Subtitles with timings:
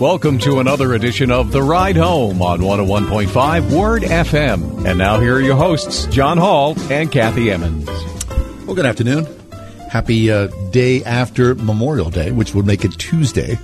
[0.00, 4.86] Welcome to another edition of The Ride Home on 101.5 Word FM.
[4.86, 7.88] And now here are your hosts, John Hall and Kathy Emmons.
[8.64, 9.26] Well, good afternoon.
[9.90, 13.56] Happy uh, day after Memorial Day, which would make it Tuesday.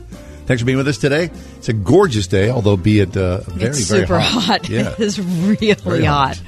[0.47, 1.31] Thanks for being with us today.
[1.57, 4.69] It's a gorgeous day, although be it uh, very, it's very super hot.
[4.69, 4.91] Yeah.
[4.93, 6.37] It is really Very hot.
[6.37, 6.43] hot.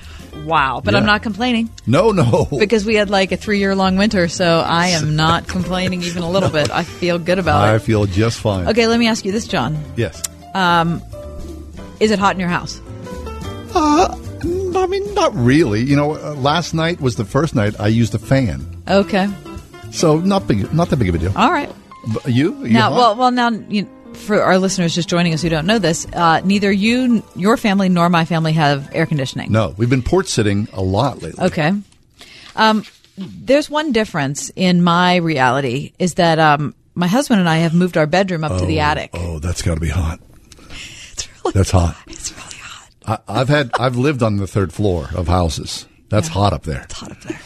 [0.46, 0.80] Wow.
[0.84, 1.00] But Yeah.
[1.00, 2.46] I'm not complaining No, no.
[2.59, 6.23] because we had like a three year long winter, so I am not complaining even
[6.23, 6.70] a little bit.
[6.70, 7.74] I feel good about I it.
[7.74, 8.68] I feel just fine.
[8.68, 9.77] Okay, let me ask you this, John.
[9.96, 10.23] Yes.
[10.54, 11.02] Um,
[12.01, 12.80] Is it hot in your house?
[13.74, 14.16] Uh,
[14.77, 15.82] I mean, not really.
[15.82, 19.28] You know, uh, last night was the first night I used a fan, Okay.
[19.90, 21.32] so not big, not that big of a deal.
[21.37, 21.70] All right.
[22.15, 22.54] But you?
[22.65, 22.96] you now, hot?
[22.96, 26.41] well, well, now you, for our listeners just joining us who don't know this, uh,
[26.45, 29.52] neither you, your family, nor my family have air conditioning.
[29.52, 31.45] no, we've been port sitting a lot lately.
[31.47, 31.73] Okay.
[32.57, 32.84] Um,
[33.19, 37.96] there's one difference in my reality is that um, my husband and I have moved
[37.96, 39.10] our bedroom up to the attic.
[39.15, 40.21] Oh, that's got to be hot.
[41.12, 41.96] It's really, That's hot.
[42.07, 42.90] it's really hot.
[43.29, 45.87] I, I've had, I've lived on the third floor of houses.
[46.09, 46.83] That's hot up there.
[46.83, 47.40] It's hot up there.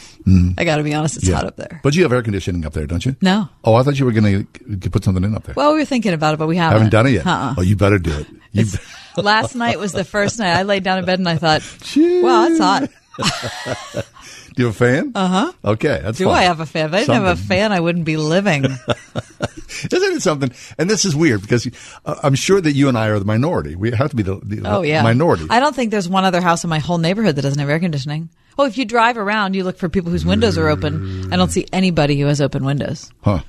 [0.59, 1.31] I got to be honest, it's Mm.
[1.31, 1.35] Yeah.
[1.37, 1.81] hot up there.
[1.83, 3.17] But you have air conditioning up there, don't you?
[3.23, 3.49] No.
[3.65, 4.47] Oh, I thought you were going
[4.81, 5.55] to put something in up there.
[5.57, 6.79] Well, we were thinking about it, but we haven't.
[6.79, 7.27] haven't done it yet.
[7.27, 7.55] Uh-uh.
[7.59, 8.27] Oh, you better do it.
[8.53, 8.65] You,
[9.17, 11.63] Last night was the first night I laid down in bed and I thought,
[11.97, 12.91] "Wow, it's hot."
[14.61, 15.13] You a fan?
[15.15, 15.53] Uh huh.
[15.65, 16.35] Okay, that's Do fine.
[16.35, 16.87] I have a fan?
[16.87, 18.65] If I didn't have a fan, I wouldn't be living.
[18.65, 20.53] Isn't it something?
[20.79, 21.69] And this is weird because
[22.05, 23.75] uh, I'm sure that you and I are the minority.
[23.77, 25.47] We have to be the, the Oh yeah, minority.
[25.51, 27.81] I don't think there's one other house in my whole neighborhood that doesn't have air
[27.81, 28.29] conditioning.
[28.59, 31.33] Oh, if you drive around, you look for people whose windows are open.
[31.33, 33.11] I don't see anybody who has open windows.
[33.23, 33.41] huh.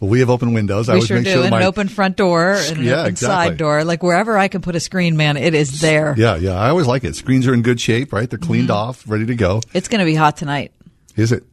[0.00, 0.88] Well, we have open windows.
[0.88, 2.84] I We always sure make do, sure and my, an open front door and an
[2.84, 3.48] Yeah, open exactly.
[3.50, 3.84] side door.
[3.84, 6.14] Like wherever I can put a screen, man, it is there.
[6.16, 6.54] Yeah, yeah.
[6.54, 7.14] I always like it.
[7.16, 8.28] Screens are in good shape, right?
[8.28, 8.76] They're cleaned Mm-hmm.
[8.88, 9.60] off, ready to go.
[9.74, 10.72] It's going to be hot tonight.
[11.16, 11.44] Is it?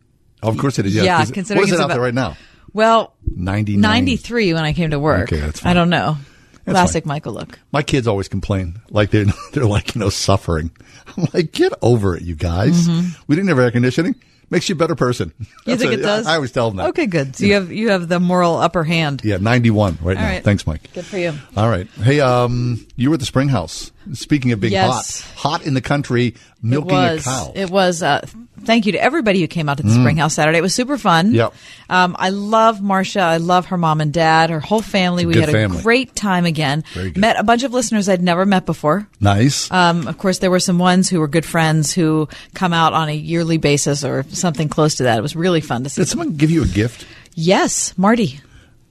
[0.42, 0.95] Of course it is.
[0.95, 1.04] Yeah.
[1.04, 2.38] Yeah, considering what is it out there right now?
[2.73, 3.81] Well, 99.
[3.81, 5.32] 93 when I came to work.
[5.32, 5.72] Okay, that's fine.
[5.72, 6.17] I don't know.
[6.64, 7.10] That's Classic fine.
[7.10, 7.58] Michael look.
[7.72, 10.70] My kids always complain like they're they're like you know suffering.
[11.17, 12.88] I'm like, get over it, you guys.
[13.27, 14.16] We didn't have air conditioning.
[14.50, 15.34] Makes you a better person.
[15.66, 16.26] You think what- it does?
[16.26, 16.90] I, I always tell them that.
[16.90, 17.36] Okay, good.
[17.36, 19.22] So you have you have the moral upper hand.
[19.24, 20.30] Yeah, 91 right All now.
[20.30, 20.44] right.
[20.44, 20.92] Thanks, Mike.
[20.94, 21.34] Good for you.
[21.58, 21.88] All right.
[22.02, 23.92] Hey, um, you were at the Spring House.
[24.14, 25.22] Speaking of being Yes.
[25.22, 27.52] hot, hot in the country, milking a cow.
[27.56, 28.02] It was.
[28.04, 28.26] Uh,
[28.64, 30.58] thank you to everybody who came out to the Spring House Saturday.
[30.58, 31.32] It was super fun.
[31.32, 31.36] Mm.
[31.36, 31.54] Yep.
[31.90, 33.22] Um, I love Marcia.
[33.22, 34.50] I love her mom and dad.
[34.50, 35.26] Her whole family.
[35.26, 36.84] We had a great time again.
[36.94, 37.20] Very good.
[37.22, 39.08] Met a bunch of listeners I'd never met before.
[39.20, 39.72] nice.
[39.72, 43.10] Um, of course, there were some ones who were good friends who come out on
[43.10, 45.17] a yearly basis or something close to that.
[45.17, 46.02] It was really fun to see.
[46.02, 47.06] Did someone give you a gift?
[47.36, 48.40] yes, Marty.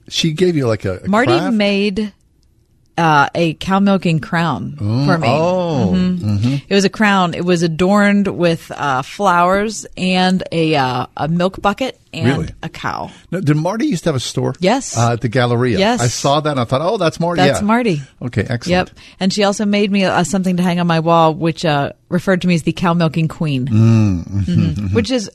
[0.09, 1.53] She gave you like a, a Marty craft?
[1.55, 2.13] made
[2.97, 5.27] uh, a cow milking crown for me.
[5.29, 5.93] Oh,
[6.67, 7.33] It was a crown.
[7.35, 12.49] It was adorned with uh, flowers and a uh, a milk bucket and Really?
[12.63, 13.11] a cow.
[13.31, 14.55] No, did Marty used to have a store?
[14.59, 14.97] Yes.
[14.97, 15.77] Uh, at the Galleria.
[15.77, 16.01] Yes.
[16.01, 17.41] I saw that and I thought, oh, that's Marty.
[17.41, 17.65] That's Yeah.
[17.67, 18.01] Marty.
[18.21, 18.89] Okay, excellent.
[18.89, 18.89] Yep.
[19.19, 22.41] And she also made me uh, something to hang on my wall, which uh, referred
[22.41, 24.23] to me as the cow milking queen, Mm.
[24.45, 24.93] Mhm.
[24.93, 25.29] which is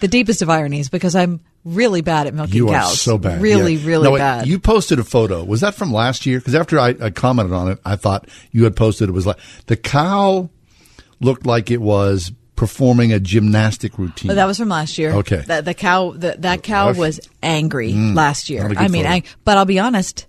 [0.00, 3.40] the deepest of ironies because I'm really bad at milking You are so bad.
[3.40, 3.86] Really, Yeah.
[3.86, 4.46] really No, bad.
[4.46, 5.44] You posted a photo.
[5.44, 6.38] Was that from last year?
[6.38, 9.38] Because after I, I commented on it, I thought you had posted it was like
[9.66, 10.50] the cow
[11.20, 14.28] looked like it was performing a gymnastic routine.
[14.28, 15.12] But that was from last year.
[15.12, 15.40] Okay.
[15.40, 18.14] The, the cow, the, that cow was angry mm.
[18.14, 18.62] last year.
[18.62, 20.26] not a good I mean, ang- but I'll be honest,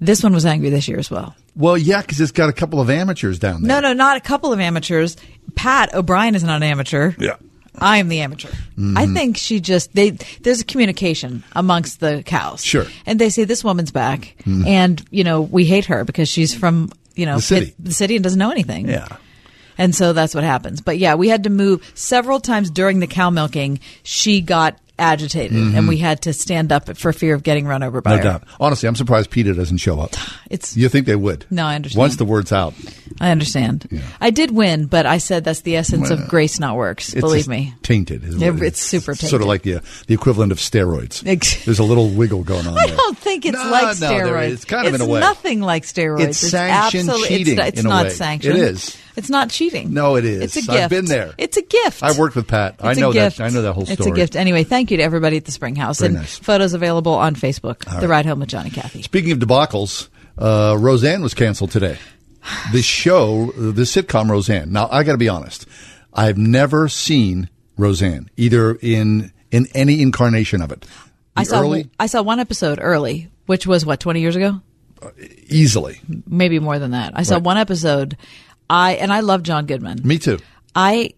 [0.00, 1.34] this one was angry this year as well.
[1.56, 3.80] well, yeah, because it's got a couple of amateurs down there.
[3.80, 5.16] No, no, not a couple of amateurs.
[5.54, 7.12] Pat O'Brien is not an amateur.
[7.18, 7.36] Yeah.
[7.78, 8.48] I am the amateur.
[8.48, 8.96] Mm-hmm.
[8.96, 12.64] I think she just they there's a communication amongst the cows.
[12.64, 12.84] Sure.
[12.84, 13.02] Mm-hmm.
[13.06, 16.90] And they say this woman's back and you know, we hate her because she's from,
[17.14, 17.66] you know, The city.
[17.66, 18.88] Pitt- the city and doesn't know anything.
[18.88, 19.08] Yeah.
[19.76, 20.80] And so that's what happens.
[20.80, 23.80] But yeah, we had to move several times during the cow milking.
[24.04, 28.00] She got agitated and we had to stand up for fear of getting run over
[28.00, 28.24] by Mm-hmm.
[28.24, 28.38] No her.
[28.38, 28.48] doubt.
[28.60, 30.14] Honestly, I'm surprised Peter doesn't show up.
[30.50, 31.46] It's You think they would?
[31.50, 31.98] No, I understand.
[31.98, 32.74] Once the word's out,
[33.20, 33.88] I understand.
[33.90, 34.02] Yeah.
[34.20, 37.12] I did win, but I said that's the essence Well, of grace not works.
[37.12, 37.74] it's Believe me.
[37.82, 38.22] tainted.
[38.24, 41.22] It- it's super Sort of like the the equivalent of steroids.
[41.64, 42.78] There's a little wiggle going on.
[42.78, 42.96] I there.
[42.96, 44.50] don't think it's No, like no, steroids.
[44.52, 45.18] It's kind of It's in a way.
[45.20, 46.20] nothing like steroids.
[46.28, 48.56] It's sanctioned absolutely- cheating It's, it's not sanctioned.
[48.58, 48.96] It is.
[49.16, 49.92] It's not cheating.
[49.94, 50.42] No, it is.
[50.42, 50.70] It's a gift.
[50.70, 51.34] I've been there.
[51.38, 52.02] It's a gift.
[52.02, 52.76] I worked with Pat.
[52.80, 53.18] I It's a know that.
[53.36, 53.40] gift.
[53.40, 53.94] I know that whole story.
[53.98, 54.36] It's a gift.
[54.36, 56.00] Anyway, thank you to everybody at the Spring House.
[56.00, 56.38] Very and nice.
[56.38, 57.78] photos available on Facebook.
[57.84, 58.08] the right.
[58.08, 59.02] Ride Home with John and Kathy.
[59.02, 60.08] Speaking of debacles,
[60.38, 61.96] uh, Roseanne was canceled today.
[62.72, 64.70] The show, the sitcom Roseanne.
[64.72, 65.66] Now, I got to be honest.
[66.12, 70.80] I've never seen Roseanne either in in any incarnation of it.
[70.82, 70.88] The
[71.36, 74.60] I saw early, I saw one episode early, which was what twenty years ago,
[75.48, 76.00] easily.
[76.26, 77.12] maybe more than that.
[77.16, 77.42] I saw Right.
[77.44, 78.16] one episode.
[78.70, 80.00] I and I love John Goodman.
[80.04, 80.38] Me too.
[80.74, 81.10] I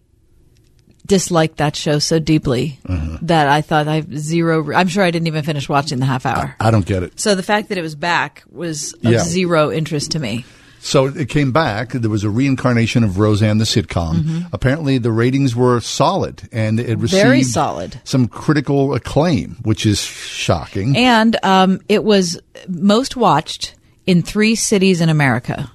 [1.05, 3.17] disliked that show so deeply Uh-huh.
[3.21, 4.73] that I thought I have zero.
[4.73, 6.55] I'm sure I didn't even finish watching the half hour.
[6.59, 7.19] I don't get it.
[7.19, 9.19] so the fact that it was back was of Yeah.
[9.23, 10.43] zero interest to me.
[10.79, 11.91] So it came back.
[11.93, 14.47] There was a reincarnation of Roseanne the sitcom.
[14.53, 17.27] Apparently, the ratings were solid, and it received Mm-hmm.
[17.29, 17.99] Very solid.
[18.03, 20.95] some critical acclaim, which is shocking.
[20.95, 23.73] And um, it was most watched
[24.05, 25.69] in three cities in America.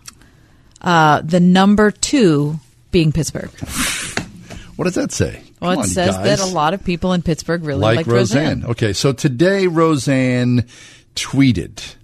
[0.82, 2.58] Uh, the number two
[2.90, 3.50] being Pittsburgh.
[4.76, 5.42] what does that say?
[5.60, 6.24] Well, Come it on, says guys.
[6.24, 8.64] that a lot of people in Pittsburgh really like like Roseanne.
[8.64, 10.66] Okay, so today Roseanne
[11.14, 11.94] tweeted.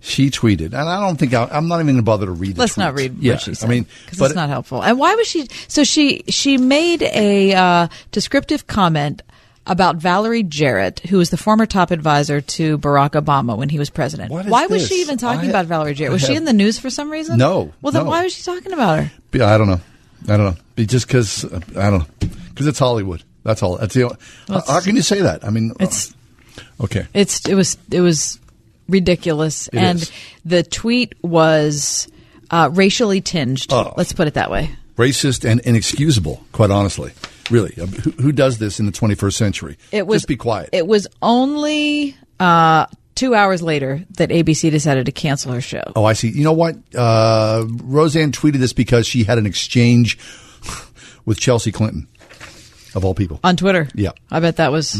[0.00, 2.56] She tweeted, and I don't think I, I'm not even going to bother to read.
[2.56, 2.84] The Let's tweet.
[2.84, 3.66] not read Yeah, what she said.
[3.66, 4.82] I mean, because it's not helpful.
[4.84, 5.46] And why was she?
[5.68, 9.22] So she she made a uh, descriptive comment
[9.66, 13.88] about Valerie Jarrett, who was the former top advisor to Barack Obama when he was
[13.90, 14.30] president.
[14.30, 16.12] Why was she even talking I- about Valerie Jarrett?
[16.12, 17.38] Was I she in the news for some reason?
[17.38, 18.10] No, Well, then no.
[18.10, 19.12] why was she talking about her?
[19.32, 19.80] Yeah, I don't know.
[20.28, 20.84] I don't know.
[20.84, 21.44] Just because
[21.76, 22.06] I don't know.
[22.50, 23.22] Because it's Hollywood.
[23.42, 23.76] That's all.
[23.76, 24.16] That's the.
[24.48, 25.44] how, how can you say that?
[25.44, 26.14] I mean, It's-
[26.78, 27.06] uh, okay.
[27.14, 28.38] It's it was it was
[28.88, 30.12] ridiculous, It and is.
[30.44, 32.08] the tweet was
[32.50, 33.66] uh, racially tinged.
[33.70, 33.92] Oh.
[33.96, 34.70] Let's put it that way.
[34.96, 36.44] Racist and inexcusable.
[36.52, 37.12] Quite honestly,
[37.50, 37.74] really.
[37.76, 39.76] Who, who does this in the 21st century?
[39.92, 40.70] It was Just be quiet.
[40.72, 45.82] It was only uh, two hours later that ABC decided to cancel her show.
[45.96, 46.28] Oh, I see.
[46.30, 46.76] You know what?
[46.94, 50.18] Uh, Roseanne tweeted this because she had an exchange
[51.24, 52.06] with Chelsea Clinton,
[52.94, 53.40] of all people.
[53.44, 53.88] on Twitter.
[53.94, 54.10] Yeah.
[54.30, 54.94] I bet that was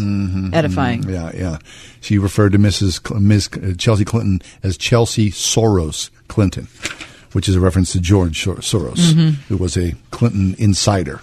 [0.52, 1.02] edifying.
[1.08, 1.58] Yeah, yeah.
[2.00, 3.06] She referred to Mrs.
[3.06, 3.48] Cl- Ms.
[3.54, 6.68] uh, Chelsea Clinton as Chelsea Soros Clinton,
[7.32, 9.28] which is a reference to George Sor- Soros, Mm-hmm.
[9.48, 11.20] who was a Clinton insider.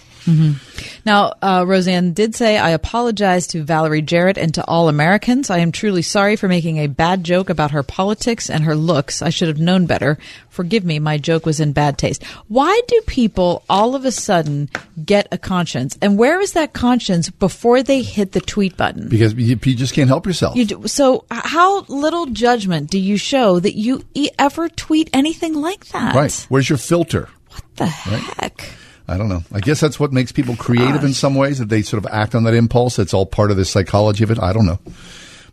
[1.06, 5.50] Now, uh, Roseanne did say, I apologize to Valerie Jarrett and to all Americans.
[5.50, 9.22] I am truly sorry for making a bad joke about her politics and her looks.
[9.22, 10.18] I should have known better.
[10.50, 12.24] Forgive me, my joke was in bad taste.
[12.48, 14.70] Why do people all of a sudden
[15.04, 15.98] get a conscience?
[16.02, 19.10] And where is that conscience before they hit the tweet button?
[19.10, 20.56] Because you, you just can't help yourself.
[20.56, 25.56] You do, so, how little judgment do you show that you e- ever tweet anything
[25.56, 26.16] like that?
[26.16, 26.46] right.
[26.50, 27.30] Where's your filter?
[27.50, 28.70] What the heck?
[29.08, 29.44] I don't know.
[29.52, 31.14] I guess that's what makes people creative in ah.
[31.14, 33.00] some ways, that they sort of act on that impulse.
[33.00, 34.40] It's all part of the psychology of it.
[34.40, 34.80] I don't know.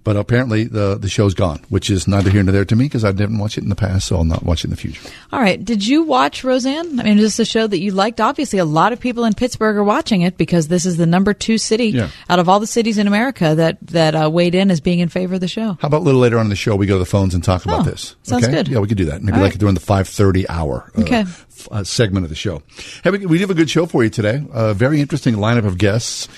[0.05, 3.05] But apparently the the show's gone, which is neither here nor there to me because
[3.05, 5.07] I didn't watch it in the past, so I'll not watch it in the future.
[5.33, 5.63] All right.
[5.63, 6.99] Did you watch Roseanne?
[6.99, 8.19] I mean, is this a show that you liked?
[8.21, 11.35] Obviously, a lot of people in Pittsburgh are watching it because this is the number
[11.35, 12.09] two city Yeah.
[12.31, 15.11] out of all the cities in America that that uh, weighed in as being in
[15.11, 15.77] favor of the show.
[15.81, 17.45] How about a little later on in the show we go to the phones and
[17.45, 18.17] talk about Oh, this?
[18.23, 18.55] sounds okay?
[18.55, 18.69] good.
[18.69, 19.23] Yeah, we could do that.
[19.23, 19.59] Maybe All like right.
[19.61, 21.21] during the five thirty hour uh, Okay.
[21.21, 22.63] f- uh, segment of the show.
[23.05, 24.43] Hey, we, we have a good show for you today.
[24.55, 26.29] A very interesting lineup of guests.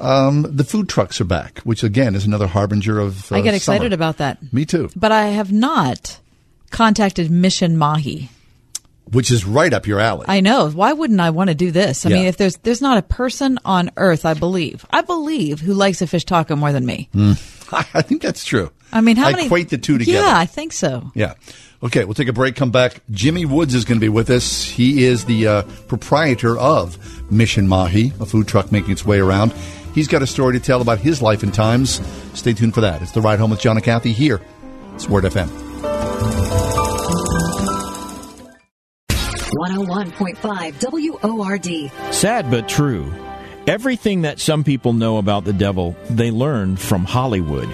[0.00, 3.30] Um, the food trucks are back, which again is another harbinger of.
[3.30, 3.94] Uh, I get excited summer.
[3.94, 4.52] about that.
[4.52, 4.88] Me too.
[4.96, 6.18] But I have not
[6.70, 8.30] contacted Mission Mahi.
[9.12, 10.26] Which is right up your alley.
[10.28, 10.70] I know.
[10.70, 12.06] Why wouldn't I want to do this?
[12.06, 12.16] I Yeah.
[12.16, 16.00] mean, if there's there's not a person on earth, I believe, I believe, who likes
[16.00, 17.08] a fish taco more than me.
[17.72, 18.70] I think that's true.
[18.92, 20.26] I mean, how I many equate the two together?
[20.26, 21.10] Yeah, I think so.
[21.14, 21.34] Yeah.
[21.82, 23.00] Okay, we'll take a break, come back.
[23.10, 24.64] Jimmy Woods is going to be with us.
[24.64, 26.98] He is the uh, proprietor of
[27.32, 29.52] Mission Mahi, a food truck making its way around.
[29.94, 32.00] He's got a story to tell about his life and times.
[32.34, 33.02] Stay tuned for that.
[33.02, 34.40] It's The Ride Home with John and Kathy here.
[34.94, 35.48] It's Word FM.
[39.52, 42.14] 101.5 WORD.
[42.14, 43.12] Sad but true.
[43.66, 47.68] Everything that some people know about the devil, they learn from Hollywood.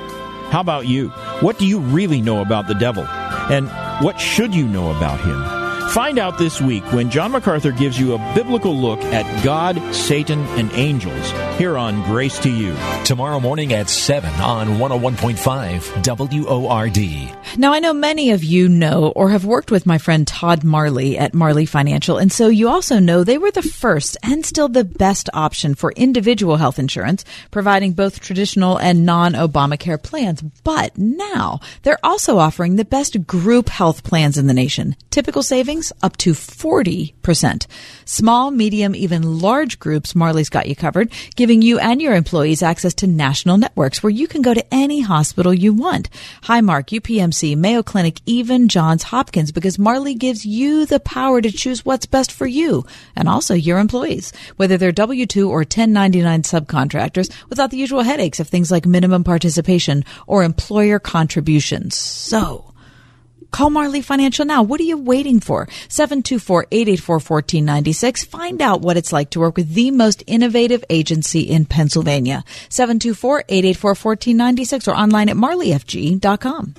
[0.51, 1.09] How about you?
[1.41, 3.05] What do you really know about the devil?
[3.05, 3.69] And
[4.05, 5.56] what should you know about him?
[5.91, 10.41] Find out this week when John MacArthur gives you a biblical look at God, Satan,
[10.59, 12.77] and angels here on Grace to You.
[13.05, 17.59] Tomorrow morning at 7 on 101.5 WORD.
[17.59, 21.17] Now, I know many of you know or have worked with my friend Todd Marley
[21.17, 24.85] at Marley Financial, and so you also know they were the first and still the
[24.85, 30.43] best option for individual health insurance, providing both traditional and non Obamacare plans.
[30.43, 34.97] But now they're also offering the best group health plans in the nation.
[35.11, 37.67] Typical savings up to 40%.
[38.05, 42.95] Small, medium, even large groups, Marley's got you covered, giving you and your employees access
[42.95, 46.09] to national networks where you can go to any hospital you want.
[46.43, 51.85] Highmark, UPMC, Mayo Clinic, even Johns Hopkins, because Marley gives you the power to choose
[51.85, 57.71] what's best for you and also your employees, whether they're W-2 or 1099 subcontractors without
[57.71, 61.97] the usual headaches of things like minimum participation or employer contributions.
[61.97, 62.73] So,
[63.57, 64.63] Call Marley Financial now.
[64.63, 65.65] What are you waiting for?
[65.89, 68.27] 724-884-1496.
[68.27, 72.45] Find out what it's like to work with the most innovative agency in Pennsylvania.
[72.69, 76.75] 724-884-1496 or online at marleyfg.com.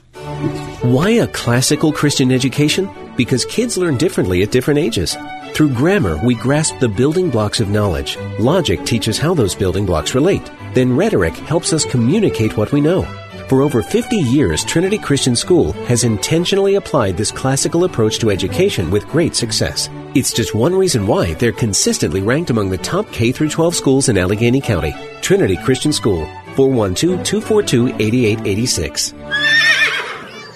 [0.84, 2.88] Why a classical Christian education?
[3.16, 5.18] Because kids learn differently at different ages.
[5.54, 8.20] Through grammar, we grasp the building blocks of knowledge.
[8.38, 10.52] Logic teaches how those building blocks relate.
[10.76, 13.04] Then rhetoric helps us communicate what we know.
[13.48, 18.92] For over 50 years, Trinity Christian School has intentionally applied this classical approach to education
[18.92, 19.90] with great success.
[20.16, 24.18] It's just one reason why they're consistently ranked among the top K 12 schools in
[24.18, 24.94] Allegheny County.
[25.22, 26.26] Trinity Christian School,
[26.58, 29.14] 412 242 8886.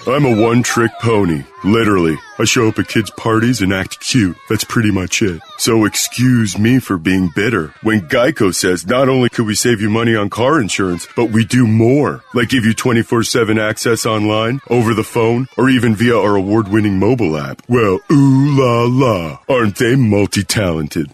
[0.04, 1.44] I'm a one trick pony.
[1.62, 2.16] Literally.
[2.38, 4.36] I show up at kids' parties and act cute.
[4.48, 5.40] That's pretty much it.
[5.58, 7.68] So excuse me for being bitter.
[7.82, 11.44] When Geico says not only could we save you money on car insurance, but we
[11.44, 12.24] do more.
[12.34, 17.36] Like give you 24-7 access online, over the phone, or even via our award-winning mobile
[17.36, 17.62] app.
[17.68, 19.38] Well, ooh la la.
[19.48, 21.12] Aren't they multi-talented?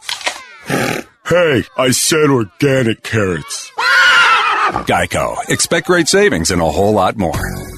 [0.67, 3.71] hey, I said organic carrots.
[4.89, 5.37] Geico.
[5.51, 7.68] Expect great savings and a whole lot more.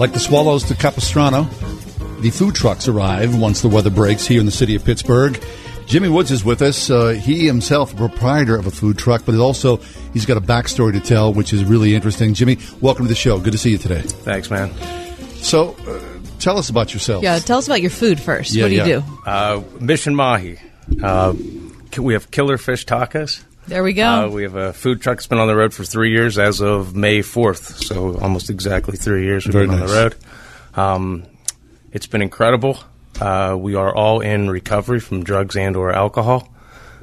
[0.00, 1.42] Like the swallows to Capistrano,
[2.20, 5.38] the food trucks arrive once the weather breaks here in the city of Pittsburgh.
[5.84, 6.88] Jimmy Woods is with us.
[6.88, 9.76] Uh, he himself, a proprietor of a food truck, but also
[10.14, 12.32] he's got a backstory to tell, which is really interesting.
[12.32, 13.38] Jimmy, welcome to the show.
[13.38, 14.00] Good to see you today.
[14.00, 14.72] Thanks, man.
[15.42, 16.00] So, uh,
[16.38, 17.22] tell us about yourself.
[17.22, 18.54] Yeah, tell us about your food first.
[18.54, 19.02] Yeah, what do you do?
[19.26, 20.56] Uh, Mission Mahi.
[21.02, 21.34] Uh,
[21.98, 23.44] we have killer fish tacos.
[23.70, 24.24] There we go.
[24.24, 26.60] Uh, we have a food truck that's been on the road for three years as
[26.60, 27.84] of May 4th.
[27.84, 30.16] So almost exactly three years we've Very been on the road.
[30.74, 31.22] Um,
[31.92, 32.80] it's been incredible.
[33.20, 36.52] Uh, we are all in recovery from drugs and or alcohol.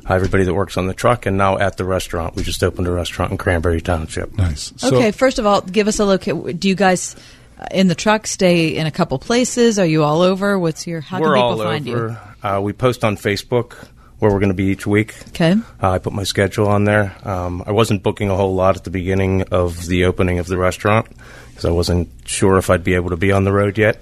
[0.05, 2.35] Uh, everybody that works on the truck and now at the restaurant.
[2.35, 4.37] We just opened a restaurant in Cranberry Township.
[4.37, 4.73] Nice.
[4.83, 6.27] okay, first of all, give us a look.
[6.27, 7.15] At, do you guys
[7.57, 9.79] uh, in the truck stay in a couple places?
[9.79, 10.59] Are you all over?
[10.59, 12.07] What's your how we're can people all find over.
[12.43, 12.49] you?
[12.49, 13.87] Uh, we post on Facebook
[14.19, 15.15] where we're going to be each week.
[15.29, 15.53] Okay.
[15.81, 17.15] Uh, I put my schedule on there.
[17.23, 20.57] Um, I wasn't booking a whole lot at the beginning of the opening of the
[20.57, 21.07] restaurant
[21.49, 24.01] because I wasn't sure if I'd be able to be on the road yet.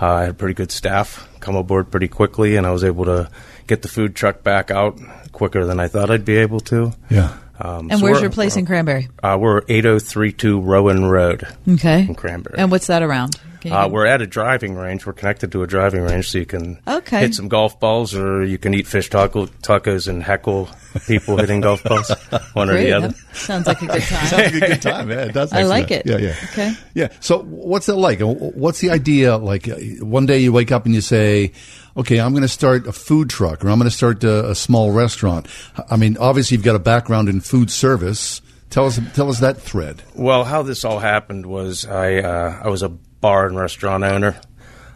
[0.00, 3.30] Uh, I had pretty good staff come aboard pretty quickly, and I was able to
[3.66, 4.98] get the food truck back out
[5.32, 6.92] quicker than I thought I'd be able to.
[7.10, 7.36] Yeah.
[7.58, 9.08] Um, And so where's your place in Cranberry?
[9.22, 12.02] Uh, we're 8032 Rowan Road Okay.
[12.02, 12.56] in Cranberry.
[12.58, 13.40] And what's that around?
[13.66, 15.06] Can Uh, we're at a driving range.
[15.06, 17.20] We're connected to a driving range, so you can Okay.
[17.20, 20.68] hit some golf balls, or you can eat fish taco- tacos and heckle
[21.06, 22.10] people hitting golf balls,
[22.54, 23.08] one or the other.
[23.08, 24.26] That Sounds like a good time.
[24.26, 25.10] Sounds like a good time.
[25.10, 25.52] Yeah, it does.
[25.52, 26.06] I like it.
[26.06, 26.34] Yeah, yeah.
[26.52, 26.74] Okay.
[26.94, 27.08] Yeah.
[27.20, 28.20] So, what's that like?
[28.20, 29.36] What's the idea?
[29.36, 31.52] Like, uh, one day you wake up and you say,
[31.96, 34.54] "Okay, I'm going to start a food truck, or I'm going to start a, a
[34.54, 35.46] small restaurant."
[35.90, 38.40] I mean, obviously, you've got a background in food service.
[38.68, 40.02] Tell us, tell us that thread.
[40.16, 44.40] Well, how this all happened was I uh, I was a bar and restaurant owner,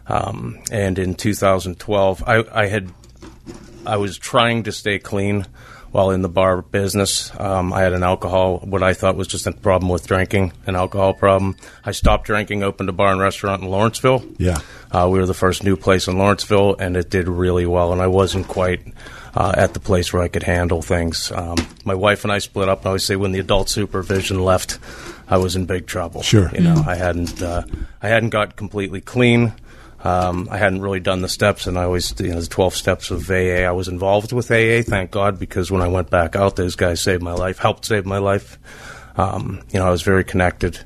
[0.07, 2.91] um, and in 2012 I, I had
[3.85, 5.47] I was trying to stay clean
[5.91, 7.31] while in the bar business.
[7.39, 10.75] Um, I had an alcohol, what I thought was just a problem with drinking, an
[10.75, 11.57] alcohol problem.
[11.83, 14.23] I stopped drinking, opened a bar and restaurant in Lawrenceville.
[14.37, 14.59] Yeah.
[14.91, 17.91] Uh, we were the first new place in Lawrenceville, and it did really well.
[17.91, 18.81] And I wasn't quite
[19.35, 21.31] uh, at the place where I could handle things.
[21.31, 22.79] Um, my wife and I split up.
[22.79, 24.79] And I always say when the adult supervision left,
[25.31, 26.21] I was in big trouble.
[26.21, 26.51] Sure.
[26.53, 27.63] you know, I hadn't uh,
[28.01, 29.53] I hadn't got completely clean.
[30.03, 33.11] Um, I hadn't really done the steps, and I always, you know, the 12 steps
[33.11, 33.63] of AA.
[33.67, 36.99] I was involved with AA, thank God, because when I went back out, those guys
[37.01, 38.57] saved my life, helped save my life.
[39.15, 40.79] Um, you know, I was very connected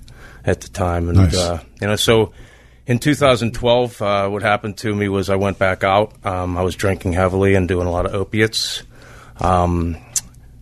[0.46, 1.38] at the time, and Nice.
[1.38, 2.34] uh, you know, so
[2.88, 6.14] in 2012, uh, what happened to me was I went back out.
[6.26, 8.84] Um, I was drinking heavily and doing a lot of opiates.
[9.40, 9.96] Um,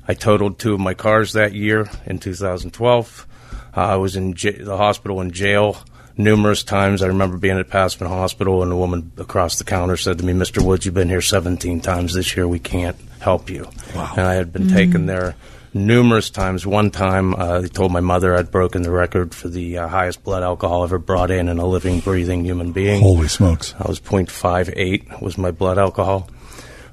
[0.08, 3.28] I totaled two of my cars that year in 2012.
[3.76, 5.78] Uh, I was in j- the hospital in jail
[6.18, 7.02] numerous times.
[7.02, 10.34] I remember being at Passavant Hospital, and a woman across the counter said to me,
[10.34, 10.64] "Mr.
[10.64, 12.48] Woods, you've been here 17 times this year.
[12.48, 15.36] We can't help you." And I had been taken there
[15.74, 16.68] numerous times.
[16.68, 20.24] One time, uh, they told my mother I'd broken the record for the uh, highest
[20.24, 23.02] blood alcohol ever brought in in a living, breathing human being.
[23.02, 23.74] Holy smokes!
[23.80, 26.30] I was 0.58 was my blood alcohol.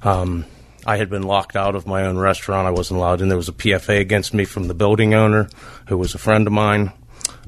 [0.03, 0.47] Um,
[0.87, 2.67] I had been locked out of my own restaurant.
[2.67, 3.29] I wasn't allowed in.
[3.29, 5.49] There was a PFA against me from the building owner,
[5.89, 6.93] who was a friend of mine,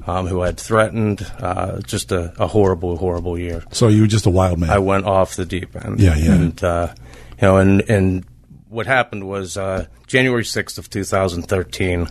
[0.05, 1.25] um, who had threatened.
[1.39, 3.63] Uh, just a, a horrible, horrible year.
[3.71, 4.69] So you were just a wild man.
[4.69, 5.99] I went off the deep end.
[5.99, 6.33] Yeah, yeah.
[6.33, 6.93] And uh,
[7.31, 8.25] you know, and and
[8.69, 12.09] what happened was uh, January sixth of two thousand thirteen.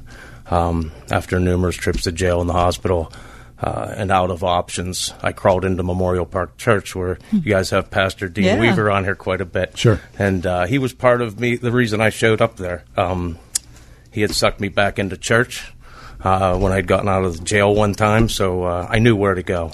[0.51, 3.11] Um, after numerous trips to jail and the hospital,
[3.63, 7.91] uh, and out of options, I crawled into Memorial Park Church, where you guys have
[7.91, 8.61] Pastor Dean Yeah.
[8.61, 9.79] Weaver on here quite a bit.
[9.79, 10.01] Sure.
[10.19, 12.85] And uh, he was part of me, the reason I showed up there.
[12.97, 13.39] Um,
[14.11, 15.73] he had sucked me back into church
[16.23, 19.43] uh, when I'd gotten out of jail one time, so uh, I knew where to
[19.43, 19.73] go.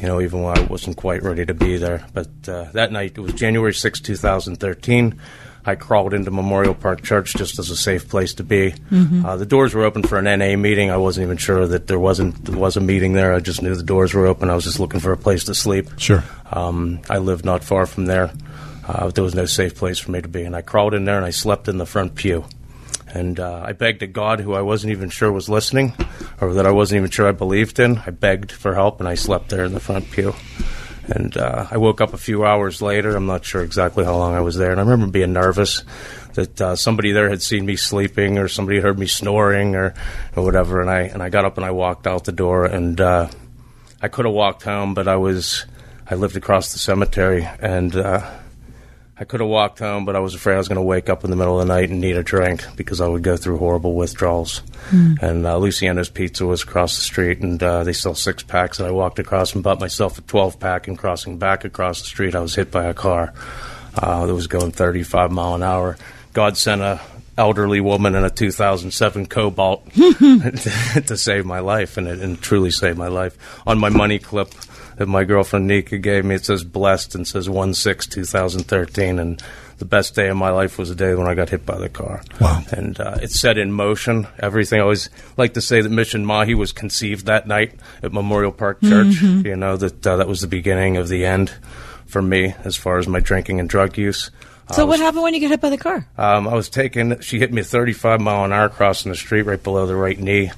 [0.00, 2.06] You know, even when I wasn't quite ready to be there.
[2.14, 5.20] But uh, that night, it was January 6, 2013.
[5.68, 8.74] I crawled into Memorial Park Church just as a safe place to be.
[8.90, 9.24] Mhm.
[9.24, 10.90] Uh, the doors were open for an NA meeting.
[10.90, 13.34] I wasn't even sure that there wasn't there was a meeting there.
[13.34, 14.48] I just knew the doors were open.
[14.50, 15.88] I was just looking for a place to sleep.
[15.98, 16.24] Sure.
[16.52, 18.30] Um, I lived not far from there.
[18.88, 21.16] Uh, there was no safe place for me to be, and I crawled in there
[21.18, 22.44] and I slept in the front pew.
[23.12, 25.94] And uh, I begged a God who I wasn't even sure was listening,
[26.40, 27.98] or that I wasn't even sure I believed in.
[28.06, 30.34] I begged for help, and I slept there in the front pew.
[31.08, 33.16] And uh, I woke up a few hours later.
[33.16, 35.82] I'm not sure exactly how long I was there, and I remember being nervous
[36.34, 39.94] that uh, somebody there had seen me sleeping, or somebody heard me snoring, or,
[40.36, 40.80] or whatever.
[40.80, 43.28] And I and I got up and I walked out the door, and uh,
[44.02, 45.64] I could have walked home, but I was
[46.06, 48.30] I lived across the cemetery, and uh,
[49.20, 51.24] I could have walked home, but I was afraid I was going to wake up
[51.24, 53.58] in the middle of the night and need a drink because I would go through
[53.58, 54.58] horrible withdrawals.
[54.90, 55.14] Hmm.
[55.20, 58.78] And uh, Luciano's Pizza was across the street, and uh, they sell six packs.
[58.78, 60.86] And I walked across and bought myself a 12 pack.
[60.86, 63.32] And crossing back across the street, I was hit by a car
[63.96, 65.96] uh, that was going 35 mile an hour.
[66.32, 67.00] God sent a
[67.36, 72.98] elderly woman in a 2007 Cobalt to save my life, and it and truly saved
[72.98, 73.36] my life.
[73.66, 74.54] On my money clip
[74.98, 79.18] that my girlfriend Nika gave me, it says blessed and says 1 6 2013.
[79.18, 79.42] And
[79.78, 81.88] the best day of my life was the day when I got hit by the
[81.88, 82.22] car.
[82.40, 82.62] Wow.
[82.72, 84.80] And uh, it set in motion everything.
[84.80, 88.80] I always like to say that Mission Mahi was conceived that night at Memorial Park
[88.82, 89.06] Church.
[89.22, 89.44] Mhm.
[89.44, 91.52] You know, that uh, that was the beginning of the end
[92.06, 94.30] for me as far as my drinking and drug use.
[94.72, 96.06] So I what happened when you get hit by the car?
[96.18, 97.20] um, I was taken.
[97.20, 100.50] She hit me 35 mile an hour crossing the street right below the right knee,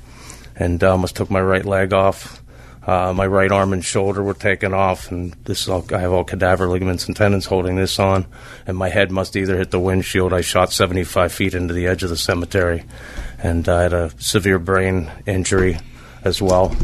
[0.56, 2.39] and uh, almost took my right leg off.
[2.90, 6.10] Uh, my right arm and shoulder were taken off, and this is all, I have
[6.12, 8.26] all cadaver ligaments and tendons holding this on.
[8.66, 10.32] And my head must either hit the windshield.
[10.32, 12.82] I shot 75 feet into the edge of the cemetery,
[13.40, 15.78] and I had a severe brain injury
[16.24, 16.74] as well.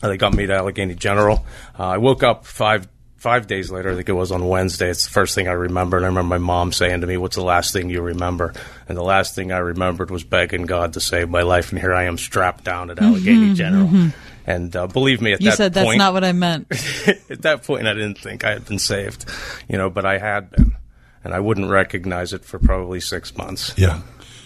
[0.00, 1.44] They got me to Allegheny General.
[1.76, 3.90] Uh, I woke up five five days later.
[3.90, 4.88] I think it was on Wednesday.
[4.88, 7.36] It's the first thing I remember, and I remember my mom saying to me, "What's
[7.36, 8.54] the last thing you remember?"
[8.88, 11.70] And the last thing I remembered was begging God to save my life.
[11.72, 13.88] And here I am, strapped down at Allegheny Mhm, General.
[13.88, 14.12] mhm.
[14.46, 16.66] And uh, believe me, at You that said that's point, not what I meant.
[17.30, 19.26] at that point, I didn't think I had been saved,
[19.68, 20.76] you know, but I had been,
[21.22, 23.74] and I wouldn't recognize it for probably six months.
[23.76, 24.00] Yeah.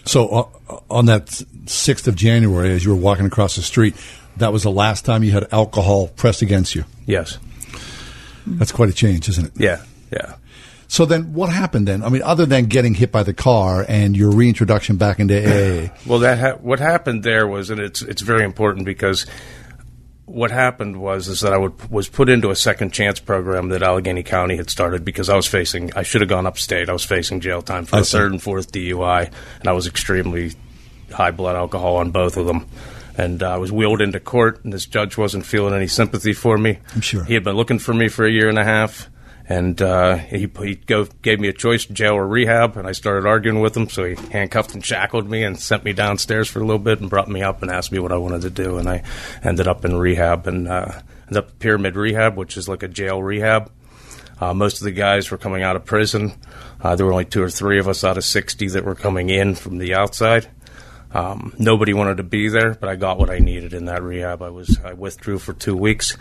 [0.05, 3.95] So uh, on that 6th of January, as you were walking across the street,
[4.37, 6.85] that was the last time you had alcohol pressed against you.
[7.07, 7.39] Yes.
[8.47, 9.53] That's quite a change, isn't it?
[9.57, 9.83] Yeah.
[10.13, 10.35] Yeah.
[10.87, 12.03] So then what happened then?
[12.03, 15.89] I mean, other than getting hit by the car and your reintroduction back into AA,
[16.07, 19.27] Well, that ha- what happened there was, and it's it's very important because
[20.27, 23.83] what happened was is that I would, was put into a second chance program that
[23.83, 26.89] Allegheny County had started because I was facing I should have gone upstate.
[26.89, 28.17] I was facing jail time for I a see.
[28.17, 30.53] third and fourth DUI, and I was extremely
[31.13, 32.67] high blood alcohol on both of them.
[33.17, 36.59] And uh, I was wheeled into court, and this judge wasn't feeling any sympathy for
[36.59, 36.79] me.
[36.95, 37.23] I'm sure.
[37.23, 39.09] He had been looking for me for a year and a half,
[39.47, 43.27] and uh, he, he go, gave me a choice, jail or rehab, and I started
[43.29, 43.91] arguing with him.
[43.91, 47.11] So he handcuffed and shackled me and sent me downstairs for a little bit and
[47.11, 48.79] brought me up and asked me what I wanted to do.
[48.79, 49.03] And I
[49.43, 50.93] ended up in rehab and uh,
[51.25, 53.71] ended up Pyramid Rehab, which is like a jail rehab.
[54.41, 56.33] Uh, most of the guys were coming out of prison.
[56.81, 59.31] Uh, there were only two or three of us out of 60 that were coming
[59.31, 60.49] in from the outside.
[61.13, 64.43] Um, nobody wanted to be there, but I got what I needed in that rehab.
[64.43, 66.17] I was I withdrew for two weeks.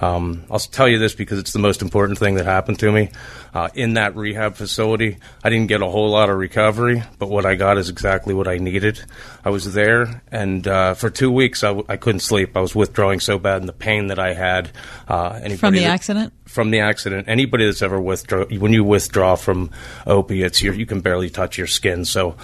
[0.00, 3.10] Um, I'll tell you this because it's the most important thing that happened to me.
[3.52, 7.44] Uh, in that rehab facility, I didn't get a whole lot of recovery, but what
[7.46, 9.02] I got is exactly what I needed.
[9.44, 12.56] I was there, and uh, for two weeks, I, w- I couldn't sleep.
[12.56, 14.70] I was withdrawing so bad, and the pain that I had.
[15.08, 16.32] Uh, From the that- accident?
[16.46, 17.28] from the accident.
[17.28, 19.70] Anybody that's ever withdraw when you withdraw from
[20.06, 22.04] opiates, you you can barely touch your skin.
[22.06, 22.36] So,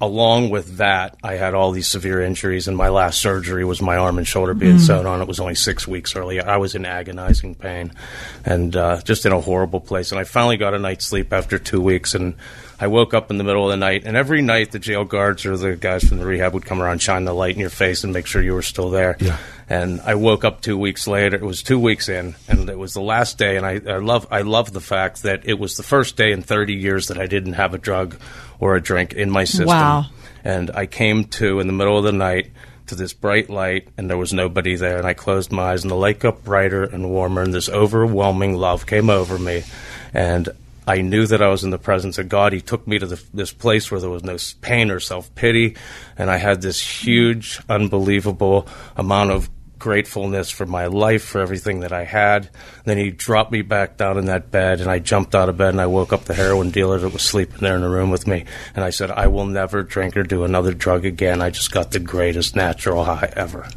[0.00, 3.96] along with that, I had all these severe injuries, and my last surgery was my
[3.96, 4.80] arm and shoulder being Mm.
[4.86, 5.20] sewn on.
[5.20, 6.40] It was only six weeks early.
[6.40, 7.90] I was in agonizing pain
[8.44, 10.12] and uh, just in a horrible place.
[10.12, 12.34] And I finally got a night's sleep after two weeks, and
[12.80, 14.02] I woke up in the middle of the night.
[14.04, 17.02] And every night, the jail guards or the guys from the rehab would come around,
[17.02, 19.16] shine the light in your face, and make sure you were still there.
[19.18, 19.36] Yeah.
[19.68, 21.36] And I woke up two weeks later.
[21.36, 23.56] It was two weeks in, and it was the last day.
[23.56, 26.40] And I, I love, I love the fact that it was the first day in
[26.42, 28.14] 30 years that I didn't have a drug
[28.60, 29.66] or a drink in my system.
[29.66, 30.06] Wow.
[30.44, 32.50] And I came to in the middle of the night
[32.86, 34.98] to this bright light, and there was nobody there.
[34.98, 38.54] And I closed my eyes, and the light got brighter and warmer, and this overwhelming
[38.54, 39.64] love came over me.
[40.14, 40.48] And
[40.86, 42.54] I knew that I was in the presence of God.
[42.54, 45.76] He took me to the, this place where there was no pain or self pity,
[46.16, 48.66] and I had this huge, unbelievable
[48.96, 52.48] amount of gratefulness for my life, for everything that I had.
[52.84, 55.70] Then he dropped me back down in that bed, and I jumped out of bed
[55.70, 58.26] and I woke up the heroin dealer that was sleeping there in the room with
[58.26, 58.44] me.
[58.74, 61.42] And I said, I will never drink or do another drug again.
[61.42, 63.68] I just got the greatest natural high ever.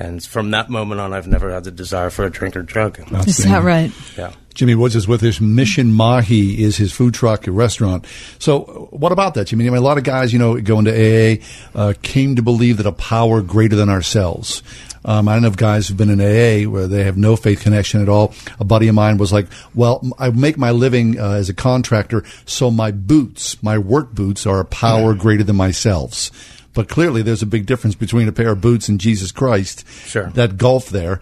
[0.00, 2.98] And from that moment on, I've never had the desire for a drink or drug.
[3.28, 3.92] Is that right?
[4.16, 4.32] Yeah.
[4.54, 5.42] Jimmy Woods is with us.
[5.42, 8.06] Mission Mahi is his food truck restaurant.
[8.38, 9.66] So, what about that, Jimmy?
[9.66, 12.78] I mean, a lot of guys, you know, going to AA uh, came to believe
[12.78, 14.62] that a power greater than ourselves.
[15.04, 18.00] Um, I know of guys who've been in AA where they have no faith connection
[18.00, 18.34] at all.
[18.58, 22.24] A buddy of mine was like, "Well, I make my living uh, as a contractor,
[22.46, 26.30] so my boots, my work boots, are a power greater than myself."
[26.72, 29.86] But clearly, there's a big difference between a pair of boots and Jesus Christ.
[29.88, 30.30] Sure.
[30.30, 31.20] That gulf there.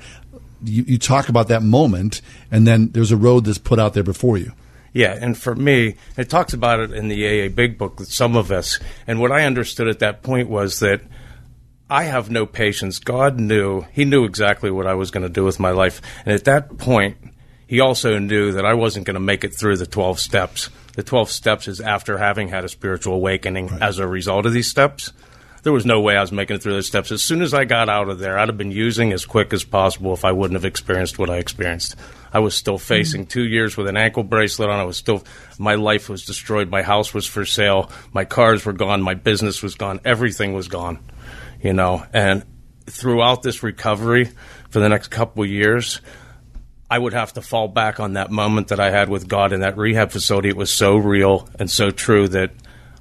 [0.63, 4.03] You, you talk about that moment, and then there's a road that's put out there
[4.03, 4.53] before you.
[4.93, 8.51] Yeah, and for me, it talks about it in the AA Big Book some of
[8.51, 8.79] us.
[9.07, 11.03] And what I understood at that point was that
[11.91, 12.99] I have no patience.
[12.99, 16.03] God knew, He knew exactly what I was going to do with my life.
[16.25, 17.17] And at that point,
[17.67, 20.71] He also knew that I wasn't going to make it through the 12 steps.
[20.95, 24.69] The 12 steps is after having had a spiritual awakening as a result of these
[24.69, 25.13] steps.
[25.63, 27.11] There was no way I was making it through those steps.
[27.11, 29.65] As soon as I got out of there, I'd have been using as quick as
[29.65, 31.97] possible if I wouldn't have experienced what I experienced.
[32.33, 33.29] I was still facing mm-hmm.
[33.29, 34.79] two years with an ankle bracelet on.
[34.79, 35.25] I was still,
[35.59, 36.71] my life was destroyed.
[36.71, 37.91] My house was for sale.
[38.13, 39.03] My cars were gone.
[39.03, 40.01] My business was gone.
[40.05, 40.99] Everything was gone,
[41.63, 42.05] you know.
[42.13, 42.45] And
[42.87, 44.31] throughout this recovery
[44.71, 46.01] for the next couple of years,
[46.91, 49.61] I would have to fall back on that moment that I had with God in
[49.61, 50.49] that rehab facility.
[50.49, 52.53] It was so real and so true that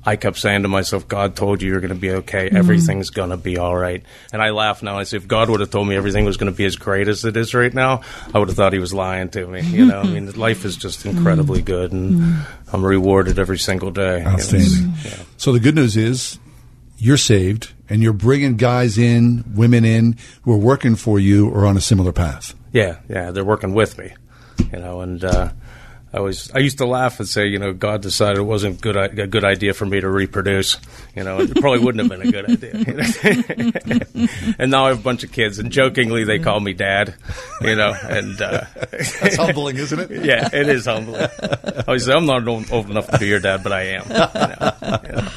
[0.08, 2.48] I kept saying to myself, God told you you're going to be okay.
[2.48, 2.56] Mm-hmm.
[2.56, 4.02] Everything's going to be all right.
[4.32, 4.98] And I laugh now.
[4.98, 7.10] I say, if God would have told me everything was going to be as great
[7.10, 9.60] as it is right now, I would have thought he was lying to me.
[9.64, 10.40] You know, I mean, mm-hmm.
[10.40, 11.66] life is just incredibly mm-hmm.
[11.66, 14.20] good and I'm rewarded every single day.
[14.20, 14.30] you know.
[14.30, 14.94] Outstanding.
[15.36, 16.40] So the good news is
[16.98, 21.66] you're saved and you're bringing guys in, women in who are working for you or
[21.66, 22.56] on a similar path.
[22.72, 24.14] Yeah, yeah, they're working with me,
[24.72, 25.50] you know, and uh,
[26.18, 28.98] I was I used to laugh and say, you know, God decided it wasn't good
[28.98, 30.80] a good idea for me to reproduce,
[31.16, 32.72] you know, it probably wouldn't have been a good idea.
[34.58, 37.14] and now I have a bunch of kids, and jokingly they call me dad,
[37.62, 40.10] you know, and uh, That's humbling, isn't it?
[40.26, 41.28] yeah, it is humbling.
[41.88, 44.10] I say I'm not old enough to be your dad, but I am.
[44.10, 45.30] you know, you know.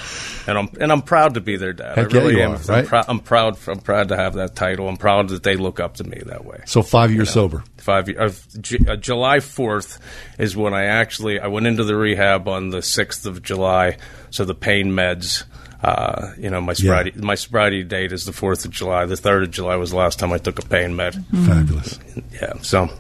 [0.47, 1.97] And I'm and I'm proud to be their dad.
[1.97, 2.53] Heck I really yeah, am.
[2.53, 2.87] are, I'm, right?
[2.87, 3.59] prou- I'm proud.
[3.69, 4.89] I'm proud to have that title.
[4.89, 6.63] I'm proud that they look up to me that way.
[6.67, 7.63] So five years sober.
[7.77, 8.47] Five years.
[8.57, 9.99] Uh, J- uh, July fourth
[10.39, 13.97] is when I actually I went into the rehab on the sixth of July.
[14.31, 15.45] So the pain meds.
[15.83, 19.07] Uh, you know, my sobriety my sobriety date is the fourth of July.
[19.07, 21.25] The third of July was the last time I took a pain med.
[21.47, 21.99] Fabulous.
[22.33, 22.55] Yeah.
[22.61, 22.91] So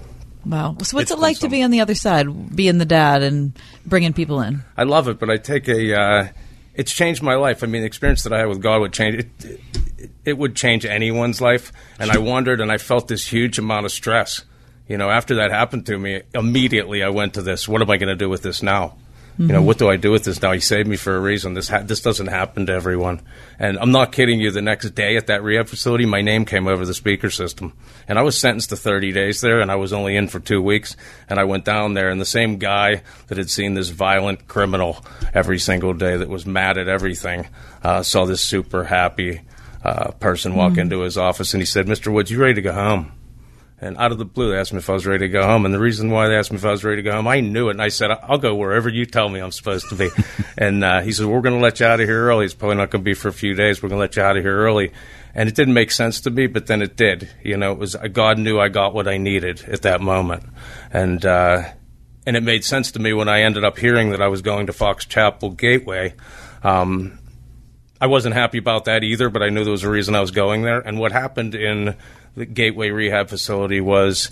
[0.44, 0.76] Wow.
[0.82, 3.58] So what's it been like to be on the other side, being the dad and
[3.84, 4.62] bringing people in?
[4.76, 6.00] I love it, but I take a.
[6.00, 6.28] Uh,
[6.74, 7.62] it's changed my life.
[7.62, 9.16] I mean, the experience that I had with God would change.
[9.16, 9.44] It,
[9.98, 11.72] it, it would change anyone's life.
[11.98, 14.44] And I wondered, and I felt this huge amount of stress.
[14.90, 17.68] You know, after that happened to me, immediately I went to this.
[17.68, 18.96] What am I going to do with this now?
[19.38, 20.50] You know, what do I do with this now?
[20.50, 21.54] He saved me for a reason.
[21.54, 23.22] This ha- this doesn't happen to everyone.
[23.58, 24.50] And I'm not kidding you.
[24.50, 27.72] The next day at that rehab facility, my name came over the speaker system,
[28.08, 30.60] and I was sentenced to 30 days there, and I was only in for two
[30.60, 30.96] weeks.
[31.28, 35.02] And I went down there, and the same guy that had seen this violent criminal
[35.32, 37.48] every single day that was mad at everything
[37.82, 39.40] uh, saw this super happy
[39.84, 42.12] uh, person walk into his office, and he said, "Mr.
[42.12, 43.12] Woods, you ready to go home?"
[43.82, 45.64] And out of the blue, they asked me if I was ready to go home.
[45.64, 47.40] And the reason why they asked me if I was ready to go home, I
[47.40, 47.72] knew it.
[47.72, 50.10] And I said, I'll go wherever you tell me I'm supposed to be.
[50.58, 52.44] and uh, he said, We're going to let you out of here early.
[52.44, 53.82] It's probably not going to be for a few days.
[53.82, 54.92] We're going to let you out of here early.
[55.34, 57.30] And it didn't make sense to me, but then it did.
[57.42, 60.44] You know, it was God knew I got what I needed at that moment.
[60.92, 61.62] And, uh,
[62.26, 64.66] and it made sense to me when I ended up hearing that I was going
[64.66, 66.14] to Fox Chapel Gateway.
[66.62, 67.18] Um,
[68.00, 70.30] I wasn't happy about that either, but I knew there was a reason I was
[70.30, 70.80] going there.
[70.80, 71.96] And what happened in
[72.34, 74.30] the Gateway Rehab Facility was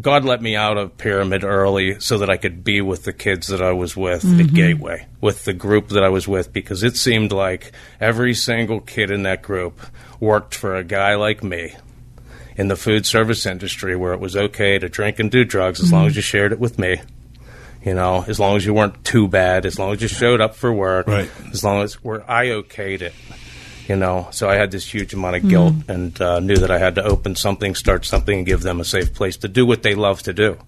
[0.00, 3.48] God let me out of Pyramid early so that I could be with the kids
[3.48, 4.54] that I was with at mm-hmm.
[4.54, 9.10] Gateway, with the group that I was with, because it seemed like every single kid
[9.10, 9.80] in that group
[10.20, 11.74] worked for a guy like me
[12.56, 15.92] in the food service industry where it was okay to drink and do drugs as
[15.92, 16.18] long as mm-hmm.
[16.18, 17.00] you shared it with me.
[17.84, 20.54] You know, as long as you weren't too bad, as long as you showed up
[20.54, 21.30] for work, Right.
[21.52, 23.14] as long as where I okayed it.
[23.88, 26.78] You know, so I had this huge amount of guilt and uh, knew that I
[26.78, 29.82] had to open something, start something, and give them a safe place to do what
[29.82, 30.58] they love to do.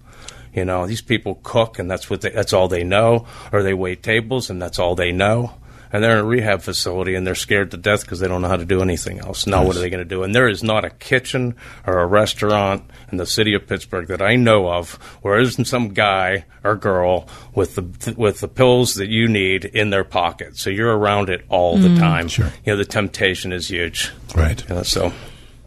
[0.55, 3.75] You know, these people cook, and that's what they, that's all they know, or they
[3.75, 5.53] wait tables, and that's all they know.
[5.93, 8.47] And they're in a rehab facility, and they're scared to death because they don't know
[8.47, 9.45] how to do anything else.
[9.45, 10.23] Now, what are they going to do?
[10.23, 14.21] And there is not a kitchen or a restaurant in the city of Pittsburgh that
[14.21, 19.09] I know of where isn't some guy or girl with the with the pills that
[19.09, 20.57] you need in their pocket.
[20.57, 21.99] So you're around it all the mm.
[21.99, 22.27] time.
[22.27, 22.51] Sure.
[22.65, 24.11] You know, the temptation is huge.
[24.35, 24.63] Right.
[24.69, 25.11] You know, so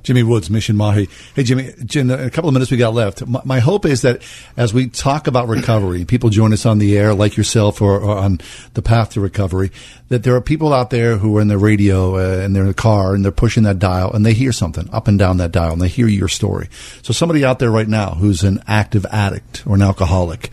[0.05, 1.09] Jimmy Woods, Mission Mahi.
[1.35, 3.27] Hey, Jimmy, in a couple of minutes we got left.
[3.27, 4.23] My, my, hope is that
[4.55, 8.19] as we talk about recovery, people join us on the air like yourself or, or
[8.19, 8.39] on
[8.75, 9.73] the path to recovery,
[10.09, 12.69] that there are people out there who are in the radio uh, and they're in
[12.69, 15.53] the car and they're pushing that dial and they hear something up and down that
[15.53, 16.69] dial and they hear your story.
[17.01, 20.51] So somebody out there right now who's an active addict or an alcoholic,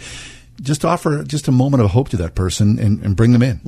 [0.61, 3.59] just offer just a moment of hope to that person and, and bring them in.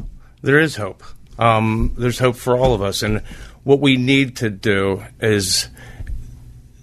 [0.41, 1.03] There is hope.
[1.39, 3.01] Um, there's hope for all of us.
[3.01, 3.21] And
[3.63, 5.69] what we need to do is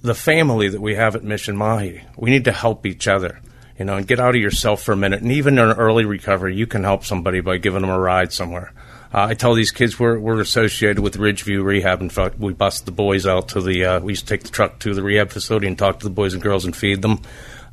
[0.03, 2.03] the family that we have at Mission Mahi.
[2.17, 3.41] We need to help each other,
[3.79, 5.21] you know, and get out of yourself for a minute.
[5.21, 8.73] And even in early recovery, you can help somebody by giving them a ride somewhere.
[9.13, 12.01] Uh, I tell these kids we're, we're associated with Ridgeview Rehab.
[12.01, 13.85] In fact, we bust the boys out to the.
[13.85, 16.11] Uh, we used to take the truck to the rehab facility and talk to the
[16.11, 17.21] boys and girls and feed them.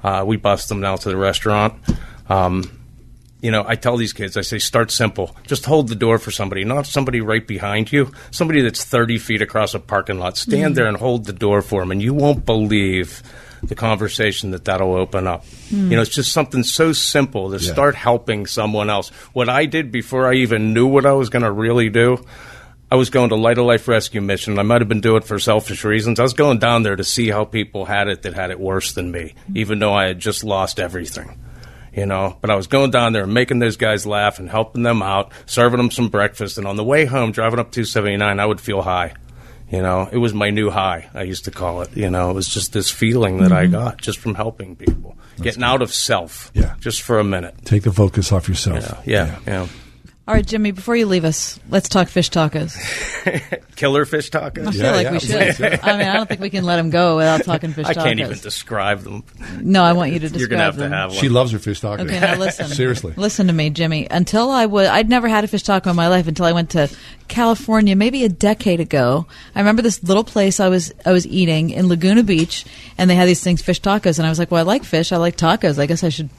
[0.04, 1.76] Uh, we bust them now to the restaurant.
[2.28, 2.77] Um,
[3.42, 5.36] you know, I tell these kids, I say, start simple.
[5.46, 9.42] Just hold the door for somebody, not somebody right behind you, somebody that's 30 feet
[9.42, 10.38] across a parking lot.
[10.38, 10.76] Stand mm.
[10.76, 13.22] there and hold the door for them, and you won't believe
[13.62, 15.46] the conversation that that'll open up.
[15.70, 15.90] Mm.
[15.90, 17.72] You know, it's just something so simple to yeah.
[17.72, 19.10] start helping someone else.
[19.34, 22.24] What I did before I even knew what I was going to really do,
[22.92, 24.58] I was going to Light of Life Rescue Mission.
[24.58, 26.20] I might have been doing it for selfish reasons.
[26.20, 28.94] I was going down there to see how people had it that had it worse
[28.94, 29.58] than me, mm.
[29.58, 31.38] even though I had just lost everything
[31.98, 32.38] you know.
[32.40, 35.32] But I was going down there and making those guys laugh and helping them out,
[35.48, 36.58] serving them some breakfast.
[36.58, 39.16] And on the way home, driving up 279, I would feel high.
[39.70, 41.98] You know, it was my new high, I used to call it.
[41.98, 43.54] You know, it was just this feeling that mm-hmm.
[43.54, 45.66] I got just from helping people, That's getting good.
[45.66, 46.76] out of self yeah.
[46.80, 47.56] just for a minute.
[47.66, 49.02] Take the focus off yourself.
[49.06, 49.26] yeah.
[49.26, 49.40] yeah.
[49.46, 49.64] yeah.
[49.64, 49.68] yeah.
[50.28, 52.76] All right, Jimmy, before you leave us, let's talk fish tacos.
[53.78, 54.68] Killer fish tacos?
[54.68, 55.80] I feel yeah, like yeah, we should.
[55.86, 57.98] I mean, I don't think we can let them go without talking fish tacos.
[57.98, 59.24] I can't even describe them.
[59.62, 60.92] No, I want you to describe You're gonna have them.
[60.92, 61.20] To have one.
[61.20, 62.02] She loves her fish tacos.
[62.02, 62.68] Okay, now listen.
[62.68, 63.14] Seriously.
[63.16, 64.06] Listen to me, Jimmy.
[64.12, 66.72] Until I was, I'd never had a fish taco in my life until I went
[66.72, 66.90] to
[67.30, 69.28] California maybe a decade ago.
[69.56, 72.66] I remember this little place I was I was eating in Laguna Beach,
[72.98, 75.14] and they had these things, fish tacos, and I was like, well, I like fish.
[75.14, 75.80] I like tacos.
[75.80, 76.30] I guess I should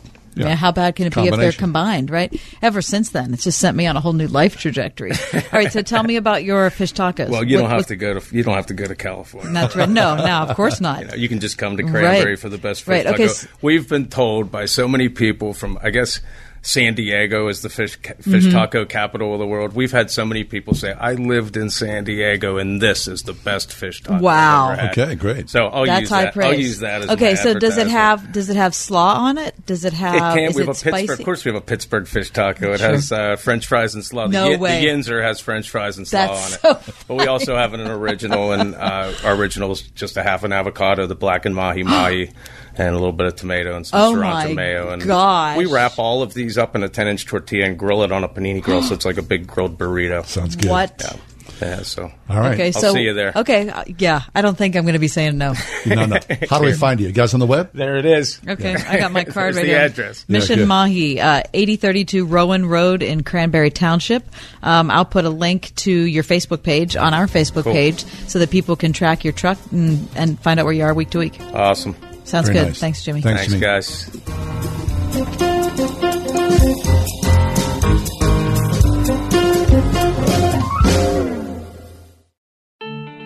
[0.46, 0.55] yeah.
[0.55, 2.33] how bad can it be if they're combined, right?
[2.62, 5.12] Ever since then, it's just sent me on a whole new life trajectory.
[5.35, 7.29] All right, so tell me about your fish tacos.
[7.29, 9.53] Well, you what, don't have to go to you don't have to go to California.
[9.53, 9.88] That's right.
[9.88, 11.01] No, no, of course not.
[11.01, 12.38] you, know, you, can just come to Cranberry right.
[12.38, 13.05] for the best fish right.
[13.05, 13.24] taco.
[13.24, 13.48] Okay.
[13.62, 16.20] We've been told by so many people from I guess
[16.69, 18.51] San Diego is the fish fish mm-hmm.
[18.51, 19.73] taco capital of the world.
[19.73, 23.33] We've had so many people say, "I lived in San Diego, and this is the
[23.33, 24.77] best fish taco." Wow.
[24.91, 25.49] Okay, great.
[25.49, 26.35] So I'll That's use high that.
[26.35, 26.53] Praise.
[26.53, 27.37] I'll use that as okay.
[27.37, 29.55] so does it have does it have slaw on it?
[29.65, 30.15] Does it have?
[30.15, 30.51] It can.
[30.51, 30.97] Is we have it a spicy?
[30.99, 31.21] Pittsburgh.
[31.21, 32.73] Of course, we have a Pittsburgh fish taco.
[32.75, 32.89] It sure.
[32.91, 34.27] has uh, French fries and slaw.
[34.27, 34.83] No the, way.
[34.83, 36.95] The Yinzer has French fries and slaw That's on so it.
[37.09, 40.53] but we also have an original, and uh, our original is just a half an
[40.53, 42.31] avocado, the blackened mahi mahi
[42.79, 44.91] and a little bit of tomato and some oh sriracha mayo.
[44.91, 45.57] And gosh.
[45.57, 48.25] we wrap all of these up in a 10 inch tortilla and grill it on
[48.25, 50.25] a panini grill, so it's like a big grilled burrito.
[50.25, 50.71] Sounds good.
[50.71, 51.01] What?
[51.05, 51.17] Yeah.
[51.61, 52.55] Yeah, so all right.
[52.55, 53.33] Okay, I'll so see you there.
[53.35, 55.55] Okay, uh, yeah, I don't think I'm going to be saying no.
[55.87, 56.19] no, no.
[56.49, 57.09] How do we find you?
[57.09, 57.71] You guys on the web?
[57.73, 58.41] There it is.
[58.47, 59.79] Okay, I got my card right the here.
[59.79, 60.25] address.
[60.29, 64.25] Mission Yeah, Mahi, uh, 8032 Rowan Road in Cranberry Township.
[64.62, 67.73] Um, I'll put a link to your Facebook page on our Facebook Cool.
[67.73, 70.95] page so that people can track your truck and, and find out where you are
[70.95, 71.41] week to week.
[71.53, 71.97] Awesome.
[72.29, 72.67] Sounds Very good.
[72.69, 72.79] nice.
[72.79, 73.23] Thanks, Jimmy.
[73.23, 73.67] Thanks, Thanks, Jimmy.
[73.67, 75.19] guys.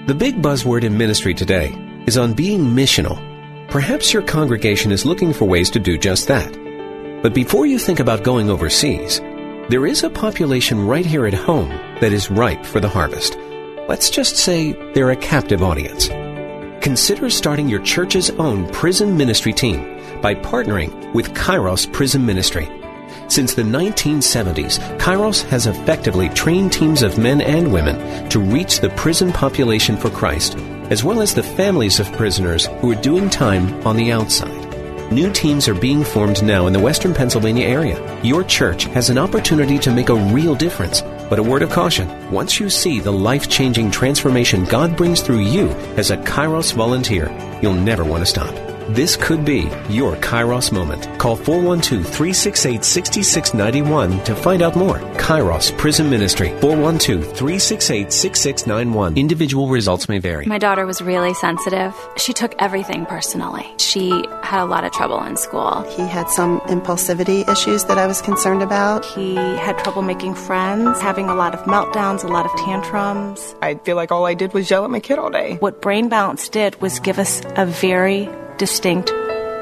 [0.07, 1.73] The big buzzword in ministry today
[2.07, 3.19] is on being missional.
[3.71, 6.53] Perhaps your congregation is looking for ways to do just that.
[7.23, 9.21] But before you think about going overseas,
[9.69, 13.37] there is a population right here at home that is ripe for the harvest.
[13.88, 16.09] Let's just say they're a captive audience.
[16.83, 22.68] Consider starting your church's own prison ministry team by partnering with Kairos Prison Ministry.
[23.29, 28.90] Since the 1970s, Kairos has effectively trained teams of men and women to reach the
[28.90, 30.57] prison population for Christ,
[30.90, 35.12] as well as the families of prisoners who are doing time on the outside.
[35.12, 38.21] New teams are being formed now in the western Pennsylvania area.
[38.25, 41.01] Your church has an opportunity to make a real difference.
[41.33, 45.38] But a word of caution once you see the life changing transformation God brings through
[45.38, 47.31] you as a Kairos volunteer,
[47.62, 48.62] you'll never want to stop.
[48.88, 51.09] This could be your Kairos moment.
[51.18, 54.99] Call 412 368 6691 to find out more.
[55.16, 59.16] Kairos Prison Ministry 412 368 6691.
[59.16, 60.47] Individual results may vary.
[60.47, 61.95] My daughter was really sensitive.
[62.16, 63.66] She took everything personally.
[63.79, 64.11] She
[64.42, 65.83] had a lot of trouble in school.
[65.97, 69.05] He had some impulsivity issues that I was concerned about.
[69.05, 73.55] He had trouble making friends, having a lot of meltdowns, a lot of tantrums.
[73.62, 75.57] I feel like all I did was yell at my kid all day.
[75.57, 79.12] What Brain Balance did was give us a very distinct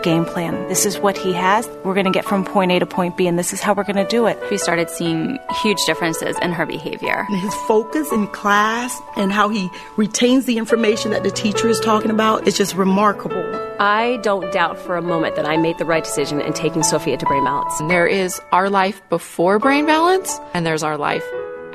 [0.02, 0.68] game plan.
[0.68, 1.68] This is what he has.
[1.84, 3.84] We're going to get from point A to point B, and this is how we're
[3.84, 4.38] going to do it.
[4.50, 7.24] We started seeing huge differences in her behavior.
[7.24, 12.10] His focus in class and how he retains the information that the teacher is talking
[12.10, 13.44] about is just remarkable.
[13.78, 17.16] I don't doubt for a moment that I made the right decision in taking Sophia
[17.16, 17.78] to Brain Balance.
[17.88, 21.24] There is our life before Brain Balance, and there's our life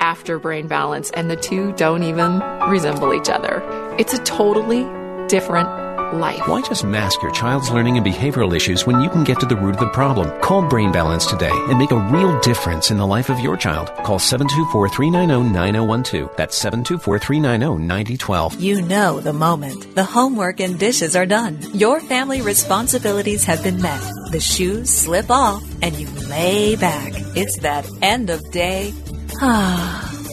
[0.00, 3.62] after Brain Balance, and the two don't even resemble each other.
[3.98, 4.84] It's a totally
[5.28, 6.46] different life.
[6.46, 9.56] Why just mask your child's learning and behavioral issues when you can get to the
[9.56, 10.30] root of the problem?
[10.40, 13.88] Call Brain Balance today and make a real difference in the life of your child.
[14.04, 16.36] Call 724-390-9012.
[16.36, 18.60] That's 724-390-9012.
[18.60, 19.94] You know the moment.
[19.94, 21.58] The homework and dishes are done.
[21.74, 24.00] Your family responsibilities have been met.
[24.32, 27.12] The shoes slip off and you lay back.
[27.34, 28.92] It's that end of day.
[29.38, 30.25] Ah.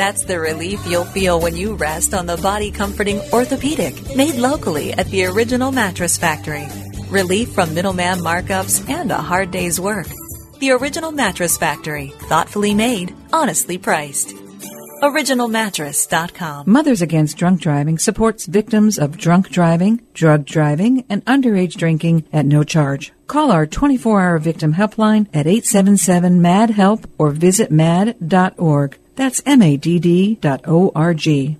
[0.00, 4.94] That's the relief you'll feel when you rest on the body comforting orthopedic made locally
[4.94, 6.66] at the original mattress factory.
[7.10, 10.06] Relief from middleman markups and a hard day's work.
[10.58, 14.30] The original mattress factory, thoughtfully made, honestly priced.
[15.02, 16.64] OriginalMattress.com.
[16.66, 22.46] Mothers Against Drunk Driving supports victims of drunk driving, drug driving, and underage drinking at
[22.46, 23.12] no charge.
[23.26, 28.96] Call our 24 hour victim helpline at 877 MAD HELP or visit mad.org.
[29.20, 31.58] That's M-A-D-D dot O-R-G.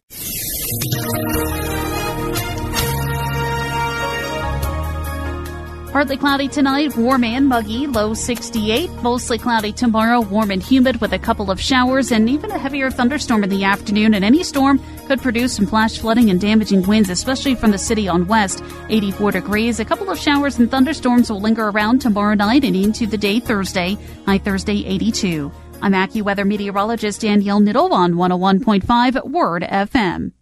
[5.93, 8.89] Partly cloudy tonight, warm and muggy, low 68.
[9.03, 12.91] Mostly cloudy tomorrow, warm and humid with a couple of showers and even a heavier
[12.91, 14.15] thunderstorm in the afternoon.
[14.15, 18.09] And any storm could produce some flash flooding and damaging winds, especially from the city
[18.09, 18.65] on west.
[18.89, 19.81] 84 degrees.
[19.81, 23.39] A couple of showers and thunderstorms will linger around tomorrow night and into the day
[23.39, 23.99] Thursday.
[24.25, 25.53] High Thursday, 82.
[25.83, 30.33] I'm AccuWeather meteorologist Danielle Niddle on 101.5 Word FM.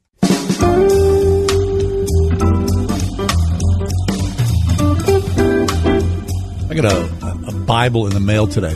[6.71, 8.75] I got a, a Bible in the mail today.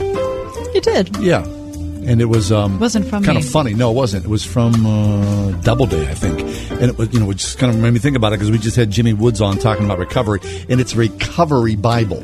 [0.74, 1.16] You did?
[1.18, 1.44] Yeah.
[1.44, 3.44] And it was um, wasn't from kind me.
[3.44, 3.74] of funny.
[3.74, 4.24] No, it wasn't.
[4.24, 6.40] It was from uh, Doubleday, I think.
[6.80, 8.50] And it was, you know, it just kind of made me think about it because
[8.50, 12.20] we just had Jimmy Woods on talking about recovery, and it's a recovery Bible.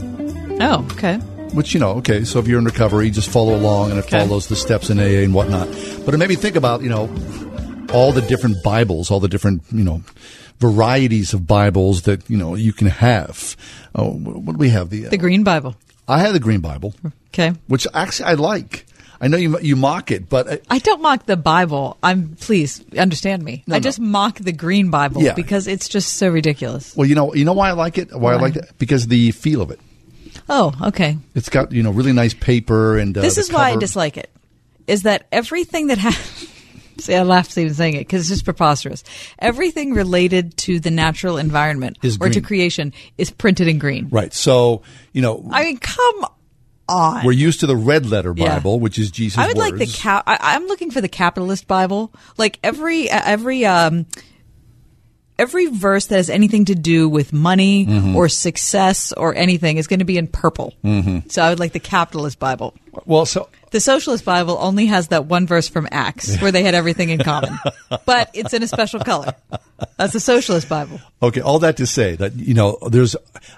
[0.61, 1.21] Oh, okay.
[1.55, 2.25] Which you know, okay.
[2.25, 4.19] So if you're in recovery, just follow along, and it Okay.
[4.19, 5.69] follows the steps in AA and whatnot.
[6.05, 7.09] But it made me think about you know
[7.93, 10.03] all the different Bibles, all the different you know
[10.61, 13.57] varieties of Bibles that you know you can have.
[13.95, 14.91] Oh, what do we have?
[14.91, 15.75] The, uh, The Green Bible.
[16.07, 16.95] I had the Green Bible.
[17.35, 17.53] Okay.
[17.67, 18.85] Which actually I like.
[19.21, 21.97] I know you you mock it, but I, I don't mock the Bible.
[22.03, 23.65] I'm please understand me.
[23.67, 23.83] No, I no.
[23.83, 25.33] just mock the Green Bible Yeah.
[25.35, 26.95] because it's just so ridiculous.
[26.95, 28.15] well, you know, you know why I like it.
[28.17, 29.81] Why, I like it because the feel of it.
[30.49, 31.19] Oh, okay.
[31.35, 34.31] It's got you know really nice paper and uh, this is why I dislike it.
[34.87, 36.49] Is that everything that happens?
[37.01, 39.05] See, I laughed even saying it because it's just preposterous.
[39.39, 44.09] Everything related to the natural environment Is or to creation is printed in green.
[44.11, 44.33] right.
[44.35, 44.83] So
[45.13, 46.25] you know I mean, come
[46.89, 47.25] on.
[47.25, 48.55] we're used to the red letter Yeah.
[48.57, 49.39] Bible, which is Jesus.
[49.39, 49.97] I would like the words.
[50.01, 50.25] cap.
[50.27, 52.13] I, I'm looking for the capitalist Bible.
[52.37, 54.07] Like every every um
[55.39, 58.15] every verse that has anything to do with money Mhm.
[58.15, 60.75] or success or anything is going to be in purple.
[60.85, 61.31] Mhm.
[61.31, 62.75] So I would like the capitalist Bible.
[63.07, 66.75] Well, so The socialist Bible only has that one verse from Acts where they had
[66.75, 67.59] everything in common,
[68.07, 69.35] but it's in a special color.
[69.97, 71.01] That's the socialist Bible.
[71.23, 73.15] Okay, all that to say that you know there's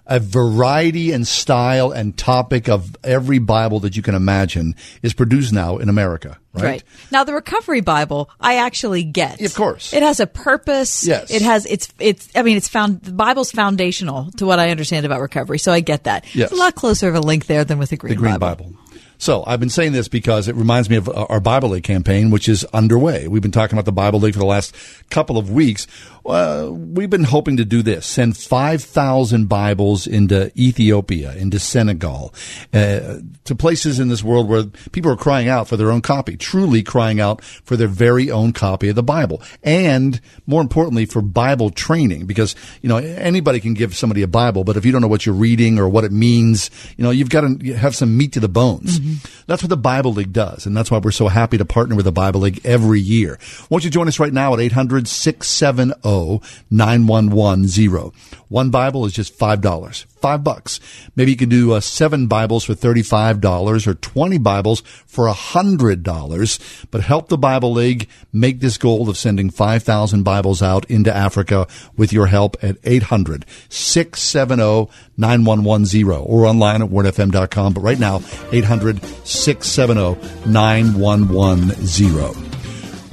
[0.06, 5.52] a variety and style and topic of every Bible that you can imagine is produced
[5.52, 6.82] now in America, right?
[7.10, 9.40] Now the recovery Bible, I actually get.
[9.40, 9.92] Of course.
[9.92, 11.06] It has a purpose.
[11.06, 11.30] Yes.
[11.30, 15.06] It has it's it's I mean it's found the Bible's foundational to what I understand
[15.06, 15.58] about recovery.
[15.58, 16.34] So I get that.
[16.34, 16.50] Yes.
[16.50, 18.66] It's a lot closer of a link there than with the Green, the Green Bible.
[18.66, 18.89] Bible.
[19.20, 22.48] So I've been saying this because it reminds me of our Bible League campaign, which
[22.48, 23.28] is underway.
[23.28, 24.74] We've been talking about the Bible League for the last
[25.10, 25.86] couple of weeks.
[26.24, 32.34] Uh, we've been hoping to do this: send five thousand Bibles into Ethiopia, into Senegal,
[32.72, 36.36] uh, to places in this world where people are crying out for their own copy,
[36.36, 41.20] truly crying out for their very own copy of the Bible, and more importantly, for
[41.20, 42.24] Bible training.
[42.24, 45.26] Because you know anybody can give somebody a Bible, but if you don't know what
[45.26, 48.40] you're reading or what it means, you know you've got to have some meat to
[48.40, 48.98] the bones.
[49.46, 52.04] That's what the Bible League does, and that's why we're so happy to partner with
[52.04, 53.38] the Bible League every year.
[53.68, 58.12] Won't you join us right now at 800 670 9110?
[58.48, 60.06] One Bible is just $5.
[60.20, 60.80] Five bucks.
[61.16, 66.86] Maybe you can do uh, seven Bibles for $35 or 20 Bibles for $100.
[66.90, 71.66] But help the Bible League make this goal of sending 5,000 Bibles out into Africa
[71.96, 77.72] with your help at 800 670 9110 or online at wordfm.com.
[77.72, 78.20] But right now,
[78.52, 82.50] 800 670 9110.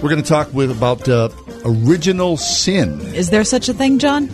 [0.02, 1.30] We're going to talk with about uh,
[1.66, 3.02] original sin.
[3.16, 4.30] Is there such a thing, John?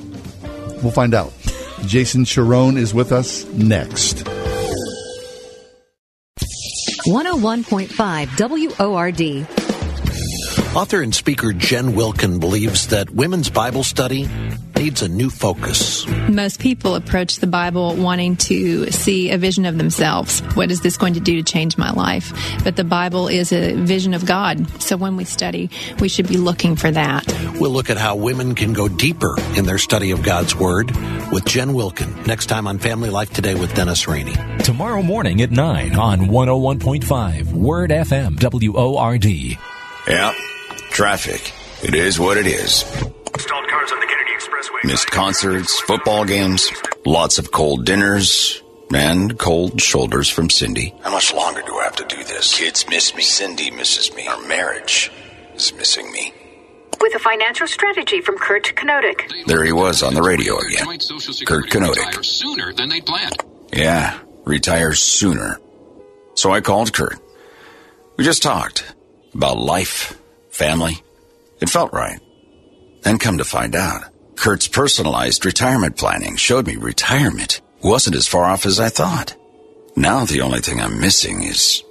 [0.81, 1.31] We'll find out.
[1.85, 4.23] Jason Charron is with us next.
[7.05, 9.47] 101.5 WORD.
[10.75, 14.29] Author and speaker Jen Wilkin believes that women's Bible study
[14.83, 16.05] needs a new focus.
[16.27, 20.41] Most people approach the Bible wanting to see a vision of themselves.
[20.55, 22.33] What is this going to do to change my life?
[22.65, 24.67] But the Bible is a vision of God.
[24.81, 25.69] So when we study,
[26.01, 27.25] we should be looking for that.
[27.61, 30.91] We'll look at how women can go deeper in their study of God's Word
[31.31, 34.35] with Jen Wilkin next time on Family Life Today with Dennis Rainey.
[34.63, 39.25] Tomorrow morning at 9 on 101.5 Word FM WORD.
[40.09, 40.33] Yeah,
[40.89, 41.53] traffic.
[41.81, 42.83] It is what it is.
[43.39, 44.83] Stalled cars on the Kennedy Expressway.
[44.85, 46.71] Missed concerts, football games,
[47.05, 48.61] lots of cold dinners,
[48.93, 50.93] and cold shoulders from Cindy.
[51.01, 52.57] How much longer do I have to do this?
[52.57, 53.23] Kids miss me.
[53.23, 54.27] Cindy misses me.
[54.27, 55.11] Our marriage
[55.55, 56.33] is missing me.
[57.01, 59.45] With a financial strategy from Kurt Kanodik.
[59.47, 60.85] There he was on the radio again.
[61.45, 62.23] Kurt Kanodik.
[62.23, 63.43] Sooner than they planned.
[63.73, 65.59] Yeah, retire sooner.
[66.35, 67.19] So I called Kurt.
[68.15, 68.93] We just talked
[69.33, 70.19] about life,
[70.49, 71.01] family.
[71.59, 72.19] It felt right.
[73.03, 74.03] Then come to find out,
[74.35, 79.35] Kurt's personalized retirement planning showed me retirement wasn't as far off as I thought.
[79.95, 81.83] Now the only thing I'm missing is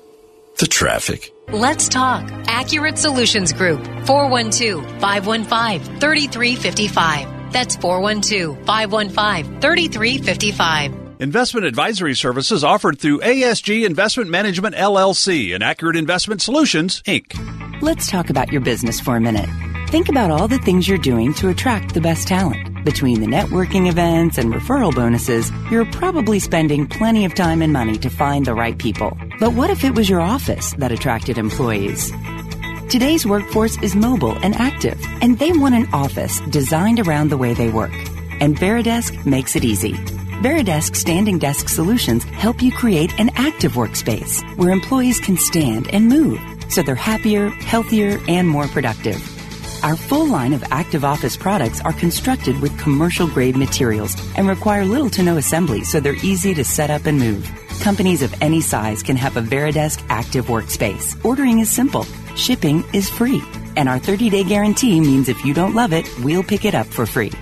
[0.59, 1.31] the traffic.
[1.49, 2.29] Let's talk.
[2.47, 3.85] Accurate Solutions Group.
[4.07, 7.53] 412 515 3355.
[7.53, 11.21] That's 412 515 3355.
[11.21, 17.81] Investment advisory services offered through ASG Investment Management LLC and Accurate Investment Solutions, Inc.
[17.81, 19.49] Let's talk about your business for a minute.
[19.93, 22.83] Think about all the things you're doing to attract the best talent.
[22.83, 27.99] Between the networking events and referral bonuses, you're probably spending plenty of time and money
[27.99, 29.19] to find the right people.
[29.39, 32.11] But what if it was your office that attracted employees?
[32.89, 37.53] Today's workforce is mobile and active, and they want an office designed around the way
[37.53, 37.93] they work.
[38.41, 39.93] And Varidesk makes it easy.
[40.41, 46.09] Varidesk standing desk solutions help you create an active workspace where employees can stand and
[46.09, 46.41] move
[46.71, 49.42] so they're happier, healthier, and more productive.
[49.83, 54.85] Our full line of active office products are constructed with commercial grade materials and require
[54.85, 57.51] little to no assembly so they're easy to set up and move.
[57.81, 61.23] Companies of any size can have a Varidesk active workspace.
[61.25, 62.05] Ordering is simple.
[62.37, 63.43] Shipping is free.
[63.77, 66.87] And our 30 day guarantee means if you don't love it, we'll pick it up
[66.87, 67.33] for free.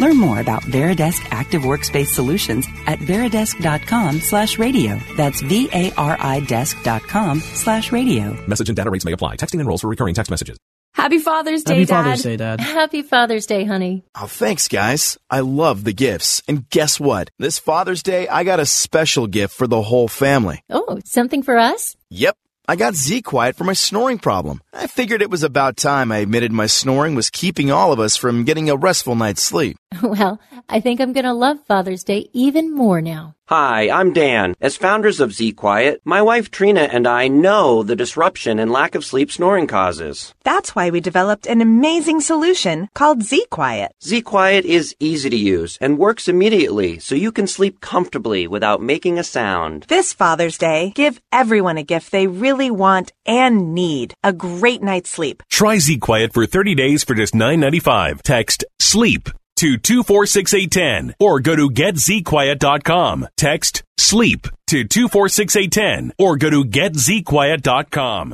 [0.00, 4.98] Learn more about Varidesk Active Workspace Solutions at varidesk.com slash radio.
[5.16, 8.36] That's V-A-R-I desk.com slash radio.
[8.46, 9.36] Message and data rates may apply.
[9.36, 10.58] Texting and enrolls for recurring text messages.
[10.96, 12.04] Happy Father's Day, Happy Dad.
[12.04, 12.60] Father's Day, Dad.
[12.60, 14.02] Happy Father's Day, honey.
[14.14, 15.18] Oh, thanks, guys.
[15.28, 16.42] I love the gifts.
[16.48, 17.28] And guess what?
[17.38, 20.62] This Father's Day, I got a special gift for the whole family.
[20.70, 21.98] Oh, something for us?
[22.08, 22.34] Yep.
[22.66, 24.62] I got Z Quiet for my snoring problem.
[24.72, 28.16] I figured it was about time I admitted my snoring was keeping all of us
[28.16, 29.76] from getting a restful night's sleep.
[30.02, 33.35] Well, I think I'm going to love Father's Day even more now.
[33.48, 34.56] Hi, I'm Dan.
[34.60, 38.96] As founders of Z Quiet, my wife Trina and I know the disruption and lack
[38.96, 40.34] of sleep snoring causes.
[40.42, 43.92] That's why we developed an amazing solution called Z Quiet.
[44.02, 48.82] Z Quiet is easy to use and works immediately so you can sleep comfortably without
[48.82, 49.84] making a sound.
[49.86, 55.10] This Father's Day, give everyone a gift they really want and need a great night's
[55.10, 55.44] sleep.
[55.52, 58.22] Try Z Quiet for 30 days for just $9.95.
[58.22, 63.28] Text SLEEP to 246810 or go to getzquiet.com.
[63.36, 68.32] Text SLEEP to 246810 or go to getzquiet.com.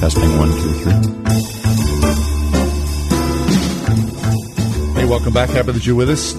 [0.00, 0.92] Testing one, two, three.
[4.94, 5.50] Hey, welcome back.
[5.50, 6.34] Happy that you're with us.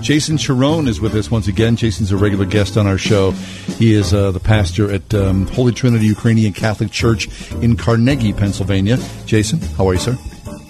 [0.00, 1.76] Jason Charron is with us once again.
[1.76, 3.30] Jason's a regular guest on our show.
[3.78, 7.28] He is uh, the pastor at um, Holy Trinity Ukrainian Catholic Church
[7.62, 8.98] in Carnegie, Pennsylvania.
[9.24, 10.18] Jason, how are you, sir?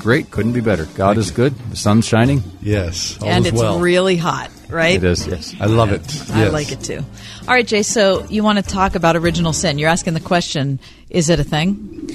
[0.05, 0.31] Great.
[0.31, 0.85] Couldn't be better.
[0.85, 1.37] God Thank is you.
[1.37, 1.59] good.
[1.71, 2.43] The sun's shining.
[2.61, 3.19] Yes.
[3.23, 3.79] all and is it's well.
[3.79, 4.97] really hot, right?
[4.97, 5.55] It is, yes.
[5.59, 6.31] I love it.
[6.31, 6.99] I like it too.
[6.99, 7.83] All right, Jay.
[7.83, 9.79] So you want to talk about original sin?
[9.79, 10.79] You're asking the question:
[11.09, 12.11] Is it a thing?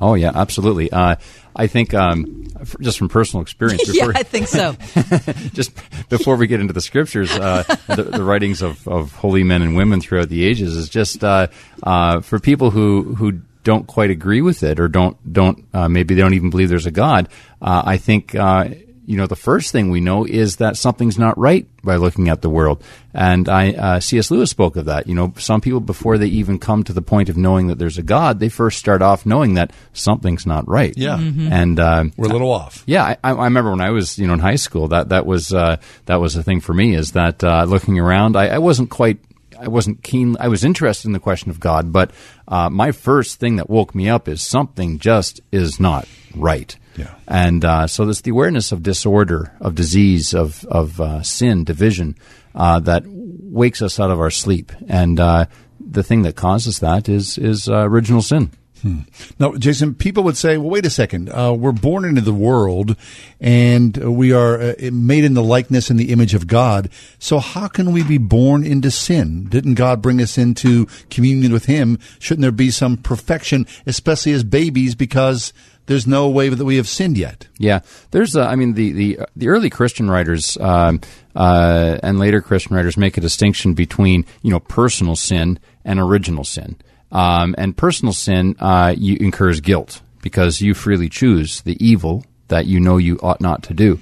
[0.00, 0.90] Oh, yeah, absolutely.
[0.90, 1.14] Uh,
[1.54, 2.48] I think um,
[2.80, 3.88] just from personal experience.
[3.94, 4.72] yeah, I think so.
[5.52, 5.70] just
[6.08, 9.76] before we get into the scriptures, uh, the, the writings of, of holy men and
[9.76, 11.46] women throughout the ages is just uh,
[11.84, 16.14] uh, for people who who don't quite agree with it or don't don't uh, maybe
[16.14, 17.28] they don't even believe there's a God.
[17.60, 18.68] Uh, I think uh,
[19.06, 22.40] you know the first thing we know is that something's not right by looking at
[22.40, 24.30] the world, and I uh, C.S.
[24.30, 25.06] Lewis spoke of that.
[25.06, 27.98] You know, some people before they even come to the point of knowing that there's
[27.98, 30.94] a God, they first start off knowing that something's not right.
[30.96, 31.18] Yeah.
[31.18, 31.50] Mhm.
[31.52, 32.82] and uh, We're a little off.
[32.86, 34.88] yeah, I, I remember when I was, you know, in high school.
[34.88, 36.94] That that was uh, that was a thing for me.
[36.94, 39.18] Is that uh, looking around, I, I wasn't quite,
[39.58, 40.36] I wasn't keen.
[40.40, 42.10] I was interested in the question of God, but
[42.48, 46.76] uh, my first thing that woke me up is something just is not right.
[46.96, 47.14] Yeah.
[47.26, 52.16] And uh, so there's the awareness of disorder, of disease, of of uh, sin, division
[52.54, 54.72] uh, that wakes us out of our sleep.
[54.88, 55.46] And uh,
[55.80, 58.50] the thing that causes that is is uh, original sin.
[58.84, 58.98] Hmm.
[59.38, 61.30] Now, Jason, people would say, well, wait a second.
[61.30, 62.96] Uh, we're born into the world
[63.40, 66.90] and we are uh, made in the likeness and the image of God.
[67.18, 69.46] So how can we be born into sin?
[69.48, 71.98] Didn't God bring us into communion with Him?
[72.18, 75.54] Shouldn't there be some perfection, especially as babies, because
[75.86, 77.48] there's no way that we have sinned yet?
[77.56, 77.80] Yeah.
[78.10, 81.00] There's, uh, I mean, the, the, the early Christian writers, um,
[81.34, 86.44] uh, and later Christian writers make a distinction between, you know, personal sin and original
[86.44, 86.76] sin.
[87.14, 92.66] Um, and personal sin uh, you incurs guilt because you freely choose the evil that
[92.66, 94.00] you know you ought not to do.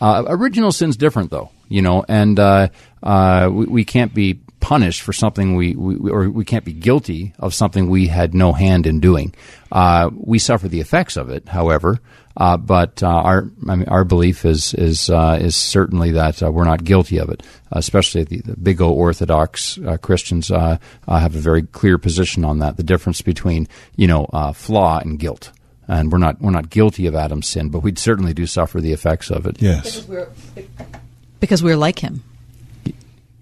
[0.00, 2.68] Uh, original sin's different though, you know, and uh,
[3.02, 7.32] uh, we, we, can't be punished for something we, we, or we can't be guilty
[7.38, 9.34] of something we had no hand in doing.
[9.70, 12.00] Uh, we suffer the effects of it, however.
[12.36, 16.50] Uh, but uh, our I mean, our belief is is uh, is certainly that uh,
[16.50, 17.42] we're not guilty of it.
[17.70, 22.58] especially the, the, big O Orthodox uh, Christians uh, have a very clear position on
[22.58, 22.76] that.
[22.76, 25.52] The difference between you know flaw and guilt,
[25.86, 28.92] and we're not we're not guilty of Adam's sin, but we certainly do suffer the
[28.92, 29.62] effects of it.
[29.62, 30.28] Yes, because we're,
[31.38, 32.24] because we're like him.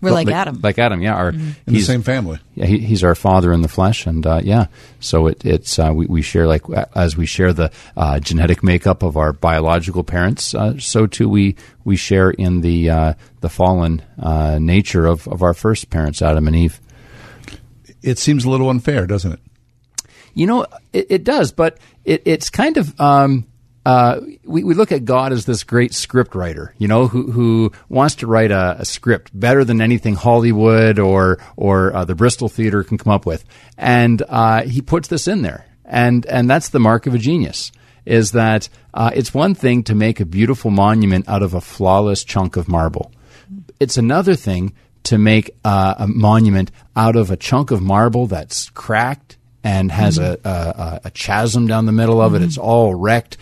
[0.02, 0.60] We're well, like, like, Adam.
[0.60, 1.14] Like Adam, yeah.
[1.14, 1.50] Our, mm-hmm.
[1.68, 2.40] In the same family.
[2.56, 4.66] Yeah, he, he's our father in the flesh, and uh, yeah.
[4.98, 6.62] So it, it's uh, we, we share like
[6.96, 11.54] as we share the uh, genetic makeup of our biological parents, uh, so too we
[11.84, 16.48] we share in the uh, the fallen uh, nature of, of our first parents, Adam
[16.48, 16.80] and Eve.
[18.02, 19.40] It seems a little unfair, doesn't it?
[20.34, 23.00] You know, it, it does, but it, it's kind of.
[23.00, 23.46] Um,
[23.84, 27.72] uh, we, we look at God as this great script writer, you know, who, who
[27.88, 32.48] wants to write a, a script better than anything Hollywood or, or uh, the Bristol
[32.48, 33.44] Theater can come up with.
[33.76, 35.66] And uh, he puts this in there.
[35.84, 37.72] And, and that's the mark of a genius
[38.04, 42.24] is that uh, it's one thing to make a beautiful monument out of a flawless
[42.24, 43.12] chunk of marble.
[43.78, 44.74] It's another thing
[45.04, 50.18] to make uh, a monument out of a chunk of marble that's cracked and has
[50.18, 50.46] mm-hmm.
[50.46, 52.38] a, a, a, chasm down the middle of it.
[52.38, 52.46] Mm-hmm.
[52.46, 53.36] It's all wrecked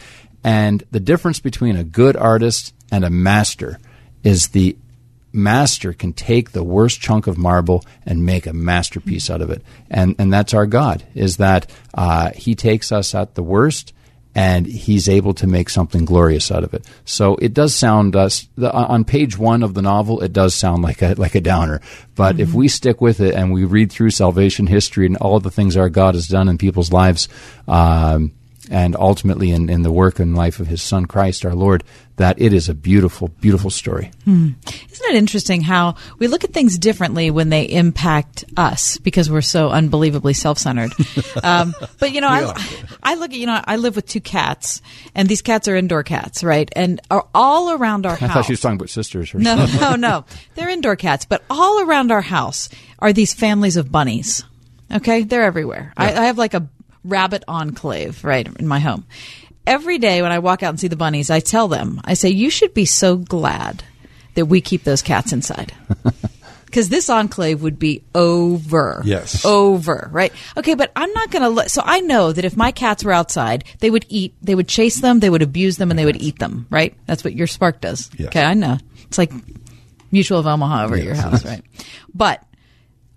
[0.45, 3.79] and the difference between a good artist and a master
[4.23, 4.77] is the
[5.33, 9.63] master can take the worst chunk of marble and make a masterpiece out of it.
[9.91, 13.93] And, and that's our God, is that uh, he takes us at the worst
[14.35, 16.87] and he's able to make something glorious out of it.
[17.05, 20.21] So it does sound uh, the, on page one of the novel.
[20.21, 21.81] It does sound like a like a downer,
[22.15, 22.43] but mm-hmm.
[22.43, 25.77] if we stick with it and we read through salvation history and all the things
[25.77, 27.29] our God has done in people's lives,
[27.67, 28.33] um,
[28.69, 31.83] and ultimately in, in the work and life of his son Christ our Lord,
[32.17, 34.11] that it is a beautiful, beautiful story.
[34.25, 34.51] Hmm.
[34.67, 39.41] Isn't it interesting how we look at things differently when they impact us because we're
[39.41, 40.93] so unbelievably self centered?
[41.43, 42.53] um, but, you know, I,
[43.03, 44.83] I, look at, you know, I live with two cats,
[45.15, 46.71] and these cats are indoor cats, right?
[46.77, 48.31] And are all around our house.
[48.31, 49.35] I thought she was talking about sisters.
[49.35, 50.25] Or no, no, no.
[50.55, 54.45] They're indoor cats, but all around our house are these families of bunnies.
[54.93, 55.95] Okay, they're everywhere.
[55.97, 56.05] Yeah.
[56.05, 56.69] I, I have like a
[57.05, 59.07] rabbit enclave right in my home.
[59.67, 62.31] Every day when I walk out and see the bunnies, I tell them, I say,
[62.31, 63.85] you should be so glad
[64.35, 65.73] that we keep those cats inside.
[66.71, 69.03] Because this enclave would be over.
[69.05, 69.45] Yes.
[69.45, 70.33] Over, right?
[70.57, 71.69] Okay, but I'm not going to let.
[71.69, 75.01] So I know that if my cats were outside, they would eat, they would chase
[75.01, 76.97] them, they would abuse them, and they would eat them, right?
[77.07, 78.09] That's what your spark does.
[78.17, 78.29] Yes.
[78.29, 78.79] Okay, I know.
[79.09, 79.33] It's like
[80.13, 81.01] Mutual of Omaha over yes.
[81.01, 81.63] at your house, right?
[82.15, 82.41] But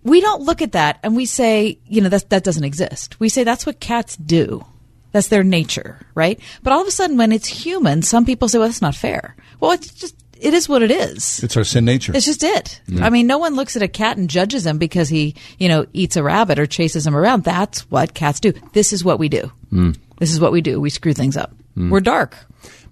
[0.03, 3.19] we don't look at that and we say, you know, that that doesn't exist.
[3.19, 4.65] We say that's what cats do.
[5.11, 6.39] That's their nature, right?
[6.63, 9.35] But all of a sudden, when it's human, some people say, well, that's not fair.
[9.59, 11.41] Well, it's just, it is what it is.
[11.43, 12.11] It's our sin nature.
[12.15, 12.81] It's just it.
[12.99, 15.85] I mean, no one looks at a cat and judges him because he, you know,
[15.93, 17.43] eats a rabbit or chases him around.
[17.43, 18.53] That's what cats do.
[18.73, 19.51] This is what we do.
[19.71, 19.97] Mm.
[20.17, 20.81] This is what we do.
[20.81, 21.53] We screw things up.
[21.77, 21.91] Mm.
[21.91, 22.35] We're dark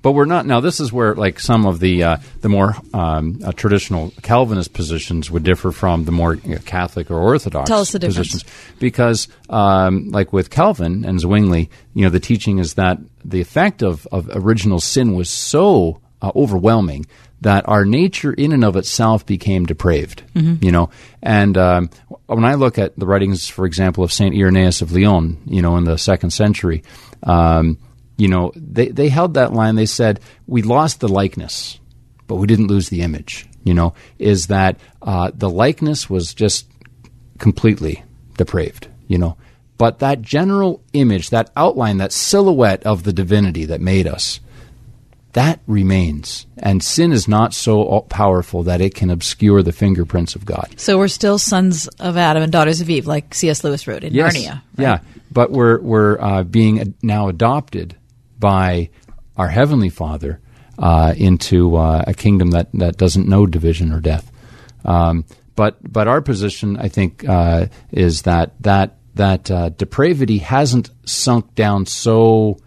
[0.01, 0.59] but we're not now.
[0.59, 5.29] This is where like some of the uh, the more um, uh, traditional Calvinist positions
[5.29, 8.79] would differ from the more you know, Catholic or Orthodox Tell us the positions, difference.
[8.79, 13.83] because um, like with Calvin and Zwingli, you know, the teaching is that the effect
[13.83, 17.05] of of original sin was so uh, overwhelming
[17.41, 20.63] that our nature in and of itself became depraved, mm-hmm.
[20.63, 20.89] you know.
[21.23, 21.89] And um,
[22.27, 25.77] when I look at the writings, for example, of Saint Irenaeus of Lyon, you know,
[25.77, 26.83] in the second century,
[27.23, 27.77] um,
[28.21, 29.73] you know, they, they held that line.
[29.73, 31.79] They said, we lost the likeness,
[32.27, 36.67] but we didn't lose the image, you know, is that uh, the likeness was just
[37.39, 38.03] completely
[38.37, 39.37] depraved, you know.
[39.79, 44.39] But that general image, that outline, that silhouette of the divinity that made us,
[45.33, 46.45] that remains.
[46.59, 50.75] And sin is not so powerful that it can obscure the fingerprints of God.
[50.77, 53.63] So we're still sons of Adam and daughters of Eve, like C.S.
[53.63, 54.37] Lewis wrote in yes.
[54.37, 54.51] Narnia.
[54.51, 54.61] Right?
[54.77, 54.99] Yeah,
[55.31, 57.97] but we're, we're uh, being now adopted
[58.41, 58.89] by
[59.37, 60.41] our heavenly Father
[60.77, 64.29] uh, into uh, a kingdom that, that doesn't know division or death.
[64.83, 65.23] Um,
[65.55, 71.53] but but our position, I think, uh, is that that that uh, depravity hasn't sunk
[71.55, 72.57] down so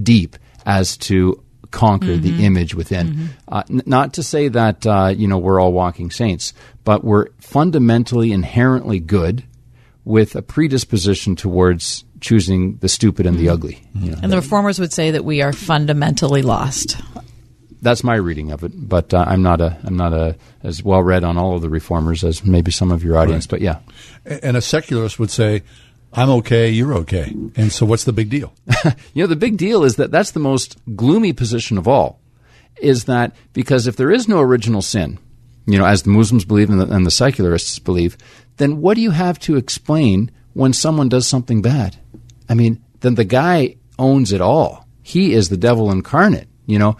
[0.00, 2.22] deep as to conquer mm-hmm.
[2.38, 3.08] the image within.
[3.08, 3.26] Mm-hmm.
[3.46, 7.28] Uh, n- not to say that uh, you know we're all walking saints, but we're
[7.38, 9.44] fundamentally inherently good
[10.04, 13.46] with a predisposition towards choosing the stupid and mm-hmm.
[13.46, 13.82] the ugly.
[13.94, 17.00] You know, and the reformers would say that we are fundamentally lost
[17.82, 18.72] that's my reading of it.
[18.74, 21.70] But uh, I'm not a I'm not a as well read on all of the
[21.70, 23.46] reformers as maybe some of your audience.
[23.46, 23.50] Right.
[23.50, 23.78] But yeah,
[24.42, 25.62] and a secularist would say.
[26.12, 27.32] I'm okay, you're okay.
[27.54, 28.52] And so what's the big deal?
[29.14, 32.18] you know, the big deal is that that's the most gloomy position of all.
[32.80, 35.20] Is that because if there is no original sin,
[35.66, 38.18] you know, as the Muslims believe and the, and the secularists believe,
[38.60, 41.96] then what do you have to explain when someone does something bad?
[42.48, 44.86] I mean, then the guy owns it all.
[45.02, 46.48] He is the devil incarnate.
[46.66, 46.96] You know,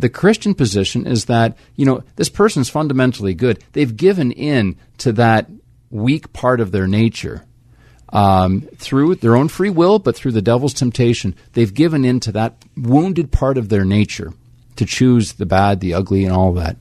[0.00, 3.62] the Christian position is that, you know, this person's fundamentally good.
[3.72, 5.48] They've given in to that
[5.90, 7.44] weak part of their nature
[8.08, 11.36] um, through their own free will, but through the devil's temptation.
[11.52, 14.32] They've given in to that wounded part of their nature
[14.76, 16.76] to choose the bad, the ugly, and all that.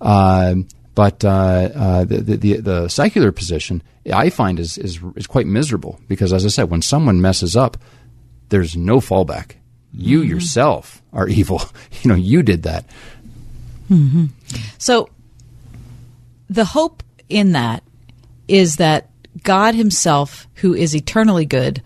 [0.00, 0.54] Uh,
[0.98, 6.00] but uh, uh, the, the, the secular position I find is, is is quite miserable
[6.08, 7.76] because, as I said, when someone messes up,
[8.48, 9.52] there's no fallback.
[9.92, 10.30] You mm-hmm.
[10.30, 11.62] yourself are evil.
[12.02, 12.84] You know, you did that.
[13.88, 14.26] Mm-hmm.
[14.78, 15.08] So
[16.50, 17.84] the hope in that
[18.48, 19.08] is that
[19.44, 21.80] God Himself, who is eternally good,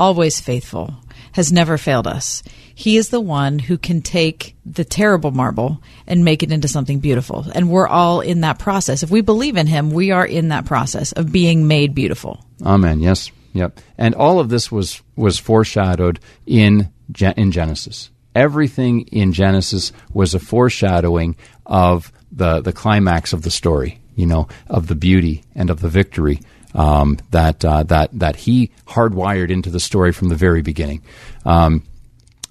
[0.00, 0.92] always faithful,
[1.34, 2.42] has never failed us.
[2.78, 6.98] He is the one who can take the terrible marble and make it into something
[6.98, 7.46] beautiful.
[7.54, 9.02] And we're all in that process.
[9.02, 12.44] If we believe in Him, we are in that process of being made beautiful.
[12.62, 13.00] Amen.
[13.00, 13.30] Yes.
[13.54, 13.80] Yep.
[13.96, 18.10] And all of this was was foreshadowed in in Genesis.
[18.34, 24.02] Everything in Genesis was a foreshadowing of the the climax of the story.
[24.16, 26.40] You know, of the beauty and of the victory
[26.74, 31.02] um, that uh, that that he hardwired into the story from the very beginning.
[31.46, 31.82] Um,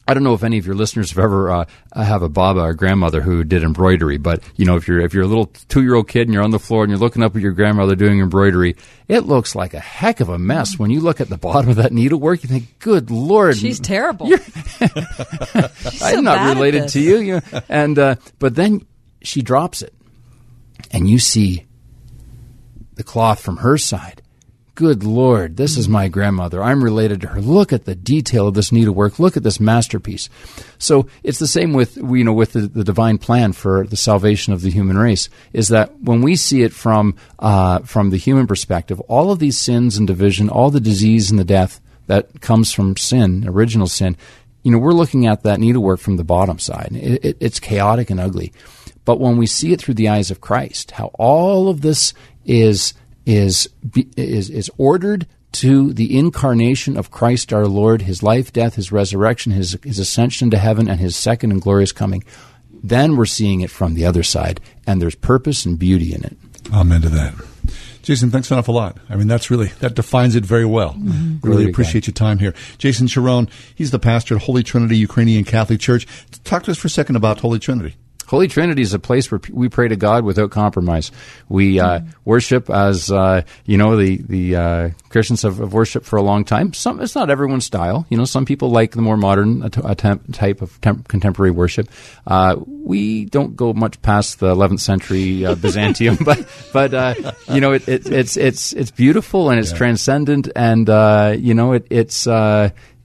[0.07, 2.73] I don't know if any of your listeners have ever uh, have a baba or
[2.73, 5.95] grandmother who did embroidery, but you know if you're if you're a little two year
[5.95, 8.19] old kid and you're on the floor and you're looking up at your grandmother doing
[8.19, 8.75] embroidery,
[9.07, 10.77] it looks like a heck of a mess.
[10.77, 14.27] When you look at the bottom of that needlework, you think, "Good lord, she's terrible."
[14.37, 17.61] she's I'm not related to you, you know?
[17.67, 18.85] and uh, but then
[19.23, 19.93] she drops it,
[20.91, 21.65] and you see
[22.93, 24.21] the cloth from her side,
[24.75, 26.61] Good Lord, this is my grandmother.
[26.61, 27.39] I'm related to her.
[27.39, 29.19] Look at the detail of this needlework.
[29.19, 30.29] Look at this masterpiece.
[30.77, 34.51] So it's the same with you know with the, the divine plan for the salvation
[34.51, 35.29] of the human race.
[35.53, 39.57] Is that when we see it from uh, from the human perspective, all of these
[39.57, 44.17] sins and division, all the disease and the death that comes from sin, original sin,
[44.63, 46.89] you know, we're looking at that needlework from the bottom side.
[46.91, 48.51] It, it, it's chaotic and ugly.
[49.05, 52.13] But when we see it through the eyes of Christ, how all of this
[52.43, 52.93] is
[53.25, 53.69] is,
[54.15, 59.53] is, is ordered to the incarnation of Christ our Lord, his life, death, his resurrection,
[59.53, 62.23] his, his ascension to heaven, and his second and glorious coming.
[62.83, 66.37] Then we're seeing it from the other side, and there's purpose and beauty in it.
[66.73, 67.33] Amen to that.
[68.01, 68.97] Jason, thanks an awful lot.
[69.09, 70.93] I mean, that's really, that defines it very well.
[70.93, 71.47] Mm-hmm.
[71.47, 72.53] Really appreciate your time here.
[72.77, 76.05] Jason Charron, he's the pastor at Holy Trinity Ukrainian Catholic Church.
[76.43, 77.95] Talk to us for a second about Holy Trinity.
[78.27, 81.11] Holy Trinity is a place where we pray to God without compromise.
[81.49, 82.09] We uh, mm-hmm.
[82.25, 86.45] worship as uh, you know the the uh, Christians have, have worshipped for a long
[86.45, 86.73] time.
[86.73, 88.05] Some it's not everyone's style.
[88.09, 91.89] You know, some people like the more modern attempt, type of temp- contemporary worship.
[92.25, 97.13] Uh, we don't go much past the 11th century uh, Byzantium, but but uh,
[97.51, 99.77] you know it, it, it's it's it's beautiful and it's yeah.
[99.77, 100.87] transcendent, and
[101.39, 102.27] you know it, it's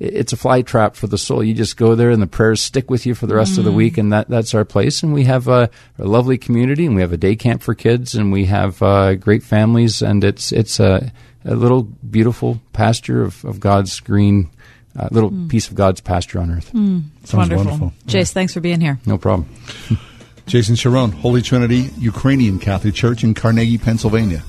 [0.01, 1.44] it's a fly trap for the soul.
[1.44, 3.59] You just go there, and the prayers stick with you for the rest mm.
[3.59, 5.03] of the week, and that that's our place.
[5.03, 8.14] And we have a, a, lovely community, and we have a day camp for kids,
[8.14, 11.12] and we have uh, great families, and it's it's a,
[11.44, 14.51] a little beautiful pasture of, of God's green.
[14.98, 15.48] Uh, little mm.
[15.48, 16.72] piece of God's pasture on earth.
[16.72, 17.05] Mm.
[17.22, 17.64] It's wonderful.
[17.64, 17.92] wonderful.
[18.09, 18.24] Jace, yeah.
[18.24, 18.98] thanks for being here.
[19.07, 19.48] No problem.
[20.46, 24.42] Jason Charron, Holy Trinity Ukrainian Catholic Church in Carnegie, Pennsylvania.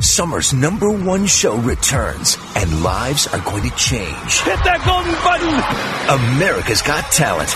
[0.00, 4.40] Summer's number one show returns, and lives are going to change.
[4.40, 6.36] Hit that golden button!
[6.36, 7.48] America's Got Talent.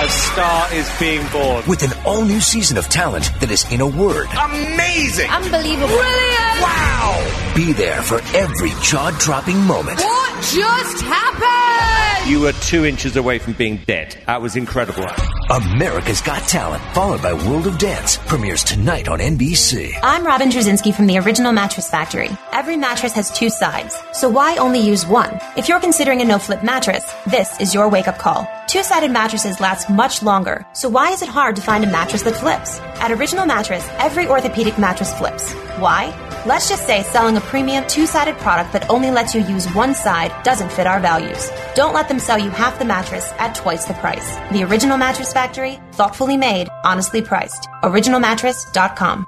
[0.00, 1.62] A star is being born.
[1.68, 4.28] With an all new season of talent that is in a word.
[4.32, 5.30] Amazing!
[5.30, 5.88] Unbelievable.
[5.88, 6.60] Brilliant!
[6.60, 7.52] Wow!
[7.54, 10.00] Be there for every jaw dropping moment.
[10.00, 12.30] What just happened?
[12.30, 14.16] You were two inches away from being dead.
[14.26, 15.06] That was incredible.
[15.50, 19.92] America's Got Talent, followed by World of Dance, premieres tonight on NBC.
[20.02, 22.30] I'm Robin Trzcinski from the Original Mattress Factory.
[22.52, 25.38] Every mattress has two sides, so why only use one?
[25.56, 28.48] If you're considering a no flip mattress, this is your wake up call.
[28.66, 32.22] Two sided mattresses last much longer, so why is it hard to find a mattress
[32.22, 32.78] that flips?
[33.00, 35.52] At Original Mattress, every orthopedic mattress flips.
[35.80, 36.14] Why?
[36.46, 39.94] Let's just say selling a premium two sided product that only lets you use one
[39.94, 41.50] side doesn't fit our values.
[41.74, 44.36] Don't let them sell you half the mattress at twice the price.
[44.50, 47.68] The Original Mattress Factory, thoughtfully made, honestly priced.
[47.82, 49.26] OriginalMattress.com.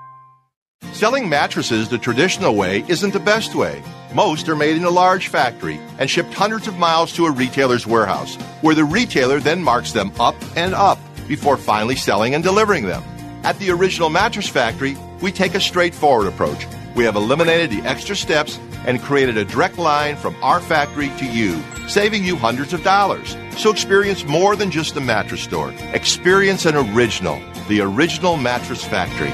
[0.92, 3.82] Selling mattresses the traditional way isn't the best way.
[4.14, 7.86] Most are made in a large factory and shipped hundreds of miles to a retailer's
[7.86, 10.98] warehouse, where the retailer then marks them up and up
[11.28, 13.02] before finally selling and delivering them.
[13.44, 16.66] At the Original Mattress Factory, we take a straightforward approach.
[16.94, 21.24] We have eliminated the extra steps and created a direct line from our factory to
[21.24, 21.62] you,
[21.92, 23.36] saving you hundreds of dollars.
[23.58, 25.72] So experience more than just a mattress store.
[25.92, 27.38] Experience an original,
[27.68, 29.30] the Original Mattress Factory.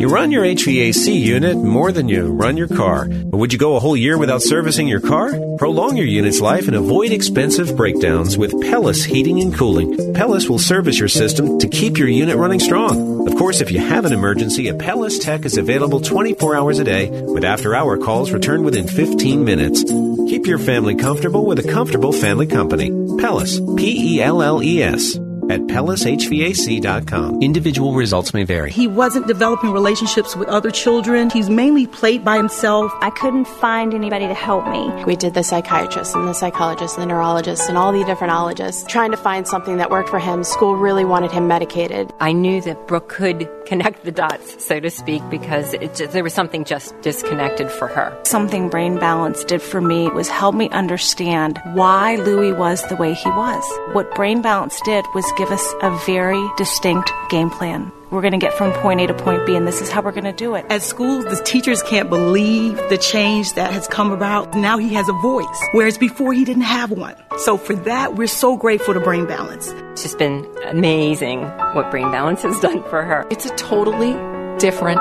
[0.00, 3.08] You run your HVAC unit more than you run your car.
[3.08, 5.32] But would you go a whole year without servicing your car?
[5.58, 10.14] Prolong your unit's life and avoid expensive breakdowns with Pelles Heating and Cooling.
[10.14, 13.26] Pelles will service your system to keep your unit running strong.
[13.26, 16.84] Of course, if you have an emergency, a Pelles tech is available 24 hours a
[16.84, 19.82] day with after hour calls returned within 15 minutes.
[20.28, 22.92] Keep your family comfortable with a comfortable family company.
[23.16, 25.18] Pelles, P E L L E S,
[25.50, 27.42] at PellesHVAC.com.
[27.42, 28.70] Individual results may vary.
[28.70, 31.30] He wasn't developing relationships with other children.
[31.30, 32.92] He's mainly played by himself.
[33.00, 34.90] I couldn't find anybody to help me.
[35.04, 38.84] We did the psychiatrist and the psychologist and the neurologist and all the different ologists
[38.88, 40.44] trying to find something that worked for him.
[40.44, 42.12] School really wanted him medicated.
[42.20, 46.34] I knew that Brooke could connect the dots, so to speak, because just, there was
[46.34, 48.16] something just disconnected for her.
[48.24, 53.14] Something Brain Balance did for me was help me understand why Louis was the way
[53.14, 53.64] he was.
[53.92, 57.92] What Brain Balance did was give us a very distinct game plan.
[58.10, 60.12] We're going to get from point A to point B, and this is how we're
[60.12, 60.64] going to do it.
[60.70, 64.54] At school, the teachers can't believe the change that has come about.
[64.54, 67.16] Now he has a voice, whereas before he didn't have one.
[67.38, 69.70] So for that, we're so grateful to Brain Balance.
[69.92, 71.42] It's just been amazing
[71.74, 73.26] what Brain Balance has done for her.
[73.30, 74.12] It's a totally
[74.58, 75.00] different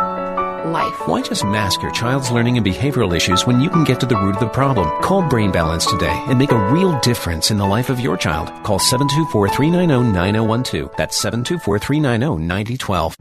[0.65, 1.07] life.
[1.07, 4.15] Why just mask your child's learning and behavioral issues when you can get to the
[4.15, 4.89] root of the problem?
[5.01, 8.47] Call Brain Balance today and make a real difference in the life of your child.
[8.63, 10.95] Call 724 390 9012.
[10.97, 13.15] That's 724 390 9012.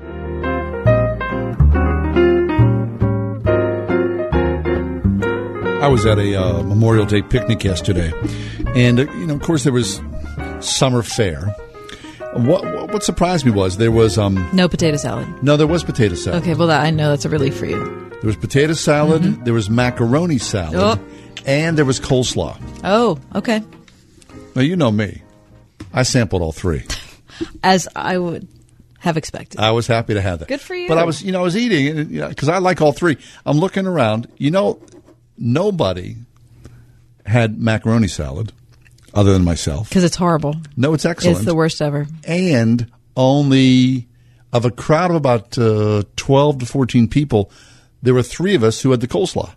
[5.84, 8.10] I was at a uh, Memorial Day picnic yesterday,
[8.74, 10.00] and uh, you know, of course, there was
[10.60, 11.54] summer fair.
[12.36, 15.42] What what surprised me was there was um no potato salad.
[15.42, 16.42] No, there was potato salad.
[16.42, 17.78] Okay, well, that, I know that's a relief for you.
[18.10, 19.22] There was potato salad.
[19.22, 19.44] Mhm.
[19.44, 20.98] There was macaroni salad, Oh.
[21.46, 22.60] and there was coleslaw.
[22.82, 23.62] Oh, okay.
[24.56, 25.22] Now you know me.
[25.92, 26.82] I sampled all three.
[27.62, 28.48] As I would
[28.98, 29.60] have expected.
[29.60, 30.48] I was happy to have that.
[30.48, 30.88] Good for you.
[30.88, 33.16] But I was, you know, I was eating because you know, I like all three.
[33.46, 34.26] I'm looking around.
[34.38, 34.80] You know,
[35.38, 36.16] nobody
[37.26, 38.52] had macaroni salad
[39.14, 39.88] other than myself.
[39.88, 40.56] Because it's horrible.
[40.76, 41.38] No, it's excellent.
[41.38, 42.06] It's the worst ever.
[42.26, 44.08] and only
[44.52, 47.50] of a crowd of about uh, 12 to 14 people,
[48.02, 49.52] there were three of us who had the coleslaw,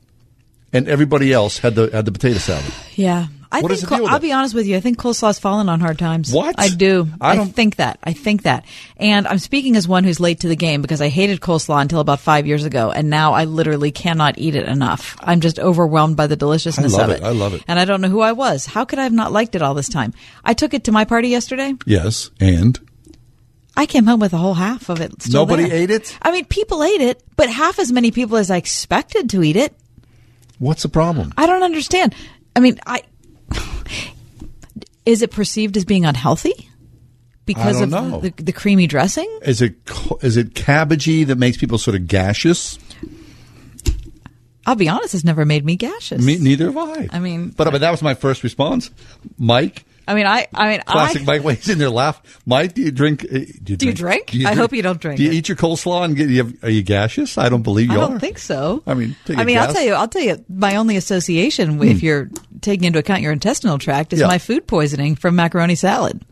[0.74, 2.72] and everybody else had the had the potato salad.
[2.96, 3.28] Yeah.
[3.52, 4.22] I What think is the deal I'll it?
[4.22, 4.76] be honest with you.
[4.76, 6.34] I think coleslaw's fallen on hard times.
[6.34, 6.56] What?
[6.58, 7.08] I do.
[7.22, 7.98] I I, don't- think that.
[8.04, 8.66] I think that.
[8.98, 12.00] And I'm speaking as one who's late to the game because I hated coleslaw until
[12.02, 15.16] about five years ago, and now I literally cannot eat it enough.
[15.22, 17.24] I'm just overwhelmed by the deliciousness I love of it.
[17.24, 17.64] I love it.
[17.68, 18.66] And I don't know who I was.
[18.66, 20.14] How could I have not liked it all this time?
[20.44, 21.74] I took it to my party yesterday.
[21.86, 22.78] Yes, and
[23.78, 25.22] I came home with a whole half of it.
[25.22, 25.78] Still Nobody there.
[25.78, 26.18] ate it?
[26.22, 29.56] I mean, people ate it, but half as many people as I expected to eat
[29.56, 29.74] it.
[30.60, 31.32] what's the problem?
[31.38, 32.16] I don't understand.
[32.56, 33.04] I mean, I
[35.06, 36.70] is it perceived as being unhealthy
[37.46, 38.20] because of know.
[38.20, 39.40] the, the creamy dressing?
[39.42, 42.78] Is it co- it cabbagey that makes people sort of gaseous?
[44.66, 46.22] I'll be honest, it's never made me gaseous.
[46.24, 47.08] Me, neither have I.
[47.12, 48.92] I mean, But I mean, that was my first response.
[49.38, 51.58] Mike, I mean, I, I mean, classic I, Mike.
[51.58, 52.22] He's in there laugh.
[52.46, 53.26] Mike, do you drink?
[53.26, 54.32] uh, Do you Do you drink?
[54.46, 55.36] I hope you don't drink Do you it.
[55.36, 56.30] eat your coleslaw and get?
[56.30, 57.38] You have, are you gaseous?
[57.38, 57.98] I don't believe you.
[57.98, 58.20] I don't are.
[58.20, 58.84] think so.
[58.88, 62.02] I mean, take I mean, I'll tell you, I'll tell you, my only association, if
[62.02, 62.30] you're
[62.62, 64.28] taking into account your intestinal tract, is Yeah.
[64.28, 66.24] my food poisoning from macaroni salad.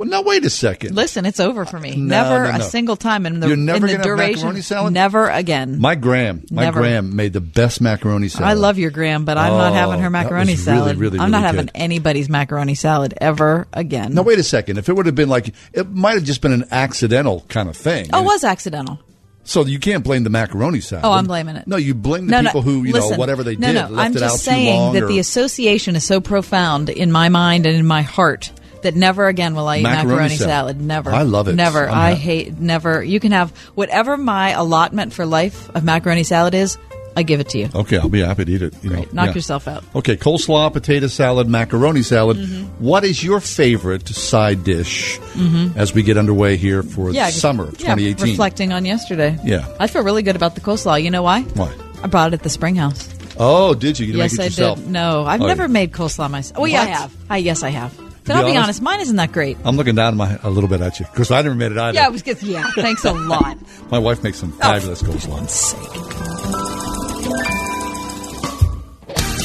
[0.00, 0.96] Well, now wait a second.
[0.96, 1.94] Listen, it's over for me.
[1.94, 2.64] No, never no, no.
[2.64, 4.36] a single time in the, You're never in the duration.
[4.40, 4.94] macaroni salad?
[4.94, 5.78] Never again.
[5.78, 6.80] My Graham, my Never.
[6.80, 8.48] Graham made the best macaroni salad.
[8.48, 10.78] I love your Graham, but I'm not Oh, having her oh, that macaroni was really,
[10.78, 10.96] salad.
[10.96, 11.72] really, I'm not really having good.
[11.74, 14.14] anybody's macaroni salad ever again.
[14.14, 14.78] Now wait a second.
[14.78, 17.76] If it would have been like, it might have just been an accidental kind of
[17.76, 18.08] thing.
[18.14, 19.00] Oh, it was accidental.
[19.44, 21.04] So you can't blame the macaroni salad.
[21.04, 21.66] Oh, I'm blaming it.
[21.66, 23.74] No, you blame the No, no, people who you listen, know whatever they no, did
[23.74, 24.94] no, left I'm it just out saying too long.
[24.94, 28.50] that or- the association is so profound in my mind and in my heart
[28.82, 30.48] that never again will I eat Macaroni macaroni, salad.
[30.76, 30.80] salad.
[30.80, 31.10] Never.
[31.10, 31.54] I love it.
[31.54, 31.88] Never.
[31.88, 32.58] I'm I not- hate.
[32.58, 33.02] Never.
[33.02, 36.78] You can have whatever my allotment for life of macaroni salad is.
[37.16, 37.68] I give it to you.
[37.74, 38.72] okay, I'll be happy to eat it.
[38.84, 39.34] You know, Knock yeah.
[39.34, 39.82] yourself out.
[39.96, 42.36] Okay, coleslaw, potato salad, macaroni salad.
[42.36, 42.68] Mhm.
[42.78, 45.76] What is your favorite side dish Mhm.
[45.76, 48.28] as we get underway here for Yeah, the summer of yeah, 2018?
[48.30, 49.36] reflecting on yesterday.
[49.44, 49.66] Yeah.
[49.80, 51.02] I feel really good about the coleslaw.
[51.02, 51.40] You know why?
[51.54, 51.70] Why?
[52.00, 53.08] I brought it at the Spring House.
[53.36, 54.06] Oh, did you?
[54.06, 54.78] You yes, I yourself?
[54.78, 54.88] did.
[54.90, 55.66] No, I've Oh, never yeah.
[55.68, 56.60] made coleslaw myself.
[56.60, 57.12] Oh, yeah, I have.
[57.28, 57.92] I yes, I have.
[58.24, 59.56] But be I'll be honest- honest, mine isn't that great.
[59.64, 61.94] I'm looking down my, a little bit at you because I never made it either.
[61.96, 62.42] Yeah, it was good.
[62.42, 63.56] Yeah, thanks a lot.
[63.90, 65.48] My wife makes some fabulous oh, coleslaw.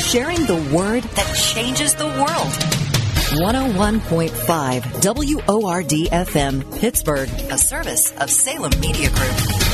[0.09, 2.53] Sharing the word that changes the world.
[3.41, 5.03] 101.5
[5.45, 9.64] WORD FM, Pittsburgh, a service of Salem Media Group.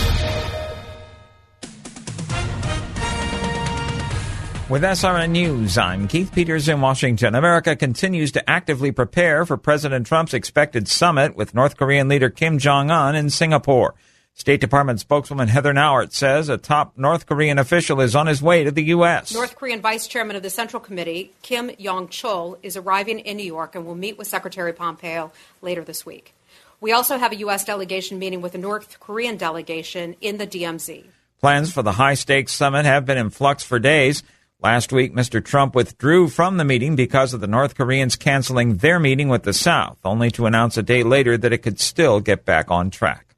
[4.71, 7.35] With SRN News, I'm Keith Peters in Washington.
[7.35, 12.57] America continues to actively prepare for President Trump's expected summit with North Korean leader Kim
[12.57, 13.95] Jong un in Singapore.
[14.33, 18.63] State Department spokeswoman Heather Nauert says a top North Korean official is on his way
[18.63, 19.33] to the U.S.
[19.33, 23.43] North Korean Vice Chairman of the Central Committee, Kim Yong Chol, is arriving in New
[23.43, 26.33] York and will meet with Secretary Pompeo later this week.
[26.79, 27.65] We also have a U.S.
[27.65, 31.07] delegation meeting with the North Korean delegation in the DMZ.
[31.41, 34.23] Plans for the high stakes summit have been in flux for days.
[34.63, 35.43] Last week, Mr.
[35.43, 39.53] Trump withdrew from the meeting because of the North Koreans canceling their meeting with the
[39.53, 43.35] South, only to announce a day later that it could still get back on track.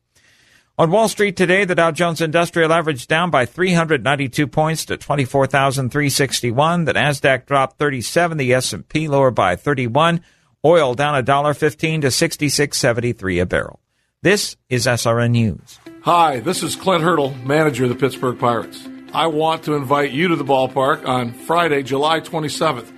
[0.78, 6.86] On Wall Street today, the Dow Jones Industrial Average down by 392 points to 24,361.
[6.86, 8.38] The Nasdaq dropped 37.
[8.38, 10.20] The S&P lower by 31.
[10.66, 13.80] Oil down a dollar 15 to 66.73 a barrel.
[14.24, 15.80] This is SRN News.
[16.02, 18.90] Hi, this is Clint Hurdle, manager of the Pittsburgh Pirates.
[19.14, 22.92] I want to invite you to the ballpark on Friday, July 27th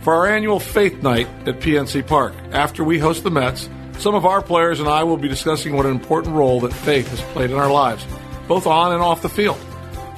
[0.00, 2.32] for our annual Faith Night at PNC Park.
[2.52, 5.84] After we host the Mets, some of our players and I will be discussing what
[5.84, 8.06] an important role that faith has played in our lives,
[8.46, 9.58] both on and off the field.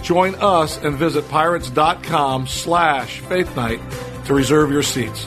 [0.03, 3.81] Join us and visit pirates.com slash faith night
[4.27, 5.27] to reserve your seats.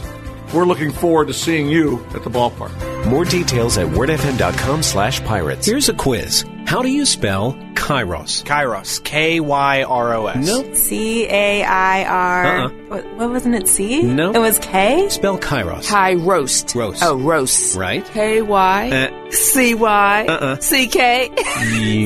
[0.53, 3.05] We're looking forward to seeing you at the ballpark.
[3.07, 5.65] More details at wordfm.com slash pirates.
[5.65, 6.45] Here's a quiz.
[6.65, 8.43] How do you spell Kairos?
[8.45, 9.03] Kairos.
[9.03, 10.45] K Y R O S.
[10.47, 10.75] Nope.
[10.75, 12.45] C A I R.
[12.45, 12.69] Uh-uh.
[12.87, 13.67] What, what wasn't it?
[13.67, 14.03] C?
[14.03, 14.31] No.
[14.31, 15.09] It was K.
[15.09, 15.87] Spell Kairos.
[15.89, 16.73] Kai roast.
[16.75, 17.03] Roast.
[17.03, 17.75] Oh, roast.
[17.75, 18.05] Right?
[18.05, 20.55] K Y Uh, C Y Uh-uh.
[20.57, 21.29] C K.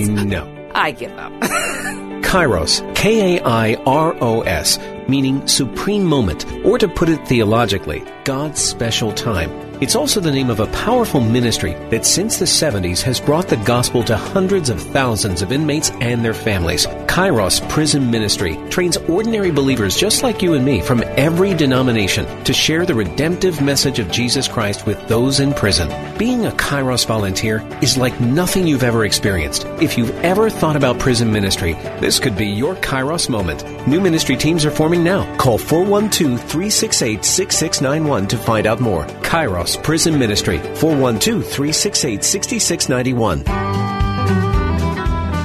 [0.08, 0.54] no.
[0.76, 1.32] I give up.
[2.28, 4.78] Kairos, K A I R O S,
[5.10, 9.67] meaning supreme moment, or to put it theologically, God's special time.
[9.80, 13.58] It's also the name of a powerful ministry that since the 70s has brought the
[13.58, 16.88] gospel to hundreds of thousands of inmates and their families.
[17.06, 22.54] Kairos Prison Ministry trains ordinary believers just like you and me from every denomination to
[22.54, 25.90] share the redemptive message of Jesus Christ with those in prison.
[26.18, 29.66] Being a Kairos volunteer is like nothing you've ever experienced.
[29.80, 33.64] If you've ever thought about prison ministry, this could be your Kairos moment.
[33.88, 35.24] New ministry teams are forming now.
[35.38, 39.06] Call 412 368 6691 to find out more.
[39.22, 43.44] Kairos Prison Ministry, 412 368 6691.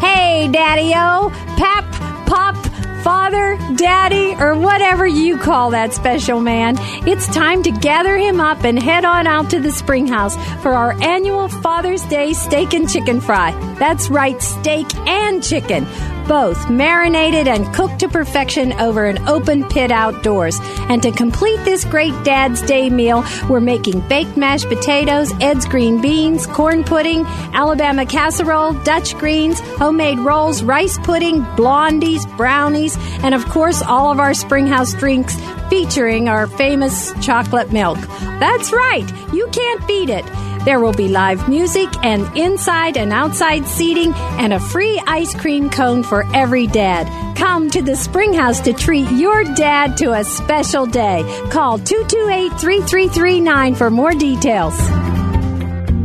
[0.00, 1.84] Hey, Daddy O, Pap,
[2.26, 2.56] Pop,
[3.02, 6.76] Father, Daddy, or whatever you call that special man.
[7.06, 10.72] It's time to gather him up and head on out to the Spring House for
[10.72, 13.50] our annual Father's Day steak and chicken fry.
[13.78, 15.84] That's right, steak and chicken.
[16.26, 20.58] Both marinated and cooked to perfection over an open pit outdoors.
[20.88, 26.00] And to complete this great Dad's Day meal, we're making baked mashed potatoes, Ed's green
[26.00, 33.44] beans, corn pudding, Alabama casserole, Dutch greens, homemade rolls, rice pudding, blondies, brownies, and of
[33.46, 35.36] course, all of our Springhouse drinks
[35.68, 37.98] featuring our famous chocolate milk.
[38.40, 40.24] That's right, you can't beat it.
[40.64, 45.70] There will be live music and inside and outside seating and a free ice cream
[45.70, 47.36] cone for every dad.
[47.36, 51.24] Come to the Springhouse to treat your dad to a special day.
[51.50, 54.78] Call 228 3339 for more details.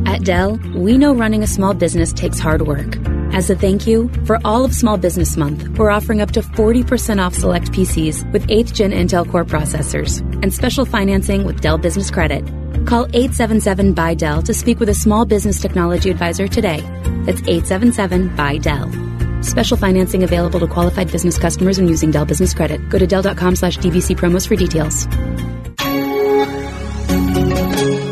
[0.08, 2.98] At Dell, we know running a small business takes hard work.
[3.34, 7.24] As a thank you, for all of Small Business Month, we're offering up to 40%
[7.24, 12.10] off select PCs with 8th gen Intel Core processors and special financing with Dell Business
[12.10, 12.44] Credit.
[12.88, 16.80] Call 877 by Dell to speak with a small business technology advisor today.
[17.26, 18.90] That's 877 by Dell.
[19.44, 22.88] Special financing available to qualified business customers when using Dell Business Credit.
[22.88, 25.06] Go to Dell.com slash DBC promos for details.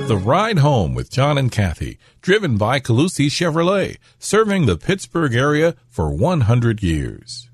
[0.10, 5.76] The Ride Home with John and Kathy, driven by Colussy Chevrolet, serving the Pittsburgh area
[5.88, 7.48] for 100 years.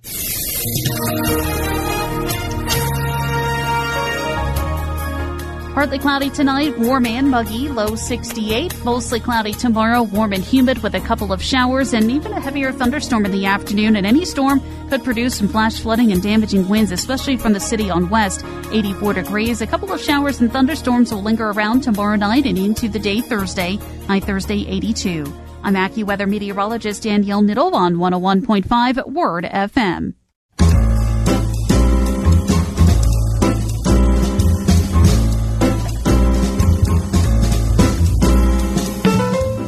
[5.73, 8.83] Partly cloudy tonight, warm and muggy, low 68.
[8.83, 12.73] Mostly cloudy tomorrow, warm and humid with a couple of showers and even a heavier
[12.73, 13.95] thunderstorm in the afternoon.
[13.95, 17.89] And any storm could produce some flash flooding and damaging winds, especially from the city
[17.89, 18.43] on west.
[18.73, 19.61] 84 degrees.
[19.61, 23.21] A couple of showers and thunderstorms will linger around tomorrow night and into the day
[23.21, 23.79] Thursday.
[24.09, 25.23] Night Thursday, 82.
[25.63, 30.15] I'm AccuWeather meteorologist Danielle Niddle on 101.5 Word FM.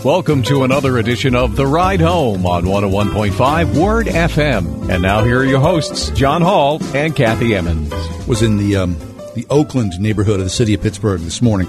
[0.04, 4.90] Welcome to another edition of The Ride Home on 101.5 Word FM.
[4.90, 7.90] And now here are your hosts, John Hall and Kathy Emmons.
[8.28, 8.98] Was in the um,
[9.34, 11.68] the Oakland neighborhood of the city of Pittsburgh this morning.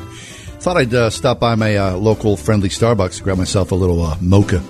[0.59, 4.03] Thought I'd uh, stop by my uh, local friendly Starbucks to grab myself a little
[4.03, 4.61] uh, mocha.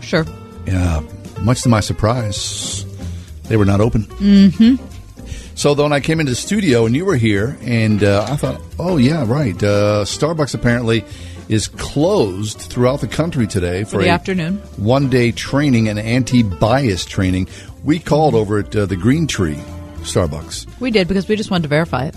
[0.00, 0.24] Sure.
[0.64, 1.02] Yeah,
[1.42, 2.86] much to my surprise,
[3.42, 4.04] they were not open.
[4.04, 4.82] Mm-hmm.
[5.54, 8.58] So then I came into the studio and you were here, and uh, I thought,
[8.78, 9.62] oh yeah, right.
[9.62, 11.04] Uh, Starbucks apparently
[11.48, 14.58] is closed throughout the country today for, For the a afternoon.
[14.76, 17.48] one-day training and anti-bias training.
[17.84, 19.58] We called over at uh, the Green Tree
[20.02, 20.80] Starbucks.
[20.80, 22.14] We did because we just wanted to verify it.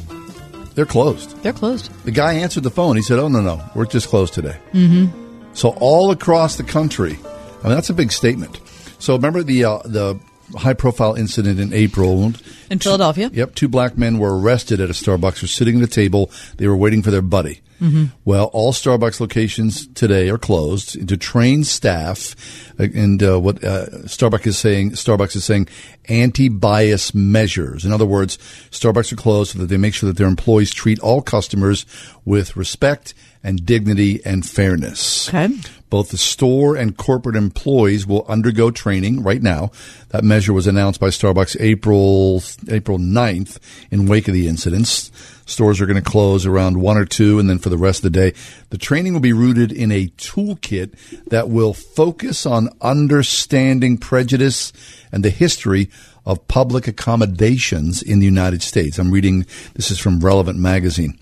[0.76, 1.42] They're closed.
[1.42, 1.90] They're closed.
[2.04, 2.96] The guy answered the phone.
[2.98, 5.54] He said, "Oh no, no, we're just closed today." Mm-hmm.
[5.54, 7.18] So all across the country,
[7.64, 8.60] I mean that's a big statement.
[9.00, 10.20] So remember the uh, the
[10.56, 12.34] high profile incident in April
[12.70, 13.30] In Philadelphia.
[13.34, 15.42] Yep, two black men were arrested at a Starbucks.
[15.42, 16.32] Were sitting at a table.
[16.58, 17.62] They were waiting for their buddy.
[17.82, 18.12] Mhm.
[18.24, 22.34] Well, all Starbucks locations today are closed to train staff,
[22.80, 25.68] uh, and uh, what uh, Starbucks is saying, Starbucks is saying
[26.08, 27.84] anti-bias measures.
[27.84, 28.38] In other words,
[28.72, 31.86] Starbucks are closed so that they make sure that their employees treat all customers
[32.24, 35.28] with respect and dignity and fairness.
[35.30, 35.50] Okay.
[35.90, 39.72] Both the store and corporate employees will undergo training right now.
[40.10, 43.60] That measure was announced by Starbucks April April 9th
[43.92, 45.12] in wake of the incidents.
[45.46, 48.12] Stores are going to close around 1 or 2 and then for the rest of
[48.12, 48.38] the day.
[48.72, 50.98] The training will be rooted in a toolkit
[51.30, 54.74] that will focus on understanding prejudice
[55.12, 55.90] and the history
[56.26, 58.98] of public accommodations in the United States.
[58.98, 61.20] I'm reading this is from Relevant magazine.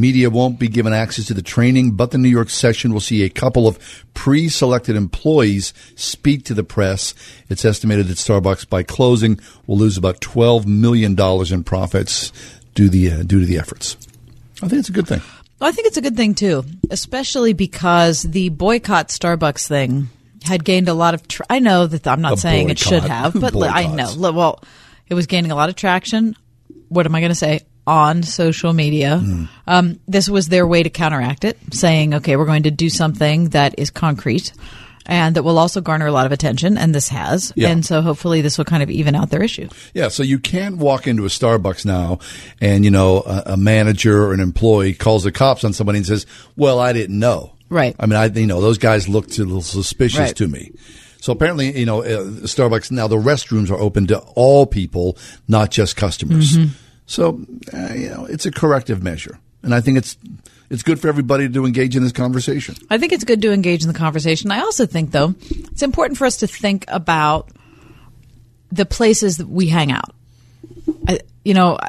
[0.00, 3.22] Media won't be given access to the training, but the New York session will see
[3.22, 3.78] a couple of
[4.14, 7.14] pre-selected employees speak to the press.
[7.48, 11.16] It's estimated that Starbucks, by closing, will lose about $12 million
[11.52, 12.32] in profits
[12.74, 13.96] due, the, uh, due to the efforts.
[14.62, 15.20] I think it's a good thing.
[15.60, 20.08] I think it's a good thing too, especially because the boycott Starbucks thing
[20.42, 21.28] had gained a lot of.
[21.28, 24.32] Tra- I know that I'm not A saying it should have, but I know.
[24.32, 24.62] Well,
[25.06, 26.34] it was gaining a lot of traction.
[26.88, 27.60] What am I going to say?
[27.90, 29.44] On social media, Hmm.
[29.66, 33.48] um, this was their way to counteract it, saying, "Okay, we're going to do something
[33.50, 34.52] that is concrete."
[35.06, 37.52] And that will also garner a lot of attention, and this has.
[37.56, 37.70] Yeah.
[37.70, 39.66] And so hopefully this will kind of even out their issue.
[39.92, 42.20] Yeah, so you can't walk into a Starbucks now
[42.60, 46.06] and, you know, a, a manager or an employee calls the cops on somebody and
[46.06, 47.54] says, well, I didn't know.
[47.70, 47.96] Right.
[47.98, 50.36] I mean, I, you know, those guys looked a little suspicious Right.
[50.36, 50.70] to me.
[51.20, 55.16] So apparently, you know, uh, Starbucks now the restrooms are open to all people,
[55.48, 56.56] not just customers.
[56.56, 56.68] Mhm.
[57.10, 57.40] So,
[57.74, 60.16] uh, you know, it's a corrective measure, and I think it's
[60.70, 62.76] it's good for everybody to engage in this conversation.
[62.88, 64.52] I think it's good to engage in the conversation.
[64.52, 67.50] I also think, though, it's important for us to think about
[68.70, 70.14] the places that we hang out.
[71.08, 71.80] I, you know,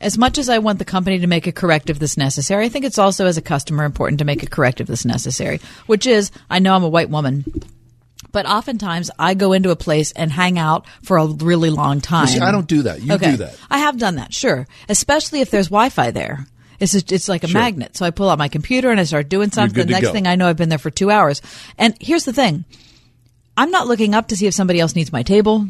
[0.00, 2.86] as much as I want the company to make a corrective that's necessary, I think
[2.86, 6.58] it's also as a customer important to make a corrective that's necessary, which is I
[6.58, 7.44] know I'm a white woman.
[8.32, 12.26] But oftentimes I go into a place and hang out for a really long time.
[12.28, 13.02] See, I don't do that.
[13.02, 13.32] You Okay.
[13.32, 13.56] do that.
[13.70, 14.66] I have done that, sure.
[14.88, 16.46] Especially if there's Wi-Fi there.
[16.78, 17.60] It's just, it's like a Sure.
[17.60, 17.96] magnet.
[17.96, 19.84] So I pull out my computer and I start doing something.
[19.86, 20.12] The next go.
[20.12, 21.42] thing I know, I've been there for two hours.
[21.76, 22.64] And here's the thing:
[23.56, 25.66] I'm not looking up to see if somebody else needs my table.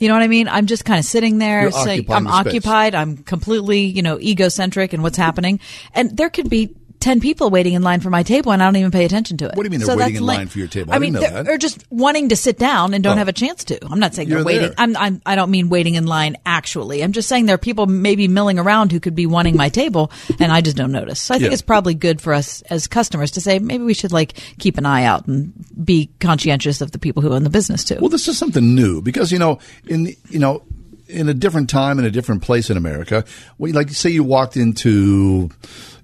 [0.00, 0.48] You know what I mean?
[0.48, 1.70] I'm just kind of sitting there.
[1.70, 2.94] Saying, I'm the occupied.
[2.94, 5.60] I'm completely, you know, egocentric in what's happening.
[5.94, 6.74] And there could be.
[7.00, 9.46] 10 people waiting in line for my table and I don't even pay attention to
[9.46, 9.54] it.
[9.56, 10.92] What do you mean they're So waiting in line for your table?
[10.92, 13.18] I I mean, they're- or just wanting to sit down and don't Oh.
[13.18, 13.78] have a chance to.
[13.86, 14.74] I'm not saying You're they're waiting.
[14.78, 17.02] I'm, I'm, I don't mean waiting in line actually.
[17.04, 20.10] I'm just saying there are people maybe milling around who could be wanting my table
[20.40, 21.20] and I just don't notice.
[21.20, 21.52] So I think Yeah.
[21.54, 24.84] it's probably good for us as customers to say maybe we should like keep an
[24.86, 25.52] eye out and
[25.84, 27.98] be conscientious of the people who own the business too.
[28.00, 30.62] Well, this is something new because you know, in you know,
[31.08, 33.24] in a different time in a different place in America,
[33.58, 35.50] well, like say you walked into,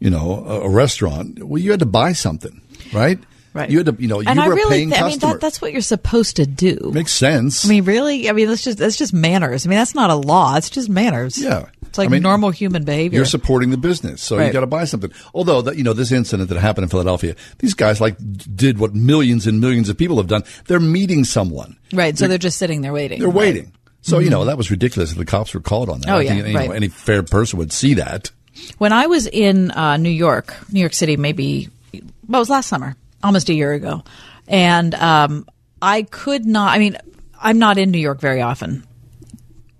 [0.00, 2.60] you know, a, a restaurant, well, you had to buy something,
[2.92, 3.18] right?
[3.52, 3.70] Right.
[3.70, 5.62] You had to, you know, you I were really, paying th- I mean, that, that's
[5.62, 6.90] what you're supposed to do.
[6.92, 7.64] Makes sense.
[7.64, 8.28] I mean, really?
[8.28, 9.64] I mean, that's just that's just manners.
[9.64, 10.56] I mean, that's not a law.
[10.56, 11.38] It's just manners.
[11.38, 11.66] Yeah.
[11.82, 13.18] It's like normal human behavior.
[13.18, 14.52] You're supporting the business, so you Right.
[14.52, 15.12] got to buy something.
[15.32, 18.16] Although, that, you know, this incident that happened in Philadelphia, these guys like
[18.56, 20.42] did what millions and millions of people have done.
[20.66, 21.76] They're meeting someone.
[21.92, 22.18] right.
[22.18, 23.20] So they're just sitting there waiting.
[23.20, 23.36] They're Right.
[23.36, 23.72] waiting.
[24.04, 25.12] So you know that was ridiculous.
[25.12, 26.70] If the cops were called on that, Oh, I yeah, think, you know, right.
[26.76, 28.30] any fair person would see that.
[28.78, 31.68] When I was in uh, New York, New York City, maybe
[32.28, 34.04] well, it was last summer, almost a year ago,
[34.46, 35.46] and um,
[35.82, 36.74] I could not.
[36.74, 36.96] I mean,
[37.40, 38.84] I'm not in New York very often.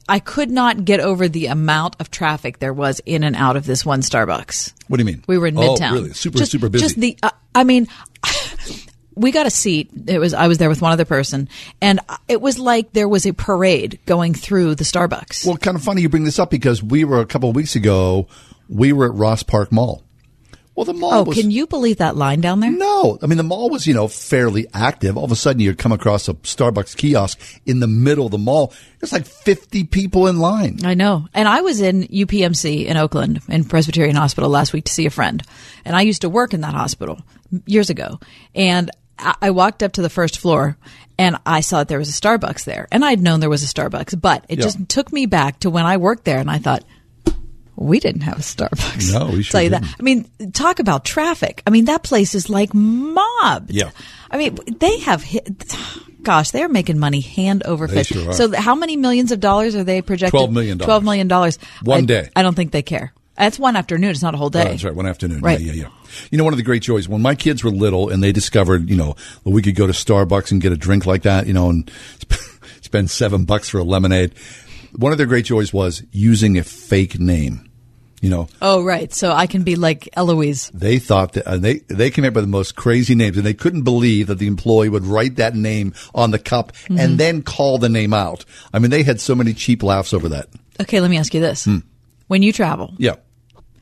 [0.08, 3.64] I could not get over the amount of traffic there was in and out of
[3.64, 4.72] this one Starbucks.
[4.88, 5.22] What do you mean?
[5.26, 5.92] We were in Oh, Midtown.
[5.92, 6.12] really?
[6.14, 6.82] Super, Just- super busy.
[6.84, 7.16] Just the.
[7.22, 7.86] Uh, I mean,
[9.16, 9.90] we got a seat.
[10.06, 11.48] It was I was there with one other person,
[11.80, 15.46] and it was like there was a parade going through the Starbucks.
[15.46, 17.76] Well, kind of funny you bring this up because we were a couple of weeks
[17.76, 18.26] ago.
[18.68, 20.02] We were at Ross Park Mall.
[20.74, 22.70] Well, the mall oh, was can you believe that line down there?
[22.70, 25.16] No, I mean the mall was you know fairly active.
[25.16, 28.38] All of a sudden, you come across a Starbucks kiosk in the middle of the
[28.38, 28.72] mall.
[28.98, 30.80] There's like 50 people in line.
[30.84, 31.28] I know.
[31.32, 35.10] And I was in UPMC in Oakland in Presbyterian Hospital last week to see a
[35.10, 35.42] friend.
[35.84, 37.20] And I used to work in that hospital
[37.66, 38.18] years ago.
[38.54, 40.76] And I walked up to the first floor
[41.18, 42.88] and I saw that there was a Starbucks there.
[42.90, 44.64] And I'd known there was a Starbucks, but it Yeah.
[44.64, 46.84] just took me back to when I worked there and I thought,
[47.76, 49.12] we didn't have a Starbucks.
[49.12, 49.82] No, we sure tell you that.
[49.98, 51.62] I mean, talk about traffic.
[51.66, 53.70] I mean, that place is like mobbed.
[53.72, 53.90] Yeah.
[54.30, 55.74] I mean, they have hit,
[56.22, 58.10] gosh, they're making money hand over fist.
[58.12, 58.32] sure.
[58.32, 60.38] So, how many millions of dollars are they projected?
[60.40, 60.78] $12 million.
[60.78, 61.58] Twelve million dollars.
[61.82, 62.28] One I- day.
[62.36, 63.12] I don't think they care.
[63.36, 64.10] That's one afternoon.
[64.10, 64.60] It's not a whole day.
[64.62, 65.40] Oh, that's right, one afternoon.
[65.40, 65.58] Right.
[65.58, 65.88] Yeah, yeah, yeah.
[66.30, 68.88] You know, one of the great joys when my kids were little and they discovered,
[68.90, 71.70] you know, we could go to Starbucks and get a drink like that, you know,
[71.70, 71.90] and
[72.82, 74.34] spend seven bucks for a lemonade.
[74.96, 77.70] One of their great joys was using a fake name.
[78.20, 79.12] You know, Oh, right.
[79.12, 80.70] So I can be like Eloise.
[80.72, 83.52] they thought that uh, they they came up with the most crazy names, and they
[83.52, 86.98] couldn't believe that the employee would write that name on the cup Mhm.
[87.00, 88.46] and then call the name out.
[88.72, 90.48] I mean, they had so many cheap laughs over that.
[90.80, 91.80] Okay, let me ask you this: Hmm.
[92.28, 93.16] When you travel, Yeah,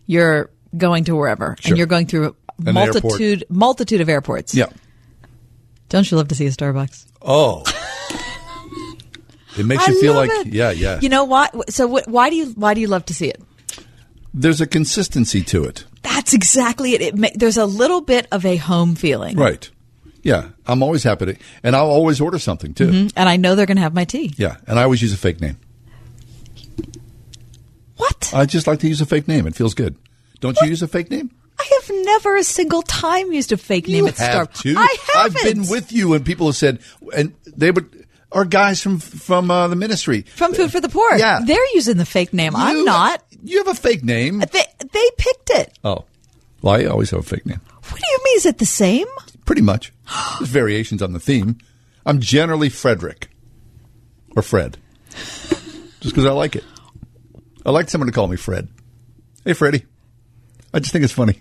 [0.06, 1.70] you're going to wherever, Sure.
[1.70, 2.34] and you're going through
[2.66, 4.54] a multitude multitude of airports.
[4.54, 4.66] yeah.
[5.88, 7.04] Don't you love to see a Starbucks?
[7.20, 7.62] Oh,
[9.58, 10.46] it makes I you feel like it.
[10.46, 10.98] yeah, yeah.
[11.00, 11.70] You know what?
[11.72, 13.40] So why do you why do you love to see it?
[14.32, 15.84] There's a consistency to it.
[16.00, 17.02] That's exactly it.
[17.02, 19.68] it ma- there's a little bit of a home feeling, Right.
[20.22, 22.86] Yeah, I'm always happy to, and I'll always order something too.
[22.88, 23.12] Mhm.
[23.16, 24.32] and I know they're going to have my tea.
[24.38, 25.58] Yeah, and I always use a fake name.
[27.96, 28.32] What?
[28.34, 29.46] I just like to use a fake name.
[29.46, 29.96] It feels good.
[30.42, 31.30] Don't you use a fake name?
[31.58, 34.62] I have never a single time used a fake name at have Starbucks.
[34.62, 34.74] to.
[34.76, 35.36] I haven't.
[35.36, 36.80] I've been with you, and people have said,
[37.14, 41.16] and they would are guys from from uh, the ministry from Food for the Poor.
[41.16, 41.40] Yeah.
[41.44, 42.56] they're using the fake name.
[42.56, 43.22] I'm not.
[43.44, 44.40] You have a fake name.
[44.40, 45.78] They they picked it.
[45.84, 46.04] Oh,
[46.60, 47.60] well, I always have a fake name.
[47.88, 48.36] What do you mean?
[48.36, 49.06] Is it the same?
[49.44, 49.92] Pretty much.
[50.40, 51.58] There's variations on the theme.
[52.04, 53.28] I'm generally Frederick
[54.34, 54.78] or Fred,
[56.00, 56.64] just because I like it.
[57.64, 58.68] I like someone to call me Fred.
[59.44, 59.84] Hey, Freddie.
[60.74, 61.40] I just think it's funny.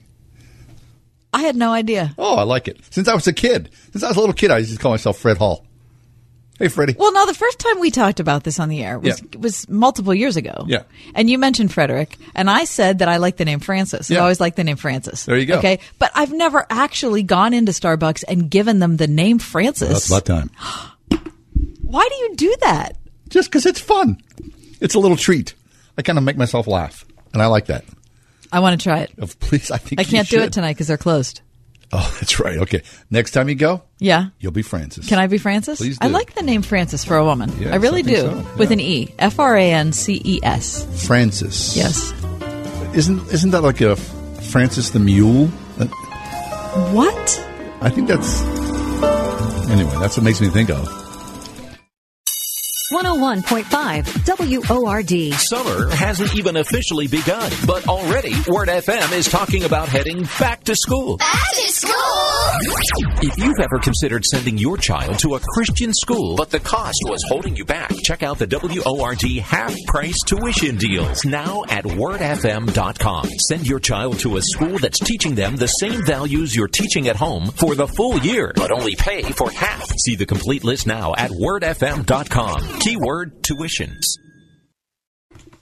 [1.33, 2.13] I had no idea.
[2.17, 2.79] Oh, I like it.
[2.89, 4.91] Since I was a kid, since I was a little kid, I used to call
[4.91, 5.65] myself Fred Hall.
[6.59, 6.95] Hey, Freddie.
[6.99, 9.39] Well, no, the first time we talked about this on the air was Yeah.
[9.39, 10.65] was multiple years ago.
[10.67, 10.83] Yeah.
[11.15, 14.11] And you mentioned Frederick, and I said that I like the name Francis.
[14.11, 15.25] I always like the name Francis.
[15.25, 15.57] There you go.
[15.57, 19.89] Okay, but I've never actually gone into Starbucks and given them the name Francis.
[19.89, 20.51] That's about time.
[21.81, 22.97] Why do you do that?
[23.29, 24.21] Just because it's fun.
[24.81, 25.55] It's a little treat.
[25.97, 27.85] I kind of make myself laugh, and I like that.
[28.51, 29.11] I want to try it.
[29.21, 31.41] Oh, please, I think I can't do it tonight because they're closed.
[31.93, 32.57] Oh, that's right.
[32.59, 34.27] Okay, next time you go, Yeah.
[34.39, 35.07] you'll be Francis.
[35.07, 35.77] Can I be Francis?
[35.79, 37.51] Please I like the name Francis for a woman.
[37.59, 38.15] Yes, I really I do.
[38.15, 39.13] so, With an E.
[39.19, 40.85] F R A N C E S.
[41.07, 41.75] Francis.
[41.75, 42.13] Yes.
[42.95, 45.47] Isn't isn't that like a Francis the Mule?
[46.93, 47.45] What?
[47.81, 48.41] I think that's
[49.69, 49.93] anyway.
[49.99, 50.87] That's what makes me think of.
[52.91, 55.33] 101.5 WORD.
[55.39, 60.75] Summer hasn't even officially begun, but already Word FM is talking about heading back to
[60.75, 61.15] school.
[61.15, 61.93] Back to school!
[63.21, 67.23] If you've ever considered sending your child to a Christian school, but the cost was
[67.29, 68.47] holding you back, check out the
[68.85, 73.29] WORD half price tuition deals now at wordfm.com.
[73.47, 77.15] Send your child to a school that's teaching them the same values you're teaching at
[77.15, 79.89] home for the full year, but only pay for half.
[79.99, 82.80] See the complete list now at wordfm.com.
[82.81, 84.17] Keyword tuitions.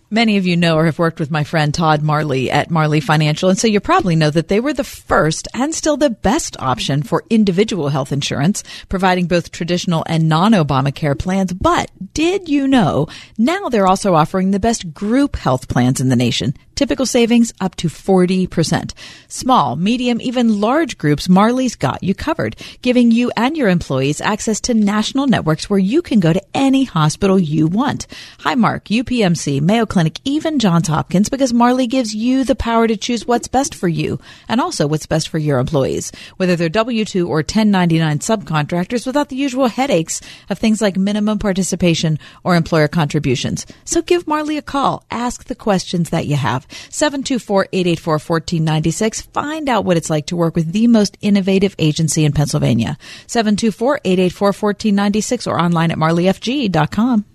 [0.10, 3.50] Many of you know or have worked with my friend Todd Marley at Marley Financial,
[3.50, 7.04] and so you probably know that they were the first and still the best option
[7.04, 11.52] for individual health insurance, providing both traditional and non-Obamacare plans.
[11.52, 16.16] But did you know now they're also offering the best group health plans in the
[16.16, 16.56] nation?
[16.80, 18.94] Typical savings up to 40%.
[19.28, 24.62] Small, medium, even large groups, Marley's got you covered, giving you and your employees access
[24.62, 28.08] to national networks where you can go to any hospital you want.
[28.38, 33.28] Highmark, UPMC, Mayo Clinic, even Johns Hopkins, because Marley gives you the power to choose
[33.28, 37.40] what's best for you and also what's best for your employees, whether they're W-2 or
[37.40, 43.66] 1099 subcontractors without the usual headaches of things like minimum participation or employer contributions.
[43.84, 45.04] So give Marley a call.
[45.12, 46.66] Ask the questions that you have.
[46.70, 49.32] 724-884-1496.
[49.34, 52.98] Find out what it's like to work with the most innovative agency in Pennsylvania.
[53.28, 57.26] 724-884-1496 or online at marleyfg.com.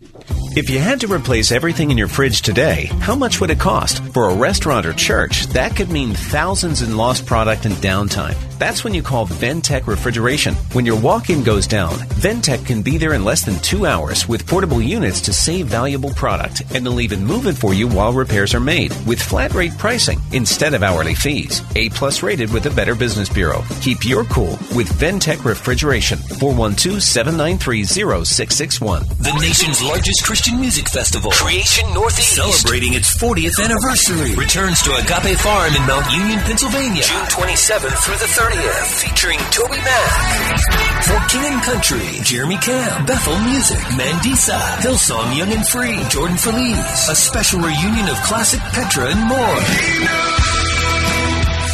[0.57, 3.99] If you had to replace everything in your fridge today, how much would it cost?
[4.15, 8.37] For a restaurant or church, that could mean thousands in lost product and downtime.
[8.59, 10.55] That's when you call Ventec Refrigeration.
[10.73, 14.47] When your walk-in goes down, Ventec can be there in less than two hours with
[14.47, 18.55] portable units to save valuable product, and they'll even move it for you while repairs
[18.55, 21.63] are made with flat rate pricing instead of hourly fees.
[21.75, 23.65] A plus rated with the Better Business Bureau.
[23.81, 26.19] Keep your cool with Ventec Refrigeration.
[26.19, 29.09] 412-793-0661.
[29.19, 35.37] The nation's largest Christian music festival, Creation Northeast, celebrating its 40th anniversary, returns to Agape
[35.39, 41.53] Farm in Mount Union, Pennsylvania, June 27th through the 30th, featuring Toby Mac, For King
[41.53, 47.61] and Country, Jeremy Camp, Bethel Music, Mandisa, Hillsong Young and Free, Jordan Feliz, a special
[47.61, 50.74] reunion of classic Petra and more.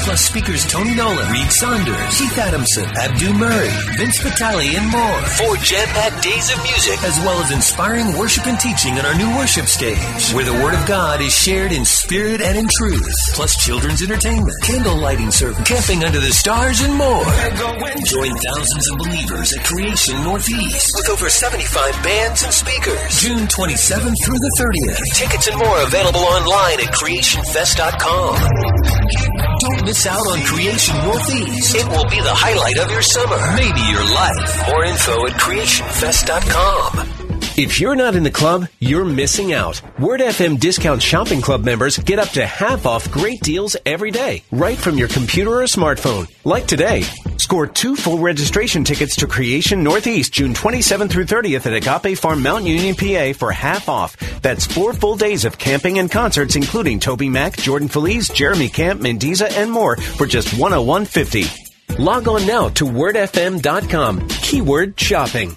[0.04, 5.20] Plus speakers Tony Nolan, Reed Saunders, Keith Adamson, Abdu Murray, Vince Vitale, and more.
[5.36, 9.28] Four jam-packed days of music, as well as inspiring worship and teaching on our new
[9.36, 13.14] worship stage, where the Word of God is shared in spirit and in truth.
[13.34, 17.24] Plus children's entertainment, candle lighting service, camping under the stars, and more.
[18.04, 23.20] Join thousands of believers at Creation Northeast with over 75 bands and speakers.
[23.20, 24.98] June 27th through the 30th.
[25.14, 28.34] Tickets and more available online at creationfest.com.
[29.60, 31.74] Don't miss out on Creation Northeast.
[31.74, 34.68] It will be the highlight of your summer, maybe your life.
[34.70, 37.19] More info at creationfest.com.
[37.56, 39.82] If you're not in the club, you're missing out.
[39.98, 44.42] Word FM Discount Shopping Club members get up to half off great deals every day,
[44.50, 46.30] right from your computer or smartphone.
[46.44, 47.02] Like today.
[47.36, 51.74] Score two full registration tickets to Creation Northeast, June 27th through 30th at
[52.04, 54.16] Agape Farm, Mount Union, PA for half off.
[54.40, 59.00] That's four full days of camping and concerts, including Toby Mac, Jordan Feliz, Jeremy Camp,
[59.00, 61.98] Mandisa, and more for just 101.50.
[61.98, 64.28] Log on now to wordfm.com.
[64.28, 65.56] Keyword shopping.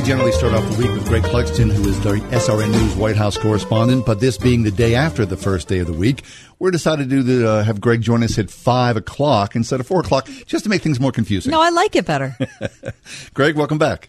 [0.00, 3.16] We generally start off the week with Greg Clugston, who is the SRN News White
[3.16, 4.06] House correspondent.
[4.06, 6.22] But this being the day after the first day of the week,
[6.58, 9.86] we're decided to do the, uh, have Greg join us at five o'clock instead of
[9.86, 11.50] four o'clock, just to make things more confusing.
[11.52, 12.34] No, I like it better.
[13.34, 14.08] Greg, welcome back.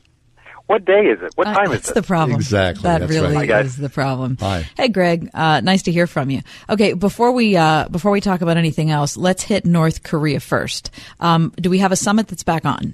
[0.67, 1.33] What day is it?
[1.35, 1.73] What Uh, time is it?
[1.83, 2.37] that's the problem.
[2.37, 3.65] Exactly, That that's really right.
[3.65, 4.37] Is the problem.
[4.39, 4.65] Hi.
[4.77, 5.29] Hey, Greg.
[5.33, 6.39] Uh, nice to hear from you.
[6.69, 10.89] Okay, before we uh, before we talk about anything else, let's hit North Korea first.
[11.19, 12.93] Um, do we have a summit that's back on?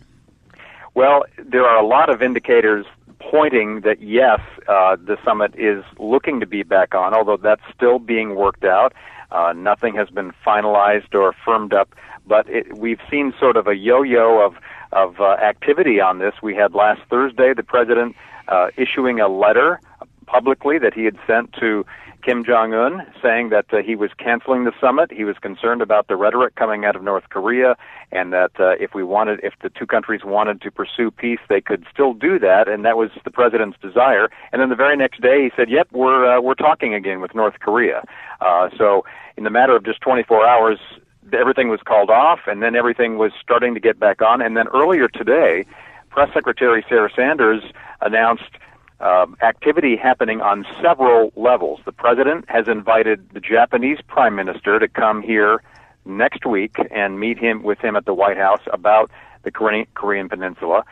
[0.98, 2.88] Well, there are a lot of indicators
[3.20, 8.00] pointing that yes, uh, the summit is looking to be back on, although that's still
[8.00, 8.94] being worked out.
[9.32, 11.94] Uh, nothing has been finalized or firmed up,
[12.26, 14.56] but it, we've seen sort of a yo-yo of
[14.92, 16.34] of uh, activity on this.
[16.42, 18.16] We had last Thursday the president
[18.48, 19.80] uh, issuing a letter
[20.26, 21.86] publicly that he had sent to
[22.28, 25.10] Kim Jong Un, saying that uh, he was canceling the summit.
[25.14, 27.78] He was concerned about the rhetoric coming out of North Korea,
[28.12, 31.62] and that uh, if we wanted, if the two countries wanted to pursue peace, they
[31.62, 34.28] could still do that, and that was the president's desire.
[34.52, 37.34] And then the very next day, he said, "Yep, we're uh, we're talking again with
[37.34, 38.04] North Korea."
[38.42, 39.06] Uh, so,
[39.38, 40.80] in the matter of just 24 hours,
[41.32, 44.42] everything was called off, and then everything was starting to get back on.
[44.42, 45.64] And then earlier today,
[46.10, 47.64] Press Secretary Sarah Sanders
[48.02, 48.52] announced
[49.00, 51.80] um, activity happening on several levels.
[51.86, 55.62] The president has invited the Japanese prime minister to come here
[56.06, 59.12] next week and meet him with him at the White House about
[59.44, 60.84] the Korean, Korean Peninsula.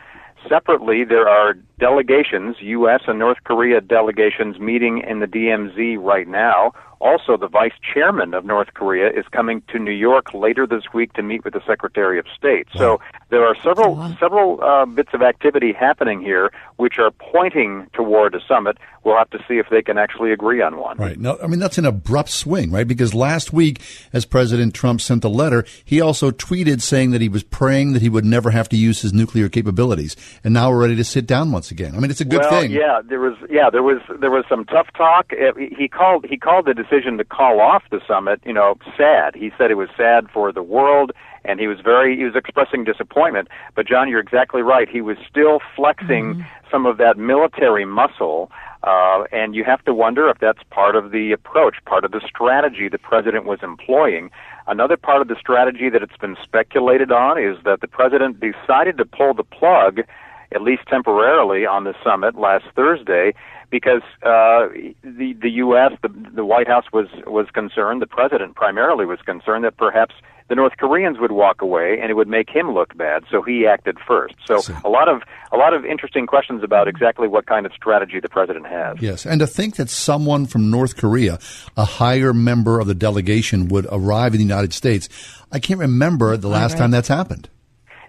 [0.48, 3.02] Separately, there are delegations, U.S.
[3.08, 6.72] and North Korea delegations, meeting in the DMZ right now.
[7.00, 11.12] Also, the vice chairman of North Korea is coming to New York later this week
[11.14, 12.68] to meet with the Secretary of State.
[12.74, 18.34] So there are several several uh, bits of activity happening here, which are pointing toward
[18.34, 18.78] a summit.
[19.04, 20.96] We'll have to see if they can actually agree on one.
[20.96, 21.18] Right.
[21.18, 22.88] No, I mean, that's an abrupt swing, right?
[22.88, 23.80] Because last week,
[24.12, 28.02] as President Trump sent the letter, he also tweeted saying that he was praying that
[28.02, 30.16] he would never have to use his nuclear capabilities.
[30.42, 31.94] And now we're ready to sit down once again.
[31.94, 32.72] I mean, it's a good well, thing.
[32.72, 35.32] yeah, there was yeah there was there was some tough talk.
[35.56, 39.34] He called he called the decision to call off the summit, you know, sad.
[39.34, 41.12] He said it was sad for the world,
[41.44, 43.48] and he was very he was expressing disappointment.
[43.74, 44.88] But John, you're exactly right.
[44.88, 46.42] He was still flexing mm-hmm.
[46.70, 48.50] some of that military muscle.
[48.82, 52.20] Uh, and you have to wonder if that's part of the approach, part of the
[52.24, 54.30] strategy the president was employing.
[54.68, 58.96] Another part of the strategy that it's been speculated on is that the president decided
[58.98, 60.02] to pull the plug,
[60.52, 63.32] at least temporarily, on the summit last Thursday
[63.70, 64.68] because uh,
[65.02, 65.92] the the U.S.
[66.02, 70.14] the the White House was was concerned, the president primarily was concerned that perhaps
[70.48, 73.66] the North Koreans would walk away and it would make him look bad, so he
[73.66, 74.34] acted first.
[74.46, 78.20] So a lot of a lot of interesting questions about exactly what kind of strategy
[78.20, 79.00] the president has.
[79.00, 81.38] Yes, and to think that someone from North Korea,
[81.76, 85.08] a higher member of the delegation, would arrive in the United States,
[85.50, 86.80] I can't remember the last right.
[86.80, 87.48] time that's happened.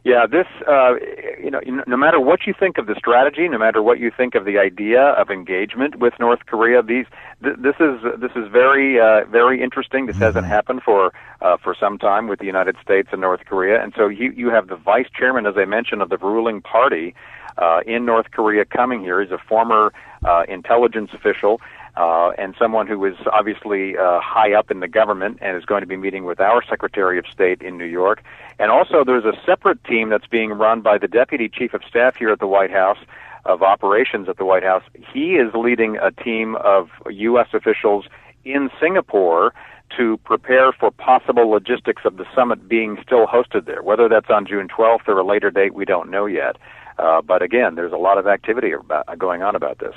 [0.03, 0.95] Yeah, this, uh,
[1.43, 4.35] you know, no matter what you think of the strategy, no matter what you think
[4.35, 7.05] of the idea of engagement with North Korea, these,
[7.43, 10.05] th- this is this is very uh, very interesting.
[10.05, 10.23] This mm-hmm.
[10.23, 13.93] hasn't happened for uh, for some time with the United States and North Korea, and
[13.97, 17.13] so you you have the vice chairman, as I mentioned, of the ruling party
[17.57, 19.21] uh, in North Korea coming here.
[19.21, 19.91] He's a former
[20.25, 21.59] uh, intelligence official
[21.97, 25.81] uh, and someone who is obviously uh, high up in the government and is going
[25.81, 28.23] to be meeting with our Secretary of State in New York.
[28.59, 32.15] And also, there's a separate team that's being run by the Deputy Chief of Staff
[32.15, 32.99] here at the White House
[33.45, 34.83] of operations at the White House.
[35.11, 37.47] He is leading a team of U.S.
[37.53, 38.05] officials
[38.45, 39.53] in Singapore
[39.95, 43.81] to prepare for possible logistics of the summit being still hosted there.
[43.81, 46.57] Whether that's on June 12th or a later date, we don't know yet.
[46.97, 49.93] Uh, but again, there's a lot of activity about, going on about this.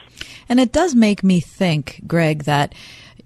[0.48, 2.74] And it does make me think, Greg, that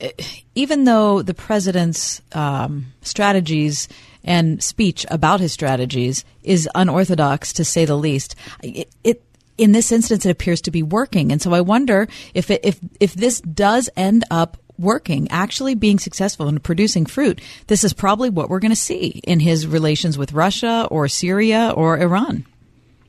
[0.01, 0.09] uh,
[0.55, 3.89] even though the president's um, strategies
[4.23, 9.23] and speech about his strategies is unorthodox to say the least, it, it
[9.59, 11.31] in this instance it appears to be working.
[11.31, 15.99] And so I wonder if it, if if this does end up working, actually being
[15.99, 20.19] successful and producing fruit, this is probably what we're going to see in his relations
[20.19, 22.45] with Russia or Syria or Iran.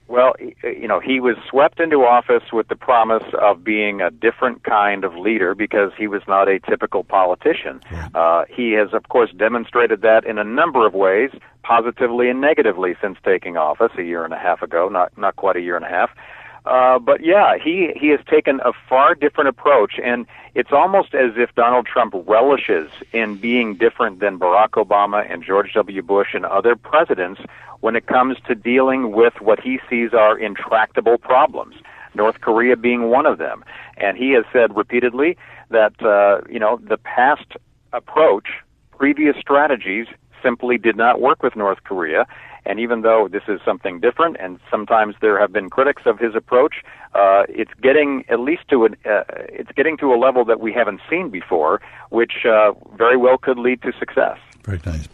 [0.07, 4.63] Well, you know, he was swept into office with the promise of being a different
[4.63, 7.81] kind of leader because he was not a typical politician.
[8.13, 11.31] Uh, he has, of course, demonstrated that in a number of ways,
[11.63, 15.55] positively and negatively, since taking office a year and a half ago, not not quite
[15.55, 16.11] a year and a half.
[16.65, 20.25] Uh, but yeah, he he has taken a far different approach, and
[20.55, 25.73] it's almost as if Donald Trump relishes in being different than Barack Obama and George
[25.73, 26.01] W.
[26.01, 27.41] Bush and other presidents
[27.81, 31.75] when it comes to dealing with what he sees are intractable problems,
[32.15, 33.63] North Korea being one of them.
[33.97, 35.37] And he has said repeatedly
[35.69, 37.45] that, uh, you know, the past
[37.93, 38.47] approach,
[38.97, 40.07] previous strategies
[40.41, 42.25] simply did not work with North Korea.
[42.65, 46.35] And even though this is something different, and sometimes there have been critics of his
[46.35, 46.75] approach,
[47.13, 50.73] uh, it's getting at least to an uh, it's getting to a level that we
[50.73, 54.37] haven't seen before, which uh, very well could lead to success.
[54.65, 55.07] Very nice.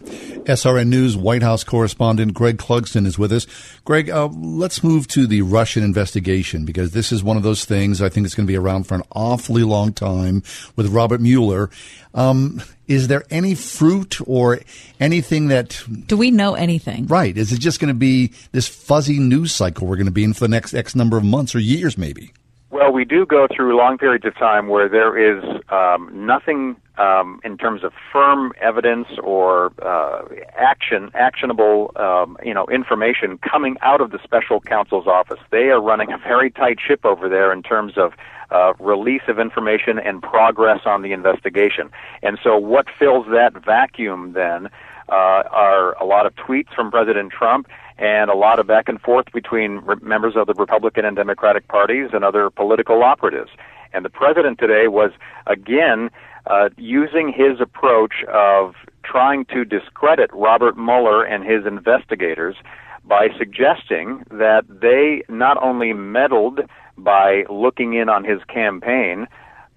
[0.44, 3.46] SRN News White House correspondent Greg Clugston is with us.
[3.84, 8.00] Greg, uh, let's move to the Russian investigation because this is one of those things
[8.00, 10.42] I think it's going to be around for an awfully long time
[10.74, 11.68] with Robert Mueller.
[12.14, 14.60] Um, is there any fruit or
[14.98, 15.82] anything that.
[16.06, 17.06] Do we know anything?
[17.06, 17.36] Right.
[17.36, 20.32] Is it just going to be this fuzzy news cycle we're going to be in
[20.32, 22.32] for the next X number of months or years, maybe?
[22.70, 27.40] Well, we do go through long periods of time where there is um, nothing um,
[27.44, 30.22] in terms of firm evidence or uh,
[30.56, 35.38] action, actionable, um, you know, information coming out of the special counsel's office.
[35.50, 38.12] They are running a very tight ship over there in terms of
[38.50, 41.90] uh, release of information and progress on the investigation.
[42.22, 44.66] And so, what fills that vacuum then
[45.08, 47.66] uh, are a lot of tweets from President Trump
[47.98, 52.10] and a lot of back and forth between members of the Republican and Democratic parties
[52.12, 53.50] and other political operatives.
[53.94, 55.12] And the president today was
[55.46, 56.10] again
[56.46, 58.74] uh, using his approach of
[59.04, 62.56] trying to discredit Robert Mueller and his investigators
[63.04, 66.60] by suggesting that they not only meddled
[66.96, 69.26] by looking in on his campaign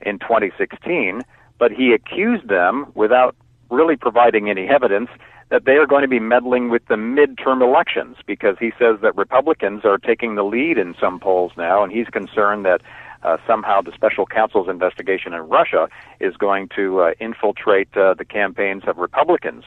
[0.01, 1.21] in 2016,
[1.57, 3.35] but he accused them without
[3.69, 5.09] really providing any evidence
[5.49, 9.15] that they are going to be meddling with the midterm elections because he says that
[9.15, 12.81] Republicans are taking the lead in some polls now, and he's concerned that
[13.25, 15.89] uh, somehow the special counsel's investigation in Russia
[16.19, 19.63] is going to uh, infiltrate uh, the campaigns of Republicans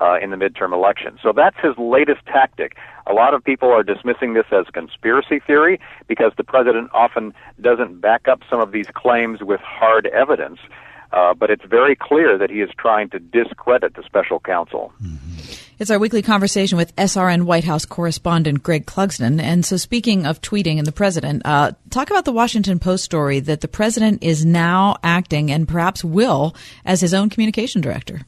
[0.00, 1.18] uh, in the midterm election.
[1.22, 2.76] So that's his latest tactic.
[3.06, 5.78] A lot of people are dismissing this as conspiracy theory
[6.08, 10.58] because the president often doesn't back up some of these claims with hard evidence.
[11.12, 14.92] Uh, but it's very clear that he is trying to discredit the special counsel.
[15.02, 15.31] Mm-hmm.
[15.82, 19.42] It's our weekly conversation with SRN White House correspondent Greg Clugston.
[19.42, 23.40] And so, speaking of tweeting and the president, uh, talk about the Washington Post story
[23.40, 26.54] that the president is now acting and perhaps will
[26.84, 28.20] as his own communication director.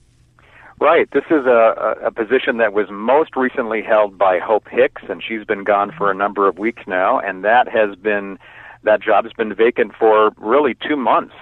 [0.81, 1.09] Right.
[1.13, 5.45] This is a, a position that was most recently held by Hope Hicks, and she's
[5.45, 8.37] been gone for a number of weeks now, and that has been
[8.83, 11.35] that job has been vacant for really two months.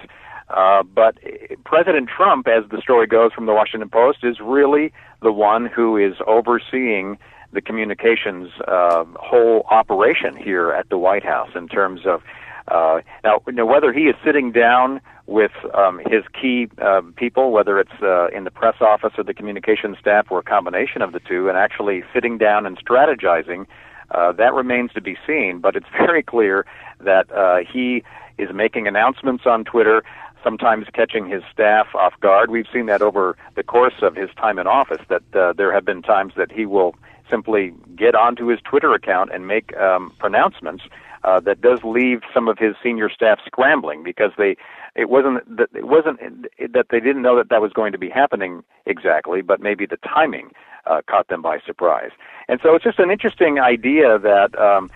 [0.52, 1.16] Uh, but
[1.64, 4.92] President Trump, as the story goes from the Washington Post, is really
[5.22, 7.18] the one who is overseeing
[7.52, 12.22] the communications uh, whole operation here at the White House in terms of
[12.68, 18.02] uh, now, whether he is sitting down with um, his key uh, people, whether it's
[18.02, 21.48] uh, in the press office or the communications staff or a combination of the two,
[21.48, 23.66] and actually sitting down and strategizing,
[24.12, 25.58] uh, that remains to be seen.
[25.60, 26.66] But it's very clear
[27.00, 28.04] that uh, he
[28.38, 30.02] is making announcements on Twitter
[30.42, 32.50] sometimes catching his staff off guard.
[32.50, 35.84] We've seen that over the course of his time in office, that uh, there have
[35.84, 36.94] been times that he will
[37.30, 40.84] simply get onto his Twitter account and make um, pronouncements
[41.24, 44.56] uh, that does leave some of his senior staff scrambling because they
[44.94, 46.18] it wasn't that it wasn't
[46.58, 49.96] that they didn't know that that was going to be happening exactly, but maybe the
[49.98, 50.50] timing
[50.86, 52.10] uh, caught them by surprise.
[52.48, 54.58] And so it's just an interesting idea that.
[54.58, 54.90] Um,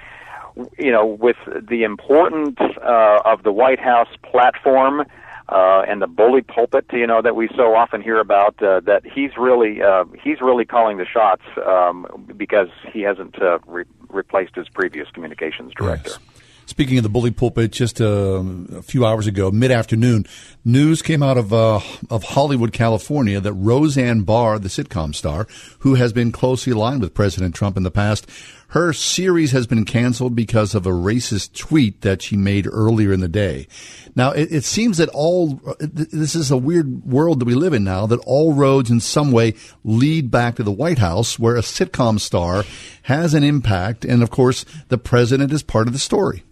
[0.78, 5.04] you know, with the importance uh, of the White House platform,
[5.48, 8.60] uh, and the bully pulpit, you know, that we so often hear about.
[8.62, 12.06] Uh, that he's really uh, he's really calling the shots um,
[12.36, 16.10] because he hasn't uh, re- replaced his previous communications director.
[16.10, 16.18] Yes.
[16.66, 18.42] Speaking of the bully pulpit, just uh,
[18.74, 20.26] a few hours ago, mid afternoon,
[20.64, 21.78] news came out of uh,
[22.10, 25.46] of Hollywood, California, that Roseanne Barr, the sitcom star,
[25.80, 28.28] who has been closely aligned with President Trump in the past,
[28.76, 33.20] her series has been canceled because of a racist tweet that she made earlier in
[33.20, 33.66] the day.
[34.14, 37.84] Now, it, it seems that all this is a weird world that we live in
[37.84, 38.04] now.
[38.04, 42.20] That all roads, in some way, lead back to the White House, where a sitcom
[42.20, 42.64] star
[43.04, 46.44] has an impact, and of course, the president is part of the story.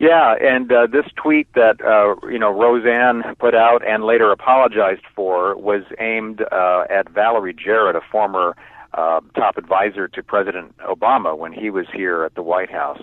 [0.00, 5.04] Yeah, and uh, this tweet that uh, you know Roseanne put out and later apologized
[5.14, 8.56] for was aimed uh, at Valerie Jarrett, a former
[8.94, 13.00] uh, top advisor to President Obama when he was here at the White House.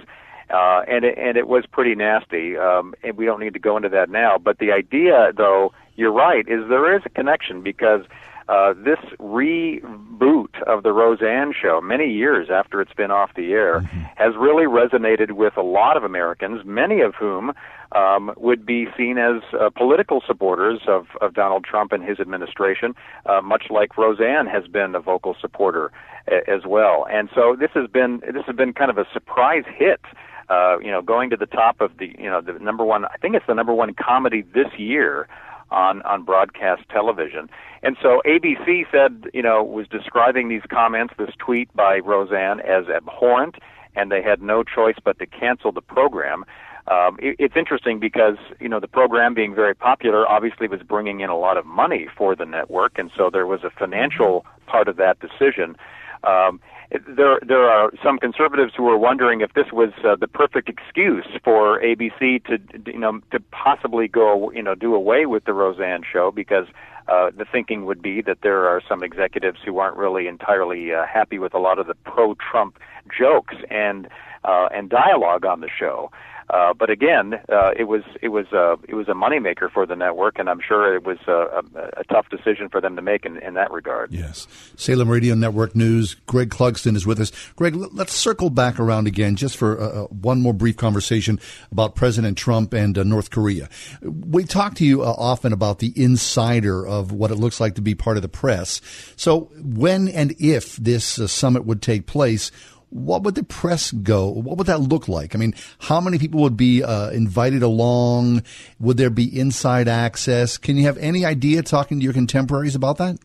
[0.49, 2.57] Uh, and it, and it was pretty nasty.
[2.57, 4.38] Um, and we don't need to go into that now.
[4.38, 8.02] But the idea, though, you're right, is there is a connection because
[8.50, 13.82] uh, this reboot of the Roseanne show, many years after it's been off the air,
[13.82, 14.02] mm-hmm.
[14.16, 17.54] has really resonated with a lot of Americans, many of whom
[17.92, 22.96] um, would be seen as uh, political supporters of, of Donald Trump and his administration,
[23.28, 25.92] uh, much like Roseanne has been a vocal supporter
[26.28, 27.06] a- as well.
[27.12, 30.02] And so this has been this has been kind of a surprise hit.
[30.50, 33.18] Uh, you know, going to the top of the, you know, the number one, I
[33.22, 35.28] think it's the number one comedy this year
[35.72, 37.50] on on broadcast television.
[37.84, 42.88] And so ABC said, you know, was describing these comments, this tweet by Roseanne as
[42.90, 43.56] abhorrent,
[43.96, 46.44] and they had no choice but to cancel the program.
[46.88, 51.20] Um, it, it's interesting because you know the program being very popular obviously was bringing
[51.20, 54.88] in a lot of money for the network, and so there was a financial part
[54.88, 55.76] of that decision.
[56.24, 56.60] Um,
[56.91, 61.26] there there are some conservatives who are wondering if this was uh, the perfect excuse
[61.44, 62.57] for ABC to
[62.91, 66.66] you know to possibly go you know do away with the Roseanne show because
[67.07, 71.06] uh, the thinking would be that there are some executives who aren't really entirely uh,
[71.06, 72.80] happy with a lot of the pro-Trump
[73.18, 74.07] jokes and
[74.44, 76.11] uh, and dialogue on the show.
[76.50, 79.96] Uh, but again, uh, it was it was uh, it was a moneymaker for the
[79.96, 83.26] network, and I'm sure it was a, a, a tough decision for them to make
[83.26, 84.12] in, in that regard.
[84.12, 86.16] Yes, Salem Radio Network News.
[86.26, 87.32] Greg Clugston is with us.
[87.56, 91.40] Greg, let's circle back around again just for uh, uh, one more brief conversation
[91.72, 93.70] about President Trump and uh, North Korea.
[94.02, 97.94] We talk to you often about the insider of what it looks like to be
[97.94, 98.82] part of the press.
[99.16, 102.52] So when and if this summit would take place
[102.90, 104.30] what would the press go?
[104.30, 105.36] What would that look like?
[105.36, 108.44] I mean, how many people would be uh, invited along?
[108.80, 110.57] Would there be inside access?
[110.57, 113.20] Can you have any idea talking to your contemporaries about that?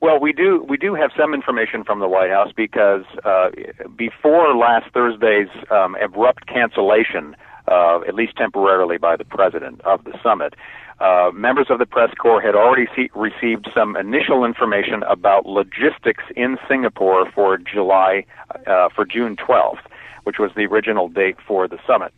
[0.00, 3.50] Well, we do we do have some information from the White House because uh,
[3.96, 7.36] before last Thursday's um, abrupt cancellation,
[7.68, 10.54] uh, at least temporarily, by the president of the summit,
[11.00, 16.24] uh, members of the press corps had already see- received some initial information about logistics
[16.36, 18.24] in Singapore for July,
[18.66, 19.80] uh, for June 12th,
[20.24, 22.12] which was the original date for the summit.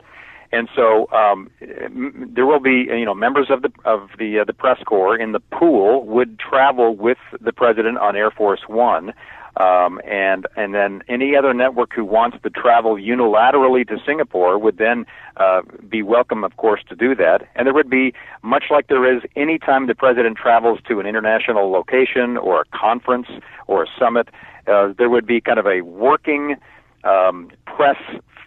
[0.50, 4.52] And so um, there will be, you know, members of the of the uh, the
[4.52, 9.14] press corps in the pool would travel with the president on Air Force One
[9.56, 14.78] Um, and and then any other network who wants to travel unilaterally to Singapore would
[14.78, 15.04] then
[15.36, 17.46] uh, be welcome, of course, to do that.
[17.54, 21.06] And there would be much like there is any time the president travels to an
[21.06, 23.28] international location or a conference
[23.66, 24.28] or a summit.
[24.66, 26.56] Uh, there would be kind of a working
[27.04, 27.96] um, press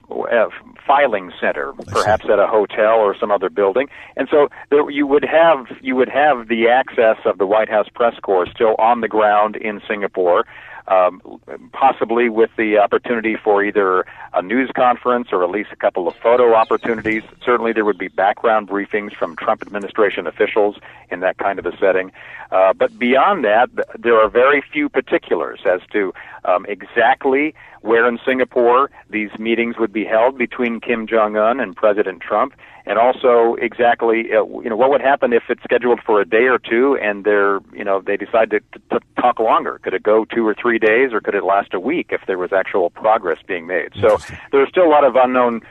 [0.09, 0.49] uh,
[0.87, 5.25] filing center, perhaps at a hotel or some other building, and so there, you would
[5.25, 9.07] have you would have the access of the White House press corps still on the
[9.07, 10.45] ground in Singapore
[10.87, 11.21] um,
[11.71, 16.15] possibly with the opportunity for either a news conference or at least a couple of
[16.15, 17.23] photo opportunities.
[17.43, 20.77] Certainly, there would be background briefings from Trump administration officials
[21.09, 22.11] in that kind of a setting.
[22.51, 26.13] Uh, but beyond that, there are very few particulars as to
[26.43, 27.55] um, exactly
[27.85, 32.53] where in Singapore these meetings would be held between Kim Jong Un and President Trump
[32.87, 36.47] and also exactly uh, you know what would happen if it's scheduled for a day
[36.47, 38.59] or two and they're you know they decide to,
[38.89, 39.79] to talk longer.
[39.83, 42.39] Could it go two or three days or could it last a week if there
[42.39, 43.89] was actual progress being made?
[44.01, 44.17] So
[44.51, 45.61] there's still a lot of unknown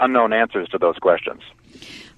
[0.00, 1.42] unknown answers to those questions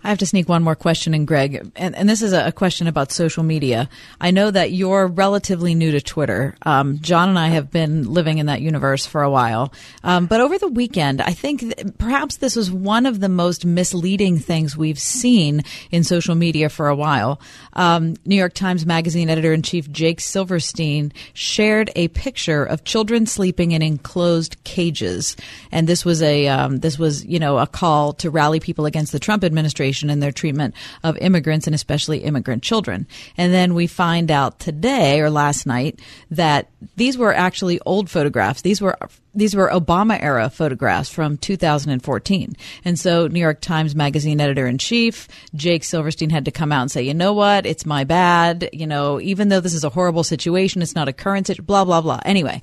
[0.04, 2.86] I have to sneak one more question in, Greg, and, and this is a, question
[2.86, 3.88] about social media.
[4.20, 6.56] I know that you're relatively new to Twitter.
[6.62, 9.72] Um, John and I have been living in that universe for a while,
[10.02, 13.64] um, but over the weekend, I think th- perhaps this was one of the most
[13.64, 17.40] misleading things we've seen in social media for a while.
[17.72, 23.26] Um, New York Times Magazine editor in chief Jake Silverstein shared a picture of children
[23.26, 25.36] sleeping in enclosed cages,
[25.70, 29.12] and this was a um, this was you know a call to rally people against
[29.12, 30.74] the Trump administration administration and their treatment
[31.04, 33.06] of immigrants and especially immigrant children.
[33.36, 36.00] And then we find out today or last night
[36.30, 38.62] that these were actually old photographs.
[38.62, 38.96] These were
[39.34, 42.54] these were Obama era photographs from 2014.
[42.84, 46.82] And so New York Times Magazine editor in chief, Jake Silverstein had to come out
[46.82, 47.64] and say, you know what?
[47.64, 48.68] It's my bad.
[48.74, 51.86] You know, even though this is a horrible situation, it's not a current situation, blah,
[51.86, 52.20] blah, blah.
[52.26, 52.60] Anyway,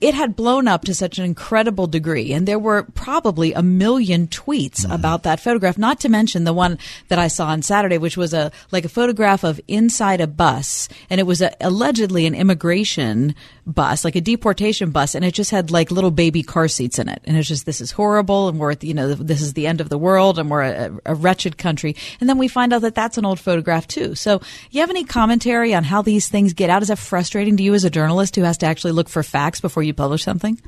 [0.00, 4.26] it had blown up to such an incredible degree and there were probably a million
[4.28, 4.92] tweets mm-hmm.
[4.92, 6.78] about that photograph not to mention the one
[7.08, 10.88] that i saw on saturday which was a like a photograph of inside a bus
[11.08, 13.34] and it was a, allegedly an immigration
[13.66, 17.08] bus like a deportation bus and it just had like little baby car seats in
[17.08, 19.54] it and it's just this is horrible and we're at the, you know this is
[19.54, 22.72] the end of the world and we're a, a wretched country and then we find
[22.72, 24.40] out that that's an old photograph too so
[24.70, 27.74] you have any commentary on how these things get out is that frustrating to you
[27.74, 30.60] as a journalist who has to actually look for facts before you publish something?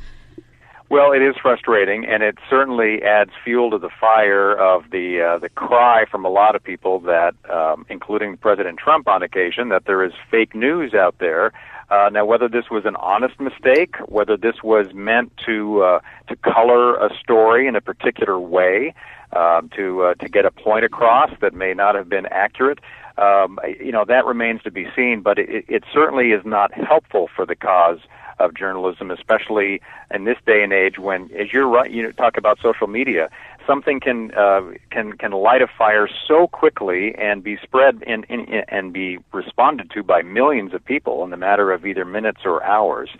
[0.91, 5.39] Well, it is frustrating, and it certainly adds fuel to the fire of the uh,
[5.39, 9.85] the cry from a lot of people that, um, including President Trump on occasion, that
[9.85, 11.53] there is fake news out there.
[11.91, 16.37] Uh, now, whether this was an honest mistake, whether this was meant to uh, to
[16.37, 18.95] color a story in a particular way,
[19.35, 22.79] um, to uh, to get a point across that may not have been accurate,
[23.17, 25.23] um, you know, that remains to be seen.
[25.23, 28.01] But it, it certainly is not helpful for the cause
[28.39, 29.81] of journalism, especially
[30.15, 33.29] in this day and age when, as you're right, you talk about social media,
[33.69, 38.49] something can uh, can can light a fire so quickly and be spread and, and
[38.69, 42.65] and be responded to by millions of people in the matter of either minutes or
[42.65, 43.11] hours.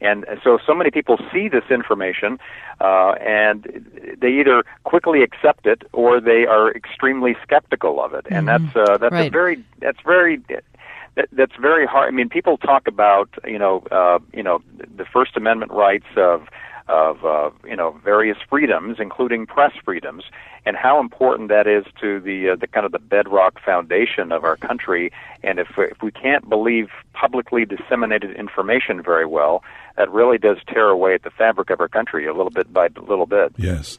[0.00, 2.38] And so, so many people see this information,
[2.80, 8.24] uh, and they either quickly accept it or they are extremely skeptical of it.
[8.30, 8.66] And mm-hmm.
[8.66, 9.26] that's uh, that's right.
[9.26, 10.36] a very that's very
[11.16, 12.08] that, that's very hard.
[12.08, 14.62] I mean, people talk about you know uh, you know
[14.96, 16.46] the First Amendment rights of
[16.88, 20.24] of uh, you know various freedoms, including press freedoms,
[20.64, 24.44] and how important that is to the uh, the kind of the bedrock foundation of
[24.44, 25.12] our country.
[25.42, 29.62] And if if we can't believe publicly disseminated information very well,
[29.96, 32.88] that really does tear away at the fabric of our country a little bit by
[32.96, 33.52] little bit.
[33.56, 33.98] Yes.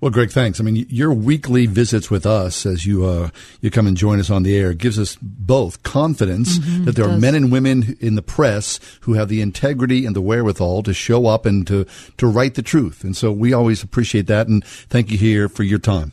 [0.00, 0.58] Well, Greg, thanks.
[0.60, 3.28] I mean, your weekly visits with us as you uh,
[3.60, 7.06] you come and join us on the air gives us both confidence mm-hmm, that there
[7.06, 10.94] are men and women in the press who have the integrity and the wherewithal to
[10.94, 11.86] show up and to
[12.16, 13.04] to write the truth.
[13.04, 14.48] And so we always appreciate that.
[14.48, 16.12] And thank you here for your time.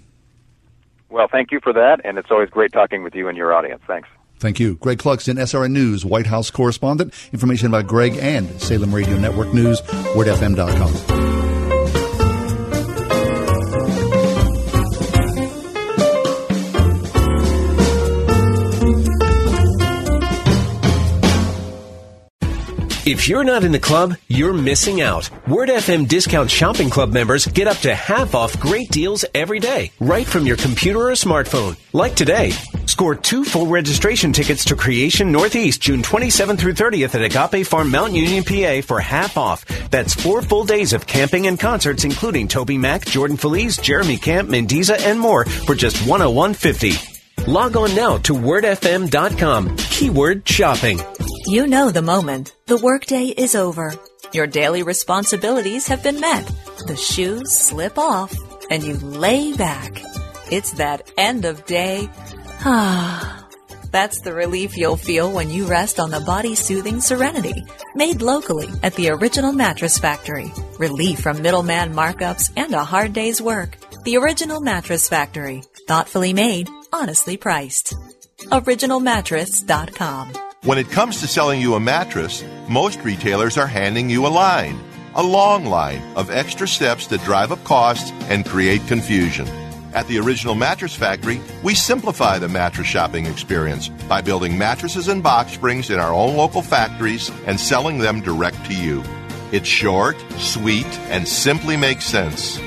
[1.09, 3.81] Well, thank you for that, and it's always great talking with you and your audience.
[3.87, 4.09] Thanks.
[4.39, 4.75] Thank you.
[4.75, 7.13] Greg Clugston, SRN News, White House correspondent.
[7.31, 11.36] Information about Greg and Salem Radio Network News, wordfm.com.
[23.09, 25.29] If you're not in the club, you're missing out.
[25.47, 29.93] Word FM Discount Shopping Club members get up to half off great deals every day,
[30.01, 31.77] right from your computer or smartphone.
[31.93, 32.51] Like today.
[32.85, 37.89] Score two full registration tickets to Creation Northeast June 27th through 30th at Agape Farm
[37.91, 39.63] Mount Union, PA for half off.
[39.89, 44.49] That's four full days of camping and concerts, including Toby Mac, Jordan Feliz, Jeremy Camp,
[44.49, 47.16] Mandisa, and more for just 101.50.
[47.47, 49.77] Log on now to wordfm.com.
[49.77, 50.99] Keyword shopping.
[51.45, 52.53] You know the moment.
[52.65, 53.95] The workday is over.
[54.33, 56.45] Your daily responsibilities have been met.
[56.87, 58.37] The shoes slip off
[58.69, 60.03] and you lay back.
[60.51, 62.09] It's that end of day.
[62.65, 63.47] Ah.
[63.91, 67.63] That's the relief you'll feel when you rest on the body soothing Serenity,
[67.95, 70.51] made locally at the original mattress factory.
[70.77, 73.77] Relief from middleman markups and a hard day's work.
[74.03, 75.63] The original mattress factory.
[75.87, 77.95] Thoughtfully made, honestly priced.
[78.45, 80.33] OriginalMattress.com.
[80.63, 84.79] When it comes to selling you a mattress, most retailers are handing you a line.
[85.15, 89.47] A long line of extra steps that drive up costs and create confusion.
[89.93, 95.23] At the Original Mattress Factory, we simplify the mattress shopping experience by building mattresses and
[95.23, 99.03] box springs in our own local factories and selling them direct to you.
[99.51, 102.59] It's short, sweet, and simply makes sense.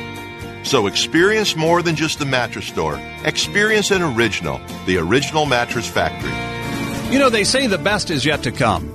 [0.63, 3.01] So experience more than just the mattress store.
[3.25, 6.33] Experience an original, the Original Mattress Factory.
[7.13, 8.95] You know, they say the best is yet to come.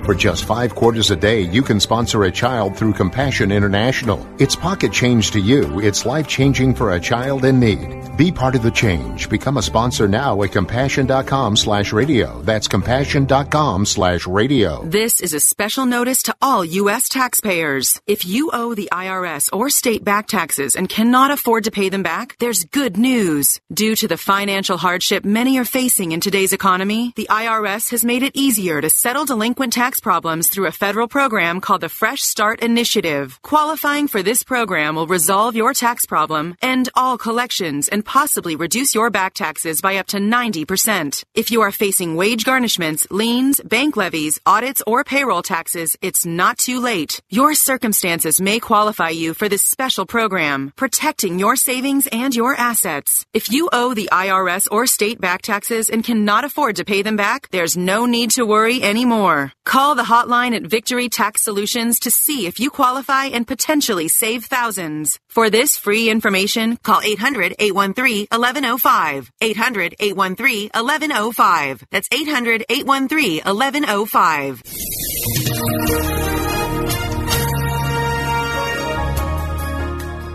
[0.03, 4.27] For just five quarters a day, you can sponsor a child through Compassion International.
[4.39, 5.79] It's pocket change to you.
[5.79, 8.01] It's life changing for a child in need.
[8.17, 9.29] Be part of the change.
[9.29, 12.41] Become a sponsor now at compassion.com slash radio.
[12.41, 14.83] That's compassion.com slash radio.
[14.83, 17.07] This is a special notice to all U.S.
[17.07, 18.01] taxpayers.
[18.07, 22.03] If you owe the IRS or state back taxes and cannot afford to pay them
[22.03, 23.61] back, there's good news.
[23.71, 28.23] Due to the financial hardship many are facing in today's economy, the IRS has made
[28.23, 32.61] it easier to settle delinquent tax problems through a federal program called the Fresh Start
[32.61, 33.39] Initiative.
[33.41, 38.93] Qualifying for this program will resolve your tax problem, end all collections, and possibly reduce
[38.93, 41.23] your back taxes by up to 90%.
[41.33, 46.59] If you are facing wage garnishments, liens, bank levies, audits, or payroll taxes, it's not
[46.59, 47.19] too late.
[47.31, 53.25] Your circumstances may qualify you for this special program, protecting your savings and your assets.
[53.33, 57.15] If you owe the IRS or state back taxes and cannot afford to pay them
[57.15, 59.51] back, there's no need to worry anymore.
[59.65, 64.45] Call the hotline at Victory Tax Solutions to see if you qualify and potentially save
[64.45, 65.19] thousands.
[65.27, 69.31] For this free information, call 800 813 1105.
[69.41, 71.83] 800 813 1105.
[71.89, 76.20] That's 800 813 1105.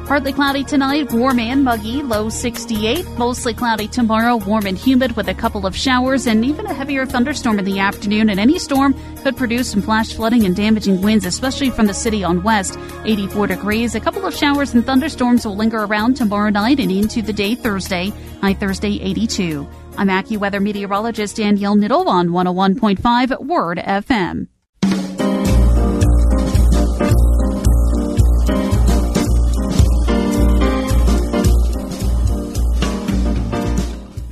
[0.06, 3.04] Partly cloudy tonight, warm and muggy, low 68.
[3.18, 7.04] Mostly cloudy tomorrow, warm and humid with a couple of showers and even a heavier
[7.04, 8.30] thunderstorm in the afternoon.
[8.30, 12.22] And any storm could produce some flash flooding and damaging winds, especially from the city
[12.22, 12.78] on west.
[13.04, 13.96] 84 degrees.
[13.96, 17.56] A couple of showers and thunderstorms will linger around tomorrow night and into the day
[17.56, 18.12] Thursday.
[18.42, 19.68] High Thursday, 82.
[19.98, 24.46] I'm AccuWeather meteorologist Danielle Niddle on 101.5 Word FM.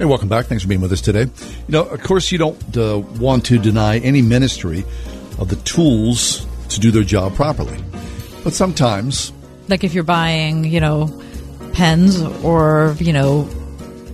[0.04, 0.44] Hey, welcome back.
[0.44, 1.22] Thanks for being with us today.
[1.22, 1.28] You
[1.70, 4.84] know, of course, you don't uh, want to deny any ministry
[5.38, 7.82] of the tools to do their job properly.
[8.42, 9.32] But sometimes,
[9.68, 11.06] Like if you're buying, you know,
[11.72, 13.48] pens or, you know,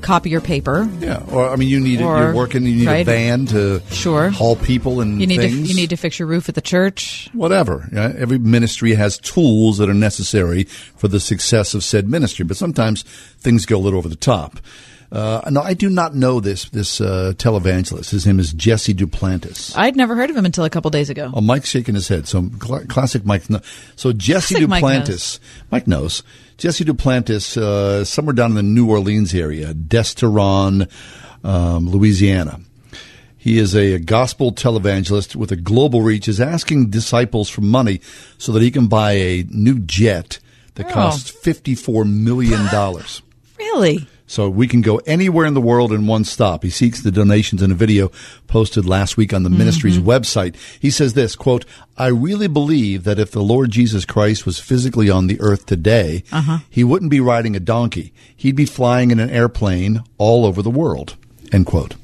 [0.01, 0.89] copier paper.
[1.01, 4.31] yeah, or I mean, you need Or- you're working, you need a van to Sure.
[4.31, 5.69] haul people and You need to things.
[5.69, 7.29] you need to fix your roof at the church.
[7.33, 7.89] whatever.
[7.93, 12.57] Yeah, every ministry has tools that are necessary for the success of said ministry, but
[12.57, 13.03] sometimes
[13.41, 14.61] things go a little over the top.
[15.13, 18.11] Uh, no, I do not know this this uh, televangelist.
[18.11, 19.77] His name is Jesse Duplantis.
[19.77, 21.33] I'd never heard of him until a couple days ago.
[21.35, 22.29] Oh, Mike's shaking his head.
[22.29, 23.43] So cl- classic Mike.
[23.97, 25.41] So Jesse Classic Mike Duplantis.
[25.73, 26.23] Mike knows.
[26.59, 30.89] Jesse Duplantis, uh, somewhere down in the New Orleans area, Destrehan,
[31.43, 32.61] um, Louisiana.
[33.37, 36.29] He is a, gospel televangelist with a global reach.
[36.29, 38.01] Is asking disciples for money
[38.39, 40.39] so that he can buy a new jet
[40.75, 40.93] that Oh.
[40.93, 43.23] costs fifty-four million dollars.
[43.59, 44.07] Really?
[44.31, 46.63] So we can go anywhere in the world in one stop.
[46.63, 48.13] He seeks the donations in a video
[48.47, 50.55] posted last week on the ministry's website.
[50.79, 51.65] He says this, quote,
[51.99, 56.23] I really believe that if the Lord Jesus Christ was physically on the earth today,
[56.31, 56.59] Uh-huh.
[56.71, 58.13] he wouldn't be riding a donkey.
[58.37, 61.17] He'd be flying in an airplane all over the world,
[61.51, 61.97] end quote.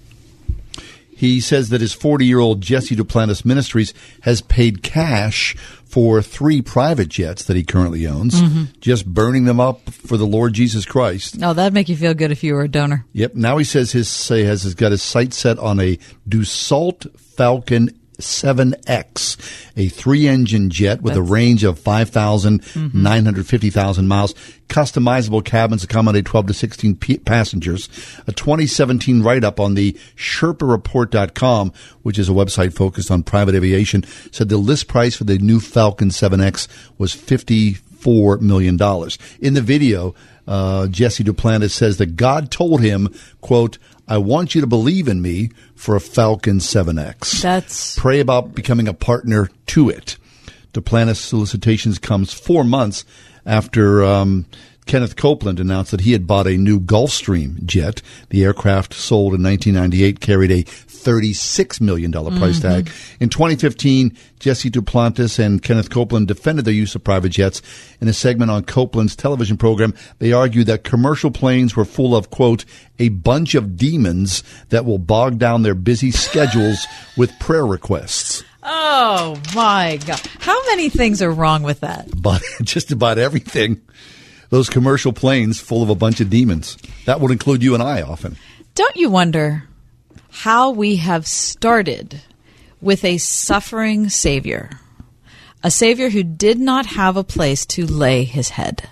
[1.16, 5.56] He says that his 40 year old Jesse Duplantis Ministries has paid cash
[5.88, 8.68] for three private jets that he currently owns, Mhm.
[8.80, 11.36] just burning them up for the Lord Jesus Christ.
[11.42, 13.06] Oh, that'd make you feel good if you were a donor.
[13.12, 13.34] Yep.
[13.36, 15.98] Now he says his say has, has got his sight set on a
[16.28, 19.36] Dassault Falcon 7X,
[19.76, 24.34] a three engine jet with a range of 5,950,000 miles.
[24.68, 27.88] Customizable cabins accommodate 12 to 16 p- passengers.
[28.26, 31.72] A 2017 write up on the SherpaReport.com,
[32.02, 35.60] which is a website focused on private aviation, said the list price for the new
[35.60, 36.66] Falcon 7X
[36.98, 39.18] was 54 million dollars.
[39.40, 40.14] In the video,
[40.48, 45.20] uh, Jesse Duplantis says that God told him, quote, I want you to believe in
[45.20, 47.42] me for a Falcon 7X.
[47.42, 50.16] That's Pray about becoming a partner to it.
[50.74, 53.04] The plan of solicitations comes four months
[53.44, 54.46] after um,
[54.86, 58.00] Kenneth Copeland announced that he had bought a new Gulfstream jet.
[58.30, 62.62] The aircraft sold in 1998 carried a $36 million price Mhm.
[62.62, 62.90] tag.
[63.20, 67.62] In 2015, Jesse Duplantis and Kenneth Copeland defended their use of private jets.
[68.00, 72.30] In a segment on Copeland's television program, they argued that commercial planes were full of,
[72.30, 72.64] quote,
[72.98, 76.86] a bunch of demons that will bog down their busy schedules
[77.16, 78.44] with prayer requests.
[78.62, 80.20] Oh my God.
[80.40, 82.08] How many things are wrong with that?
[82.20, 83.80] But just about everything,
[84.50, 86.76] those commercial planes full of a bunch of demons.
[87.04, 88.36] That would include you and I often.
[88.74, 89.64] Don't you wonder
[90.30, 92.20] how we have started
[92.80, 94.70] with a suffering Savior?
[95.62, 98.88] A Savior who did not have a place to lay his head.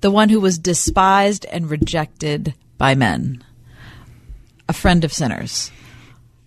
[0.00, 3.44] The one who was despised and rejected by men.
[4.68, 5.70] A friend of sinners.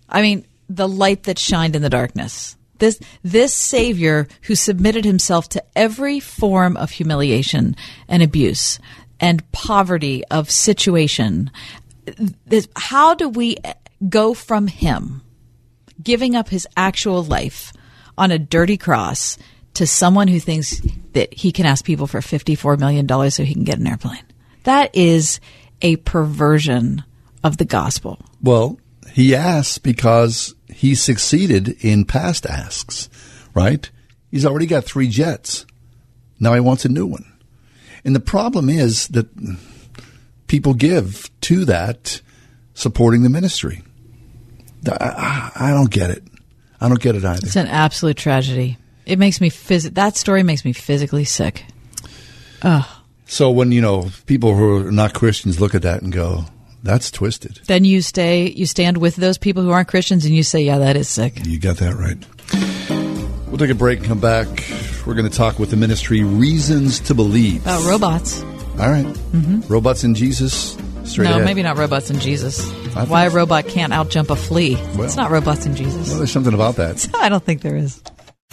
[0.08, 2.56] I mean, the light that shined in the darkness.
[2.80, 7.76] This, this Savior who submitted himself to every form of humiliation
[8.08, 8.78] and abuse
[9.20, 11.50] and poverty of situation.
[12.46, 13.56] This, how do we
[14.08, 15.22] go from him
[16.02, 17.72] giving up his actual life
[18.16, 19.38] on a dirty cross
[19.74, 20.80] to someone who thinks
[21.12, 24.24] that he can ask people for $54 million so he can get an airplane?
[24.64, 25.38] That is
[25.82, 27.04] a perversion
[27.44, 28.18] of the gospel.
[28.42, 28.78] Well,
[29.12, 33.10] he asks because he succeeded in past asks,
[33.52, 33.90] right?
[34.30, 35.66] He's already got three jets.
[36.38, 37.30] Now he wants a new one.
[38.02, 39.28] And the problem is that
[40.46, 42.22] people give to that
[42.72, 43.82] supporting the ministry.
[44.90, 46.24] I, I don't get it.
[46.80, 47.46] I don't get it either.
[47.46, 48.78] It's an absolute tragedy.
[49.04, 51.66] It makes me phys- that story makes me physically sick.
[52.62, 52.86] Ugh.
[53.26, 56.46] So when, you know, people who are not Christians look at that and go,
[56.82, 57.60] that's twisted.
[57.66, 60.78] Then you stay you stand with those people who aren't Christians and you say, Yeah,
[60.78, 61.44] that is sick.
[61.46, 62.18] You got that right.
[63.48, 64.46] We'll take a break and come back.
[65.06, 67.62] We're going to talk with the ministry Reasons to Believe.
[67.62, 68.42] About robots.
[68.42, 69.06] All right.
[69.32, 69.68] Mhm.
[69.68, 70.76] Robots and Jesus.
[71.04, 71.44] Straight no, ahead.
[71.44, 72.70] maybe not robots and Jesus.
[72.94, 74.76] I Why a robot can't outjump a flea.
[74.94, 76.08] Well- it's not robots and Jesus.
[76.08, 77.08] Well, there's something about that.
[77.14, 78.00] I don't think there is.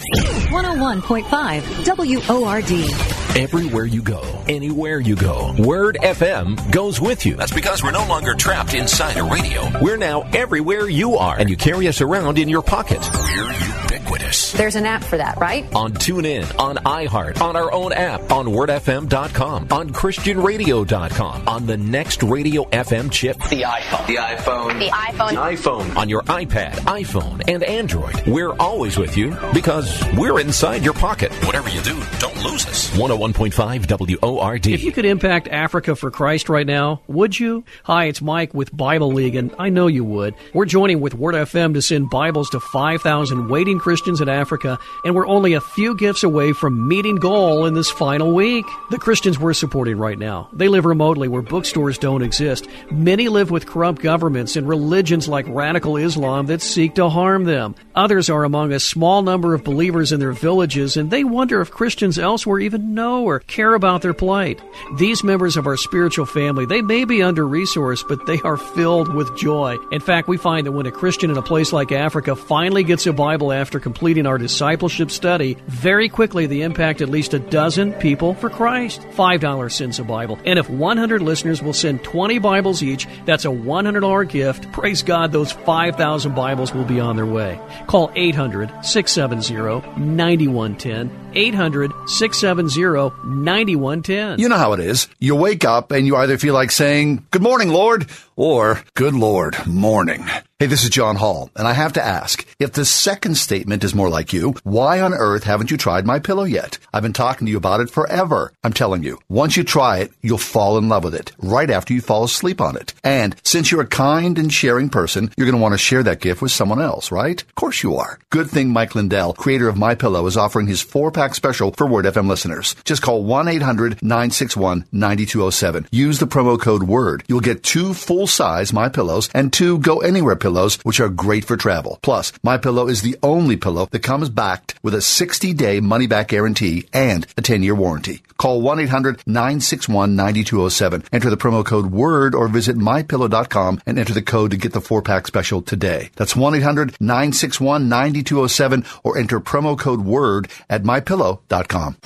[0.00, 1.86] 101.5
[2.28, 3.27] WORD.
[3.38, 7.36] Everywhere you go, anywhere you go, Word FM goes with you.
[7.36, 9.70] That's because we're no longer trapped inside a radio.
[9.80, 12.98] We're now everywhere you are, and you carry us around in your pocket.
[13.14, 14.50] We're ubiquitous.
[14.52, 15.72] There's an app for that, right?
[15.72, 22.24] On TuneIn, on iHeart, on our own app, on WordFM.com, on ChristianRadio.com, on the next
[22.24, 25.30] radio FM chip, the iPhone, the iPhone, The iPhone.
[25.30, 28.20] The iPhone, on your iPad, iPhone, and Android.
[28.26, 31.32] We're always with you because we're inside your pocket.
[31.46, 32.98] Whatever you do, don't lose us.
[32.98, 34.66] Oh 101.5 WORD.
[34.68, 37.64] If you could impact Africa for Christ right now, would you?
[37.84, 40.34] Hi, it's Mike with Bible League, and I know you would.
[40.54, 45.14] We're joining with Word FM to send Bibles to 5,000 waiting Christians in Africa, and
[45.14, 48.64] we're only a few gifts away from meeting goal in this final week.
[48.90, 52.66] The Christians we're supporting right now, they live remotely where bookstores don't exist.
[52.90, 57.74] Many live with corrupt governments and religions like radical Islam that seek to harm them.
[57.94, 61.70] Others are among a small number of believers in their villages, and they wonder if
[61.70, 64.60] Christians elsewhere even know or care about their plight.
[64.96, 69.14] These members of our spiritual family, they may be under resourced, but they are filled
[69.14, 69.76] with joy.
[69.90, 73.06] In fact, we find that when a Christian in a place like Africa finally gets
[73.06, 77.92] a Bible after completing our discipleship study, very quickly they impact at least a dozen
[77.94, 79.00] people for Christ.
[79.00, 80.38] $5 sends a Bible.
[80.44, 84.70] And if 100 listeners will send 20 Bibles each, that's a $100 gift.
[84.72, 87.60] Praise God, those 5,000 Bibles will be on their way.
[87.86, 89.48] Call 800 670
[89.96, 91.27] 9110.
[91.38, 94.38] 800 670 9110.
[94.40, 95.08] You know how it is.
[95.20, 99.56] You wake up and you either feel like saying, Good morning, Lord, or Good Lord,
[99.66, 100.26] morning.
[100.60, 103.94] Hey, this is John Hall, and I have to ask, if the second statement is
[103.94, 106.78] more like you, why on earth haven't you tried my pillow yet?
[106.92, 108.52] I've been talking to you about it forever.
[108.64, 111.94] I'm telling you, once you try it, you'll fall in love with it right after
[111.94, 112.92] you fall asleep on it.
[113.04, 116.20] And since you're a kind and sharing person, you're going to want to share that
[116.20, 117.40] gift with someone else, right?
[117.40, 118.18] Of course you are.
[118.30, 121.86] Good thing Mike Lindell, creator of My Pillow, is offering his four pack special for
[121.86, 122.74] Word FM listeners.
[122.82, 125.86] Just call 1-800-961-9207.
[125.92, 127.22] Use the promo code WORD.
[127.28, 131.10] You'll get two full size My Pillows and two Go Anywhere pillows pillows, which are
[131.10, 131.98] great for travel.
[132.00, 136.88] Plus, My Pillow is the only pillow that comes backed with a 60-day money-back guarantee
[136.90, 138.22] and a 10-year warranty.
[138.38, 141.04] Call 1-800-961-9207.
[141.12, 144.80] Enter the promo code WORD or visit mypillow.com and enter the code to get the
[144.80, 146.08] four-pack special today.
[146.16, 151.96] That's 1-800-961-9207 or enter promo code WORD at mypillow.com.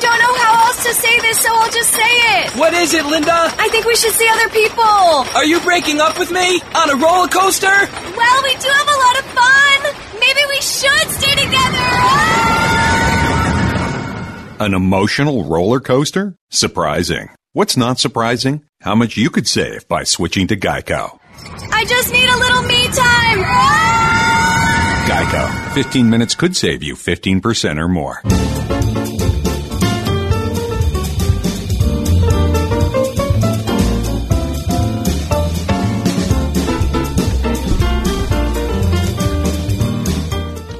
[0.00, 0.04] Brian!
[0.04, 2.50] I don't know how else to say this, so I'll just say it.
[2.56, 3.32] What is it, Linda?
[3.32, 4.82] I think we should see other people.
[5.36, 6.60] Are you breaking up with me?
[6.74, 7.66] On a roller coaster?
[7.68, 10.20] Well, we do have a lot of fun.
[10.20, 11.90] Maybe we should stay together.
[14.64, 16.36] An emotional roller coaster?
[16.50, 17.28] Surprising.
[17.52, 18.64] What's not surprising?
[18.80, 21.18] How much you could save by switching to Geico.
[21.72, 23.44] I just need a little me time.
[23.46, 25.06] Ah!
[25.08, 25.74] Geico.
[25.74, 28.22] 15 minutes could save you 15% or more.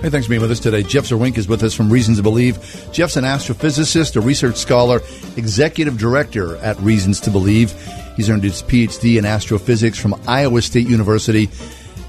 [0.05, 0.83] Hey, thanks for being with us today.
[0.83, 2.59] Jeff Zweerink is with us from Reasons to Believe.
[2.93, 5.01] Jeff's an astrophysicist, a research scholar,
[5.39, 7.73] executive director at Reasons to Believe.
[8.15, 11.49] He's earned his PhD in astrophysics from Iowa State University.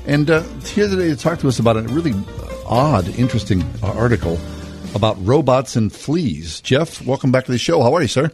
[0.05, 2.11] And uh, here today to talk to us about a really
[2.65, 4.37] odd, interesting article
[4.93, 6.59] about robots and fleas.
[6.59, 7.81] Jeff, welcome back to the show.
[7.81, 8.29] How are you, sir?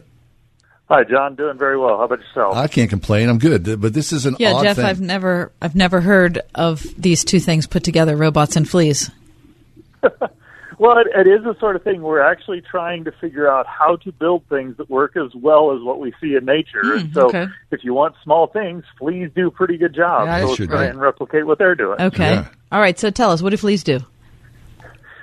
[0.88, 1.36] Hi, John.
[1.36, 1.98] Doing very well.
[1.98, 2.56] How about yourself?
[2.56, 3.28] I can't complain.
[3.28, 3.80] I'm good.
[3.80, 4.86] But this is an Yeah, odd Jeff, thing.
[4.86, 9.08] I've never I've never heard of these two things put together, robots and fleas.
[10.78, 13.96] Well, it, it is the sort of thing we're actually trying to figure out how
[13.96, 16.94] to build things that work as well as what we see in nature.
[16.94, 17.46] And so, okay.
[17.70, 20.26] if you want small things, fleas do a pretty good job.
[20.26, 20.90] Yeah, so should try be.
[20.90, 22.00] and replicate what they're doing.
[22.00, 22.42] Okay.
[22.72, 24.00] All right, so tell us, what do fleas do?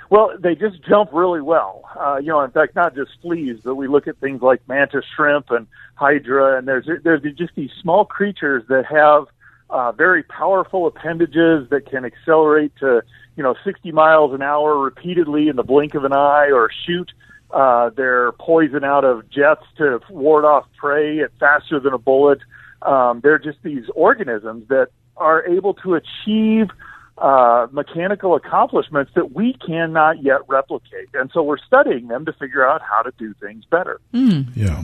[0.09, 1.83] Well, they just jump really well.
[1.99, 5.05] Uh, you know, in fact, not just fleas, but we look at things like mantis
[5.15, 9.25] shrimp and hydra, and there's there's just these small creatures that have
[9.69, 13.03] uh, very powerful appendages that can accelerate to
[13.39, 17.09] you know 60 miles an hour repeatedly in the blink of an eye, or shoot
[17.51, 22.39] uh, their poison out of jets to ward off prey at faster than a bullet.
[22.81, 26.67] Um, they're just these organisms that are able to achieve
[27.17, 31.07] uh, mechanical accomplishments that we cannot yet replicate.
[31.13, 34.01] And so we're studying them to figure out how to do things better.
[34.53, 34.83] Yeah.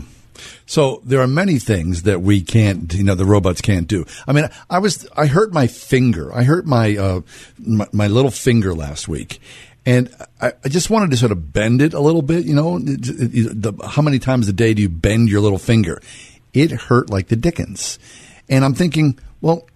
[0.67, 4.05] So there are many things that we can't, you know, the robots can't do.
[4.27, 6.33] I mean, I was, I hurt my finger.
[6.33, 7.21] I hurt my, uh,
[7.59, 9.39] my, my little finger last week.
[9.85, 10.09] And
[10.41, 13.73] I, I just wanted to sort of bend it a little bit, you know, the,
[13.87, 16.01] how many times a day do you bend your little finger?
[16.53, 17.99] It hurt like the dickens.
[18.49, 19.67] And I'm thinking, well,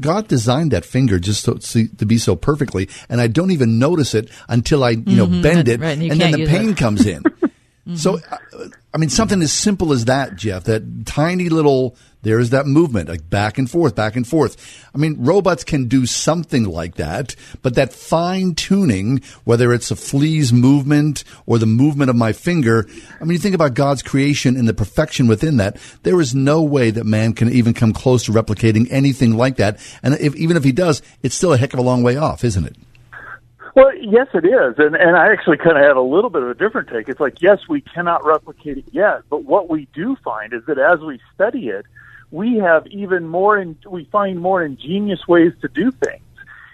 [0.00, 1.58] God designed that finger just so-
[1.98, 5.42] to be so perfectly, and I don't even notice it until I, you know, Mhm,
[5.42, 6.76] bend it, right, and and then the pain it.
[6.76, 7.22] comes in.
[7.96, 12.64] So, uh, I mean, something as simple as that, Jeff, that tiny little, there's that
[12.64, 14.86] movement, like back and forth, back and forth.
[14.94, 19.96] I mean, robots can do something like that, but that fine tuning, whether it's a
[19.96, 22.86] flea's movement or the movement of my finger,
[23.20, 26.62] I mean, you think about God's creation and the perfection within that, there is no
[26.62, 29.80] way that man can even come close to replicating anything like that.
[30.04, 32.44] And if, even if he does, it's still a heck of a long way off,
[32.44, 32.76] isn't it?
[33.74, 36.50] Well, yes, it is, and and I actually kind of had a little bit of
[36.50, 37.08] a different take.
[37.08, 40.78] It's like yes, we cannot replicate it yet, but what we do find is that
[40.78, 41.86] as we study it,
[42.30, 46.22] we have even more, in, we find more ingenious ways to do things.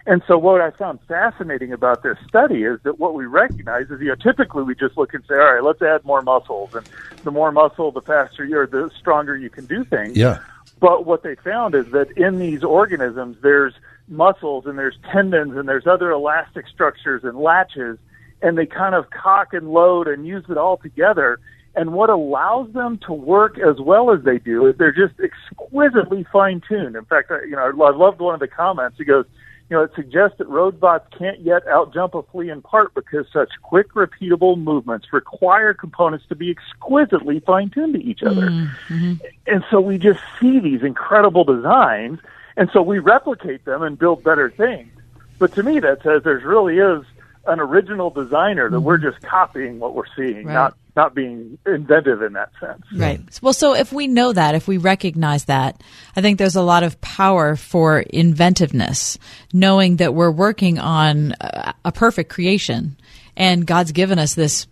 [0.07, 4.01] And so, what I found fascinating about this study is that what we recognize is,
[4.01, 6.89] you know, typically we just look and say, all right, let's add more muscles, and
[7.25, 10.17] the more muscle, the faster you or the stronger you can do things.
[10.17, 10.39] Yeah.
[10.81, 13.75] But what they found is that in these organisms, there's
[14.09, 17.99] muscles and there's tendons and there's other elastic structures and latches,
[18.43, 21.41] and they kind of cock and load and use it all together.
[21.75, 26.25] And what allows them to work as well as they do is they're just exquisitely
[26.33, 26.97] fine tuned.
[26.97, 28.99] In fact, I- you know, I loved one of the comments.
[28.99, 29.27] He goes,
[29.71, 33.51] you know, it suggests that robots can't yet outjump a flea in part because such
[33.63, 38.49] quick, repeatable movements require components to be exquisitely fine tuned to each other.
[38.49, 39.15] Mm-hmm.
[39.47, 42.19] And so we just see these incredible designs,
[42.59, 44.91] and so we replicate them and build better things.
[45.39, 47.05] But to me, that says there's really is
[47.47, 49.11] an original designer that we're mm-hmm.
[49.11, 50.53] just copying what we're seeing, Right.
[50.53, 52.83] not not being inventive in that sense.
[52.93, 53.21] Right.
[53.41, 55.81] Well, so if we know that, if we recognize that,
[56.17, 59.17] I think there's a lot of power for inventiveness,
[59.53, 62.97] knowing that we're working on a perfect creation
[63.37, 64.67] and God's given us this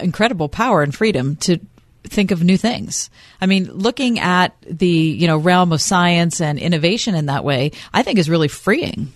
[0.00, 1.60] incredible power and freedom to
[2.06, 3.10] think of new things.
[3.40, 7.72] I mean, looking at the, you know, realm of science and innovation in that way,
[7.92, 9.12] I think is really freeing.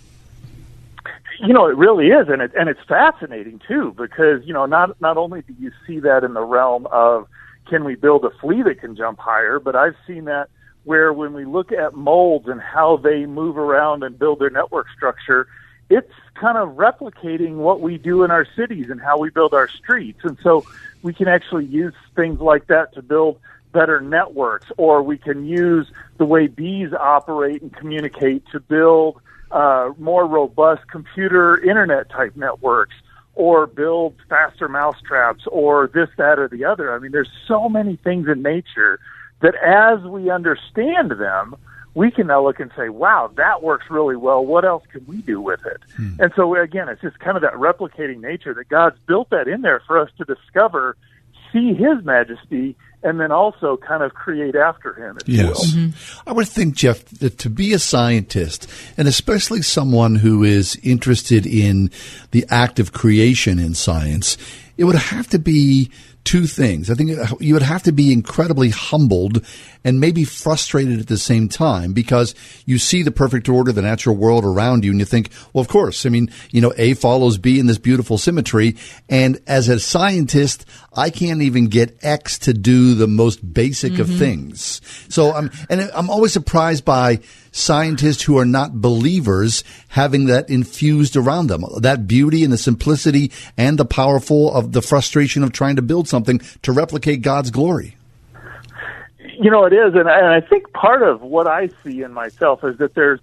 [1.39, 5.01] You know, it really is, and it and it's fascinating too because you know not
[5.01, 7.27] not only do you see that in the realm of
[7.67, 10.49] can we build a flea that can jump higher, but I've seen that
[10.83, 14.87] where when we look at molds and how they move around and build their network
[14.95, 15.47] structure,
[15.89, 19.67] it's kind of replicating what we do in our cities and how we build our
[19.67, 20.19] streets.
[20.23, 20.65] And so
[21.03, 23.39] we can actually use things like that to build
[23.71, 25.87] better networks, or we can use
[26.17, 29.21] the way bees operate and communicate to build
[29.51, 32.95] uh, more robust computer internet type networks
[33.35, 36.93] or build faster mousetraps or this, that, or the other.
[36.93, 38.99] I mean, there's so many things in nature
[39.41, 41.55] that as we understand them,
[41.93, 44.45] we can now look and say, wow, that works really well.
[44.45, 45.81] What else can we do with it?
[45.95, 46.13] Hmm.
[46.19, 49.61] And so, again, it's just kind of that replicating nature that God's built that in
[49.61, 50.95] there for us to discover,
[51.51, 55.17] see His majesty, and then also kind of create after Him.
[55.25, 55.73] yes.
[55.73, 56.29] Mm-hmm.
[56.29, 61.45] I would think, Jeff, that to be a scientist, and especially someone who is interested
[61.45, 61.91] in
[62.31, 64.37] the act of creation in science,
[64.77, 65.91] it would have to be
[66.23, 66.89] two things.
[66.89, 69.45] I think you would have to be incredibly humbled
[69.83, 72.35] and maybe frustrated at the same time because
[72.65, 75.67] you see the perfect order, the natural world around you, and you think, well, of
[75.67, 76.05] course.
[76.05, 78.77] I mean, you know, A follows B in this beautiful symmetry.
[79.09, 84.01] And as a scientist, I can't even get X to do the most basic mm-hmm.
[84.01, 84.81] of things.
[85.09, 91.15] So I'm, and I'm always surprised by scientists who are not believers having that infused
[91.15, 91.63] around them.
[91.79, 96.07] That beauty and the simplicity and the powerful of the frustration of trying to build
[96.07, 97.97] something to replicate God's glory.
[99.37, 99.93] You know, it is.
[99.95, 103.19] And, and I think part of what I see in myself is that there's,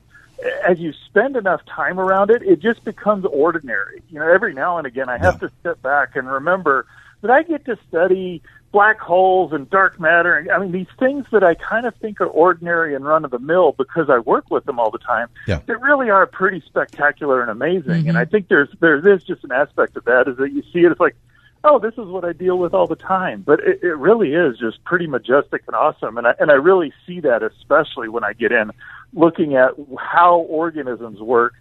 [0.67, 4.03] as you spend enough time around it, it just becomes ordinary.
[4.11, 5.49] You know, every now and again, I have yeah.
[5.49, 6.87] to step back and remember
[7.21, 10.37] that I get to study black holes and dark matter.
[10.37, 13.31] And, I mean, these things that I kind of think are ordinary and run of
[13.31, 15.29] the mill because I work with them all the time.
[15.47, 15.61] Yeah.
[15.67, 17.93] They really are pretty spectacular and amazing.
[17.93, 18.09] Mm-hmm.
[18.11, 20.81] And I think there's there is just an aspect of that is that you see
[20.81, 20.93] it.
[20.93, 21.17] It's like,
[21.65, 23.43] oh, this is what I deal with all the time.
[23.43, 26.19] But it, it really is just pretty majestic and awesome.
[26.19, 28.71] And I and I really see that especially when I get in
[29.15, 31.55] looking at how organisms work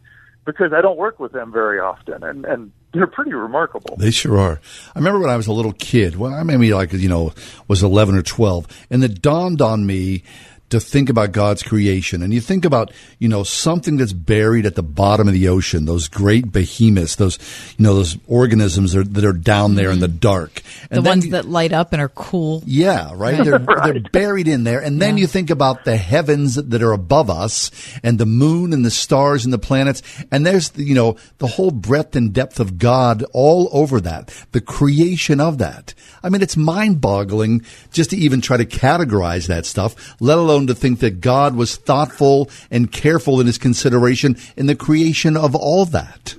[0.45, 3.95] because I don't work with them very often, and and they're pretty remarkable.
[3.97, 4.59] They sure are.
[4.95, 6.15] I remember when I was a little kid.
[6.15, 7.33] Well, I maybe like you know
[7.67, 10.23] was eleven or twelve, and it dawned on me
[10.69, 12.21] to think about God's creation.
[12.21, 15.85] And you think about, you know, something that's buried at the bottom of the ocean,
[15.85, 17.39] those great behemoths, those,
[17.77, 20.17] you know, those organisms that are, that are down there in the mm-hmm.
[20.17, 20.61] dark.
[20.91, 22.63] And the ones that light up and are cool.
[22.65, 23.43] Yeah, right?
[23.43, 23.93] They're, right.
[23.93, 24.81] they're buried in there.
[24.81, 25.21] And then yeah.
[25.21, 27.71] you think about the heavens that are above us
[28.03, 30.01] and the moon and the stars and the planets.
[30.31, 34.61] And there's, you know, the whole breadth and depth of God all over that, the
[34.61, 35.93] creation of that.
[36.23, 40.56] I mean, it's mind boggling just to even try to categorize that stuff, let alone
[40.65, 45.53] to think that God was thoughtful and careful in his consideration in the creation of
[45.53, 46.35] all that.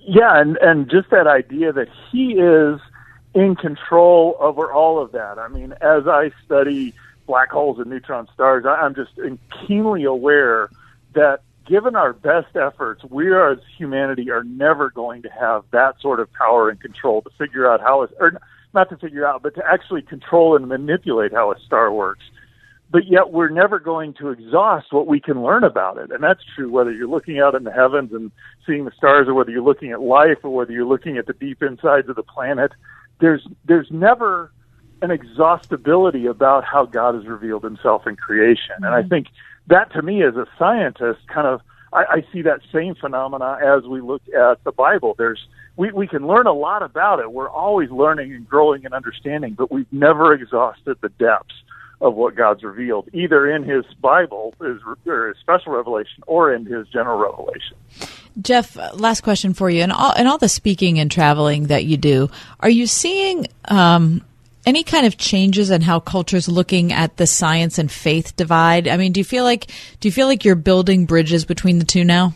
[0.00, 2.80] Yeah, and, and just that idea that he is
[3.34, 5.38] in control over all of that.
[5.38, 6.94] I mean, as I study
[7.26, 9.12] black holes and neutron stars, I'm just
[9.66, 10.68] keenly aware
[11.14, 16.18] that given our best efforts, we as humanity are never going to have that sort
[16.18, 18.40] of power and control to figure out how or
[18.74, 22.24] not to figure out, but to actually control and manipulate how a star works
[22.90, 26.10] but yet we're never going to exhaust what we can learn about it.
[26.10, 28.32] And that's true whether you're looking out in the heavens and
[28.66, 31.32] seeing the stars or whether you're looking at life or whether you're looking at the
[31.32, 32.72] deep insides of the planet.
[33.20, 34.50] There's, there's never
[35.02, 38.76] an exhaustibility about how God has revealed himself in creation.
[38.78, 39.08] And I mm-hmm.
[39.08, 39.26] think
[39.68, 41.60] that to me as a scientist kind of,
[41.92, 45.14] I, I see that same phenomena as we look at the Bible.
[45.16, 45.40] There's,
[45.76, 47.32] we, we can learn a lot about it.
[47.32, 51.54] We're always learning and growing and understanding, but we've never exhausted the depths
[52.00, 56.64] of what God's revealed, either in His Bible, His, or His special revelation, or in
[56.64, 57.76] His general revelation.
[58.40, 59.82] Jeff, last question for you.
[59.82, 64.24] And all, and all the speaking and traveling that you do, are you seeing um,
[64.66, 68.88] any kind of changes in how culture's looking at the science and faith divide?
[68.88, 69.66] I mean, do you feel like
[70.00, 72.34] do you feel like you're building bridges between the two now?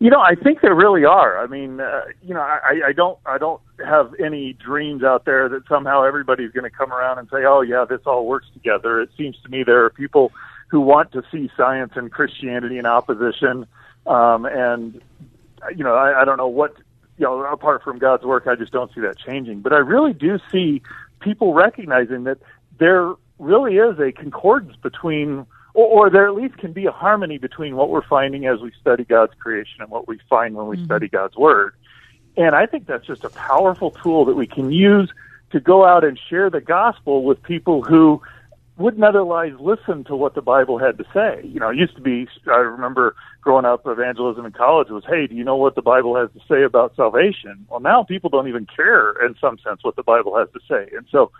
[0.00, 1.38] You know, I think there really are.
[1.38, 5.46] I mean, uh, you know, I, I don't, I don't have any dreams out there
[5.50, 9.02] that somehow everybody's going to come around and say, "Oh, yeah, this all works together."
[9.02, 10.32] It seems to me there are people
[10.68, 13.66] who want to see science and Christianity in opposition,
[14.06, 15.02] um, and
[15.76, 16.76] you know, I, I don't know what,
[17.18, 19.60] you know, apart from God's work, I just don't see that changing.
[19.60, 20.82] But I really do see
[21.20, 22.38] people recognizing that
[22.78, 27.38] there really is a concordance between or, or there at least can be a harmony
[27.38, 30.76] between what we're finding as we study God's creation and what we find when we
[30.76, 30.84] mm-hmm.
[30.86, 31.74] study God's Word.
[32.36, 35.12] And I think that's just a powerful tool that we can use
[35.50, 38.22] to go out and share the gospel with people who
[38.76, 41.42] wouldn't otherwise listen to what the Bible had to say.
[41.44, 45.26] You know, it used to be, I remember growing up, evangelism in college was, hey,
[45.26, 47.66] do you know what the Bible has to say about salvation?
[47.68, 50.96] Well, now people don't even care, in some sense, what the Bible has to say.
[50.96, 51.30] And so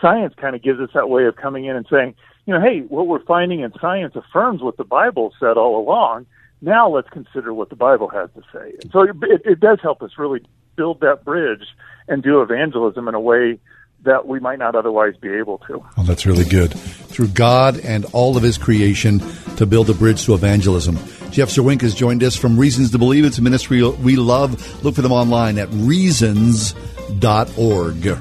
[0.00, 2.14] science kind of gives us that way of coming in and saying,
[2.48, 6.24] you know, hey, what we're finding in science affirms what the Bible said all along.
[6.62, 8.72] Now let's consider what the Bible has to say.
[8.80, 9.10] And so it,
[9.44, 10.40] it does help us really
[10.74, 11.64] build that bridge
[12.08, 13.60] and do evangelism in a way
[14.04, 15.84] that we might not otherwise be able to.
[15.98, 16.72] Oh, that's really good.
[16.72, 19.20] Through God and all of His creation
[19.56, 20.96] to build a bridge to evangelism.
[21.30, 23.26] Jeff Zweerink has joined us from Reasons to Believe.
[23.26, 24.82] It's a ministry we love.
[24.82, 26.72] Look for them online at reasons.org.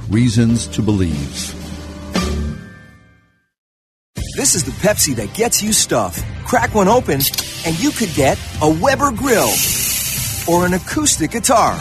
[0.09, 1.66] Reasons to Believe.
[4.35, 6.21] This is the Pepsi that gets you stuff.
[6.45, 7.21] Crack one open,
[7.65, 9.51] and you could get a Weber grill
[10.49, 11.79] or an acoustic guitar.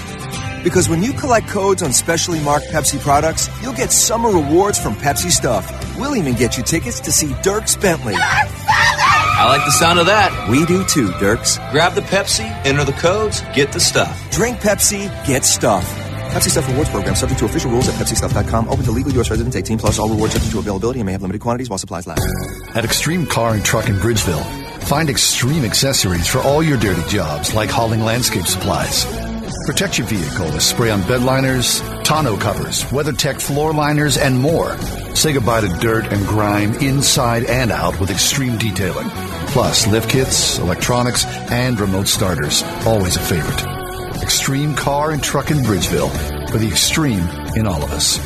[0.62, 4.94] Because when you collect codes on specially marked Pepsi products, you'll get summer rewards from
[4.94, 5.70] Pepsi Stuff.
[5.98, 8.14] We'll even get you tickets to see Dierks Bentley.
[9.38, 10.48] I like the sound of that.
[10.50, 11.58] We do too, Dierks.
[11.70, 14.30] Grab the Pepsi, enter the codes, get the stuff.
[14.30, 16.05] Drink Pepsi, get stuff.
[16.30, 18.68] Pepsi Stuff Rewards Program subject to official rules at PepsiStuff.com.
[18.68, 19.30] Open to legal U.S.
[19.30, 19.98] residents 18 plus.
[19.98, 22.26] All rewards subject to availability and may have limited quantities while supplies last.
[22.76, 24.44] At Extreme Car and Truck in Bridgeville,
[24.82, 29.04] find extreme accessories for all your dirty jobs, like hauling landscape supplies.
[29.66, 34.76] Protect your vehicle with spray-on bed liners, tonneau covers, WeatherTech floor liners, and more.
[35.14, 39.08] Say goodbye to dirt and grime inside and out with extreme detailing.
[39.48, 42.62] Plus, lift kits, electronics, and remote starters.
[42.84, 43.75] Always a favorite.
[44.22, 46.10] Extreme Car and Truck in Bridgeville
[46.50, 48.18] for the extreme in all of us.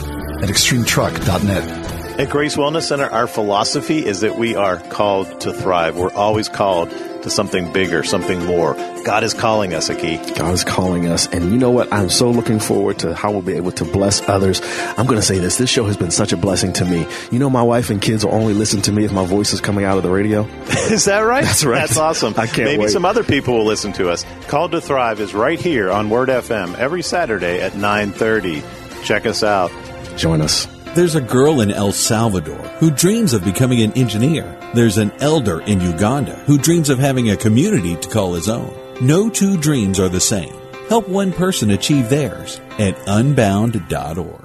[0.42, 1.99] At extremetruck.net.
[2.20, 5.96] At Grace Wellness Center, our philosophy is that we are called to thrive.
[5.96, 8.74] We're always called to something bigger, something more.
[9.06, 10.18] God is calling us, Aki.
[10.34, 11.28] God is calling us.
[11.28, 11.90] And you know what?
[11.90, 14.60] I'm so looking forward to how we'll be able to bless others.
[14.98, 15.56] I'm going to say this.
[15.56, 17.06] This show has been such a blessing to me.
[17.30, 19.62] You know, my wife and kids will only listen to me if my voice is
[19.62, 20.42] coming out of the radio.
[20.90, 21.42] is that right?
[21.42, 21.78] That's right.
[21.78, 22.34] That's awesome.
[22.36, 22.90] I can't Maybe wait.
[22.90, 24.26] some other people will listen to us.
[24.46, 28.62] Called to Thrive is right here on Word FM every Saturday at 930.
[29.04, 29.72] Check us out.
[30.18, 30.66] Join us.
[30.92, 34.58] There's a girl in El Salvador who dreams of becoming an engineer.
[34.74, 38.74] There's an elder in Uganda who dreams of having a community to call his own.
[39.00, 40.52] No two dreams are the same.
[40.88, 44.40] Help one person achieve theirs at unbound.org.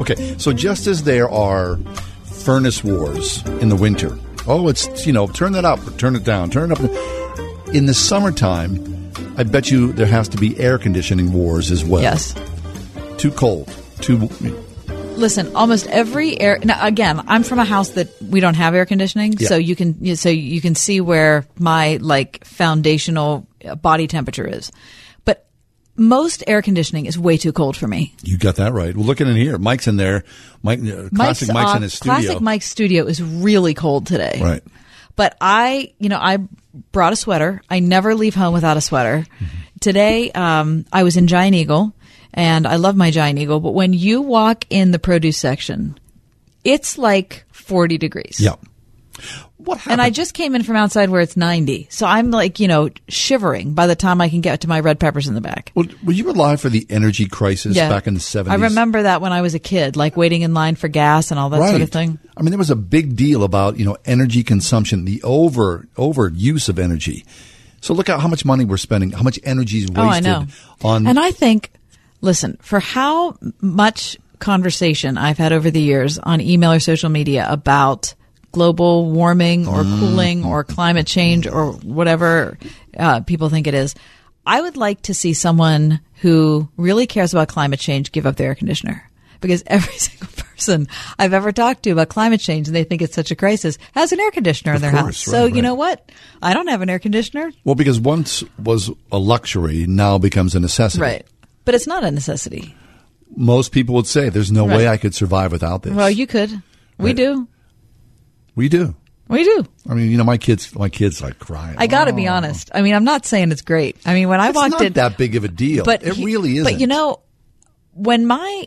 [0.00, 1.78] Okay, so just as there are
[2.24, 4.18] furnace wars in the winter,
[4.48, 7.74] oh, it's, you know, turn that up, or turn it down, turn it up.
[7.74, 12.02] In the summertime, I bet you there has to be air conditioning wars as well.
[12.02, 12.34] Yes.
[13.18, 13.68] Too cold,
[14.00, 14.28] too.
[15.16, 16.58] Listen, almost every air.
[16.64, 19.48] Now, again, I'm from a house that we don't have air conditioning, Yeah.
[19.48, 23.46] so you can so you can see where my like foundational
[23.82, 24.70] body temperature is.
[25.98, 28.14] Most air conditioning is way too cold for me.
[28.22, 28.96] You got that right.
[28.96, 29.58] Well, look at in here.
[29.58, 30.24] Mike's in there.
[30.62, 32.14] Mike, uh, classic Mike's, off- in his studio.
[32.14, 34.38] Classic Mike's studio is really cold today.
[34.40, 34.62] Right.
[35.16, 36.38] But I, you know, I
[36.92, 37.60] brought a sweater.
[37.68, 39.26] I never leave home without a sweater.
[39.80, 41.92] Today, um, I was in Giant Eagle,
[42.32, 43.58] and I love my Giant Eagle.
[43.58, 45.98] But when you walk in the produce section,
[46.62, 48.38] it's like 40 degrees.
[48.38, 48.54] Yeah.
[49.86, 51.88] And I just came in from outside where it's 90.
[51.90, 54.98] So I'm like, you know, shivering by the time I can get to my red
[55.00, 55.72] peppers in the back.
[55.74, 58.48] Well, were you alive for the energy crisis back in the 70s?
[58.50, 61.38] I remember that when I was a kid, like waiting in line for gas and
[61.38, 62.18] all that sort of thing.
[62.36, 66.28] I mean, there was a big deal about you know energy consumption, the over over
[66.28, 67.24] use of energy.
[67.80, 70.20] So look at how much money we're spending, how much energy is wasted Oh, I
[70.20, 70.46] know.
[70.82, 71.06] on.
[71.06, 71.70] And I think,
[72.20, 77.46] listen, for how much conversation I've had over the years on email or social media
[77.48, 78.14] about
[78.58, 79.98] global warming or Mm.
[80.00, 82.58] cooling or climate change or whatever
[82.98, 83.94] uh, people think it is,
[84.44, 88.48] I would like to see someone who really cares about climate change give up their
[88.48, 89.08] air conditioner.
[89.40, 90.88] Because every single person
[91.20, 94.10] I've ever talked to about climate change and they think it's such a crisis has
[94.10, 95.32] an air conditioner in their course, house.
[95.32, 96.10] so right, you know what?
[96.42, 97.52] I don't have an air conditioner.
[97.64, 101.02] well, because once was a luxury, now becomes a necessity.
[101.02, 101.26] Right.
[101.64, 102.74] But it's not a necessity.
[103.36, 104.76] Most people would say, "There's no Right.
[104.78, 106.50] way I could survive without this." Well, you could.
[106.98, 107.46] We do.
[108.58, 108.94] We do.
[109.28, 109.64] We do.
[109.88, 111.76] I mean, you know, my kids, my kids like crying.
[111.78, 112.70] I got to be honest.
[112.74, 113.96] I mean, I'm not saying it's great.
[114.06, 115.84] I mean, when I walked It's walked not in, that big of a deal.
[115.84, 116.64] but it he- really isn't.
[116.72, 117.20] But you know,
[117.92, 118.64] when my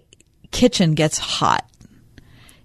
[0.52, 1.68] kitchen gets hot,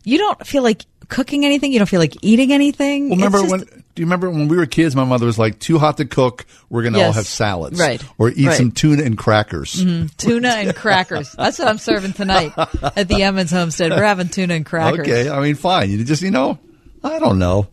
[0.05, 1.73] you don't feel like cooking anything.
[1.73, 3.09] You don't feel like eating anything.
[3.09, 3.61] Well, remember It's when?
[3.95, 4.95] Do you remember when we were kids?
[4.95, 6.45] My mother was like, "Too hot to cook.
[6.69, 8.03] We're going to all have salads, Right.
[8.19, 8.57] Or eat Right.
[8.57, 10.15] some tuna and crackers." Mhm.
[10.19, 11.33] tuna and crackers?
[11.33, 12.53] That's what I'm serving tonight
[12.95, 13.91] at the Emmons homestead.
[13.93, 15.01] We're having tuna and crackers.
[15.09, 15.91] Okay, I mean, fine.
[15.91, 16.59] You just, you know,
[17.07, 17.69] I don't know.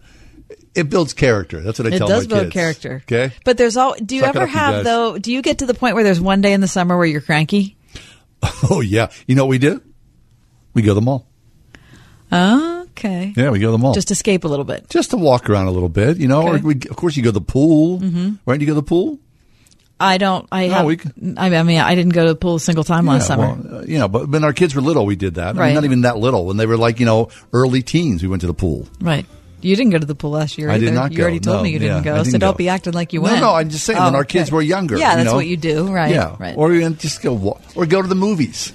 [0.76, 1.62] It builds character.
[1.62, 2.08] That's what I tell people.
[2.08, 3.02] It tell does build character.
[3.04, 3.32] Okay.
[3.46, 3.94] But there's all.
[3.96, 4.84] Do you Suck ever you have guys.
[4.86, 5.18] though?
[5.20, 7.22] Do you get to the point where there's one day in the summer where you're
[7.22, 7.78] cranky?
[8.70, 9.10] Oh yeah.
[9.28, 9.82] You know what we do?
[10.74, 11.28] We go to the mall.
[12.32, 13.34] Okay.
[13.36, 13.94] Yeah, we go to the mall.
[13.94, 14.90] Just escape a little bit.
[14.90, 16.42] just to walk around a little bit, you know.
[16.44, 16.64] Or Okay.
[16.64, 18.00] we, of course, you go to the pool.
[18.00, 18.40] Mhm.
[18.46, 18.60] Right?
[18.60, 19.20] You go to the pool.
[20.04, 20.48] I don't.
[20.52, 20.86] I No, have.
[20.86, 21.00] we
[21.38, 23.56] I I mean, I didn't go to the pool a single time last summer.
[23.56, 25.50] well, uh, you know, but when our kids were little, we did that.
[25.50, 25.74] I mean, Right.
[25.74, 26.46] not even that little.
[26.46, 28.88] When they were like, you know, early teens, we went to the pool.
[29.02, 29.26] right.
[29.62, 30.70] You didn't go to the pool last year.
[30.70, 30.96] I did either.
[30.96, 32.58] not You go, already told no, me you didn't yeah, I go, so didn't don't
[32.58, 33.36] be acting like you went.
[33.40, 33.54] no, no.
[33.56, 34.56] I'm just saying when Oh, our kids okay.
[34.58, 34.98] were younger.
[34.98, 35.36] Yeah, that's know?
[35.36, 35.88] what you do.
[35.88, 36.12] Right.
[36.12, 36.36] Yeah.
[36.38, 36.58] Right.
[36.58, 38.74] Or just go or go to the movies.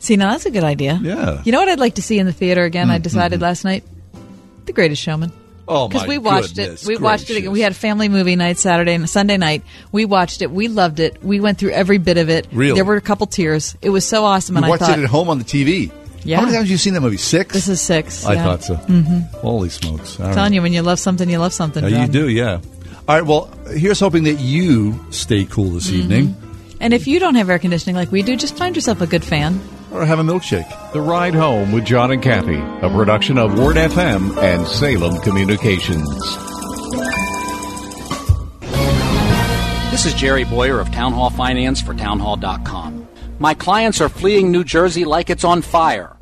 [0.00, 0.98] See, now that's a good idea.
[1.00, 1.40] Yeah.
[1.44, 2.90] You know what I'd like to see in the theater again?
[2.90, 3.42] I Mm, decided mhm.
[3.42, 3.84] last night,
[4.66, 5.30] The Greatest Showman.
[5.68, 6.82] Oh Because we watched it.
[6.86, 7.52] We watched it again.
[7.52, 9.62] We had a family movie night Saturday and Sunday night.
[9.92, 10.50] We watched it.
[10.50, 11.22] We loved it.
[11.22, 12.46] We went through every bit of it.
[12.52, 12.74] Really?
[12.74, 13.76] There were a couple tears.
[13.82, 14.54] It was so awesome.
[14.54, 15.92] We and watched I thought, it at home on the TV.
[16.24, 16.36] Yeah.
[16.36, 17.16] How many times have you seen that movie?
[17.16, 17.52] Six.
[17.54, 18.24] This is six.
[18.24, 18.44] I yeah.
[18.44, 18.74] thought so.
[18.76, 20.18] hmm Holy smokes!
[20.18, 20.34] I'm right.
[20.34, 21.84] telling you, when you love something, you love something.
[21.84, 22.28] Yeah, you do.
[22.28, 22.60] Yeah.
[23.06, 23.24] All right.
[23.24, 26.00] Well, here's hoping that you stay cool this Mm-hmm.
[26.12, 26.36] evening,
[26.80, 29.24] And if you don't have air conditioning like we do, just find yourself a good
[29.24, 29.60] fan.
[29.90, 30.92] Or have a milkshake.
[30.92, 36.08] The Ride Home with John and Kathy, a production of Word FM and Salem Communications.
[39.90, 43.08] This is Jerry Boyer of Town Hall Finance for townhall.com.
[43.40, 46.17] My clients are fleeing New Jersey like it's on fire.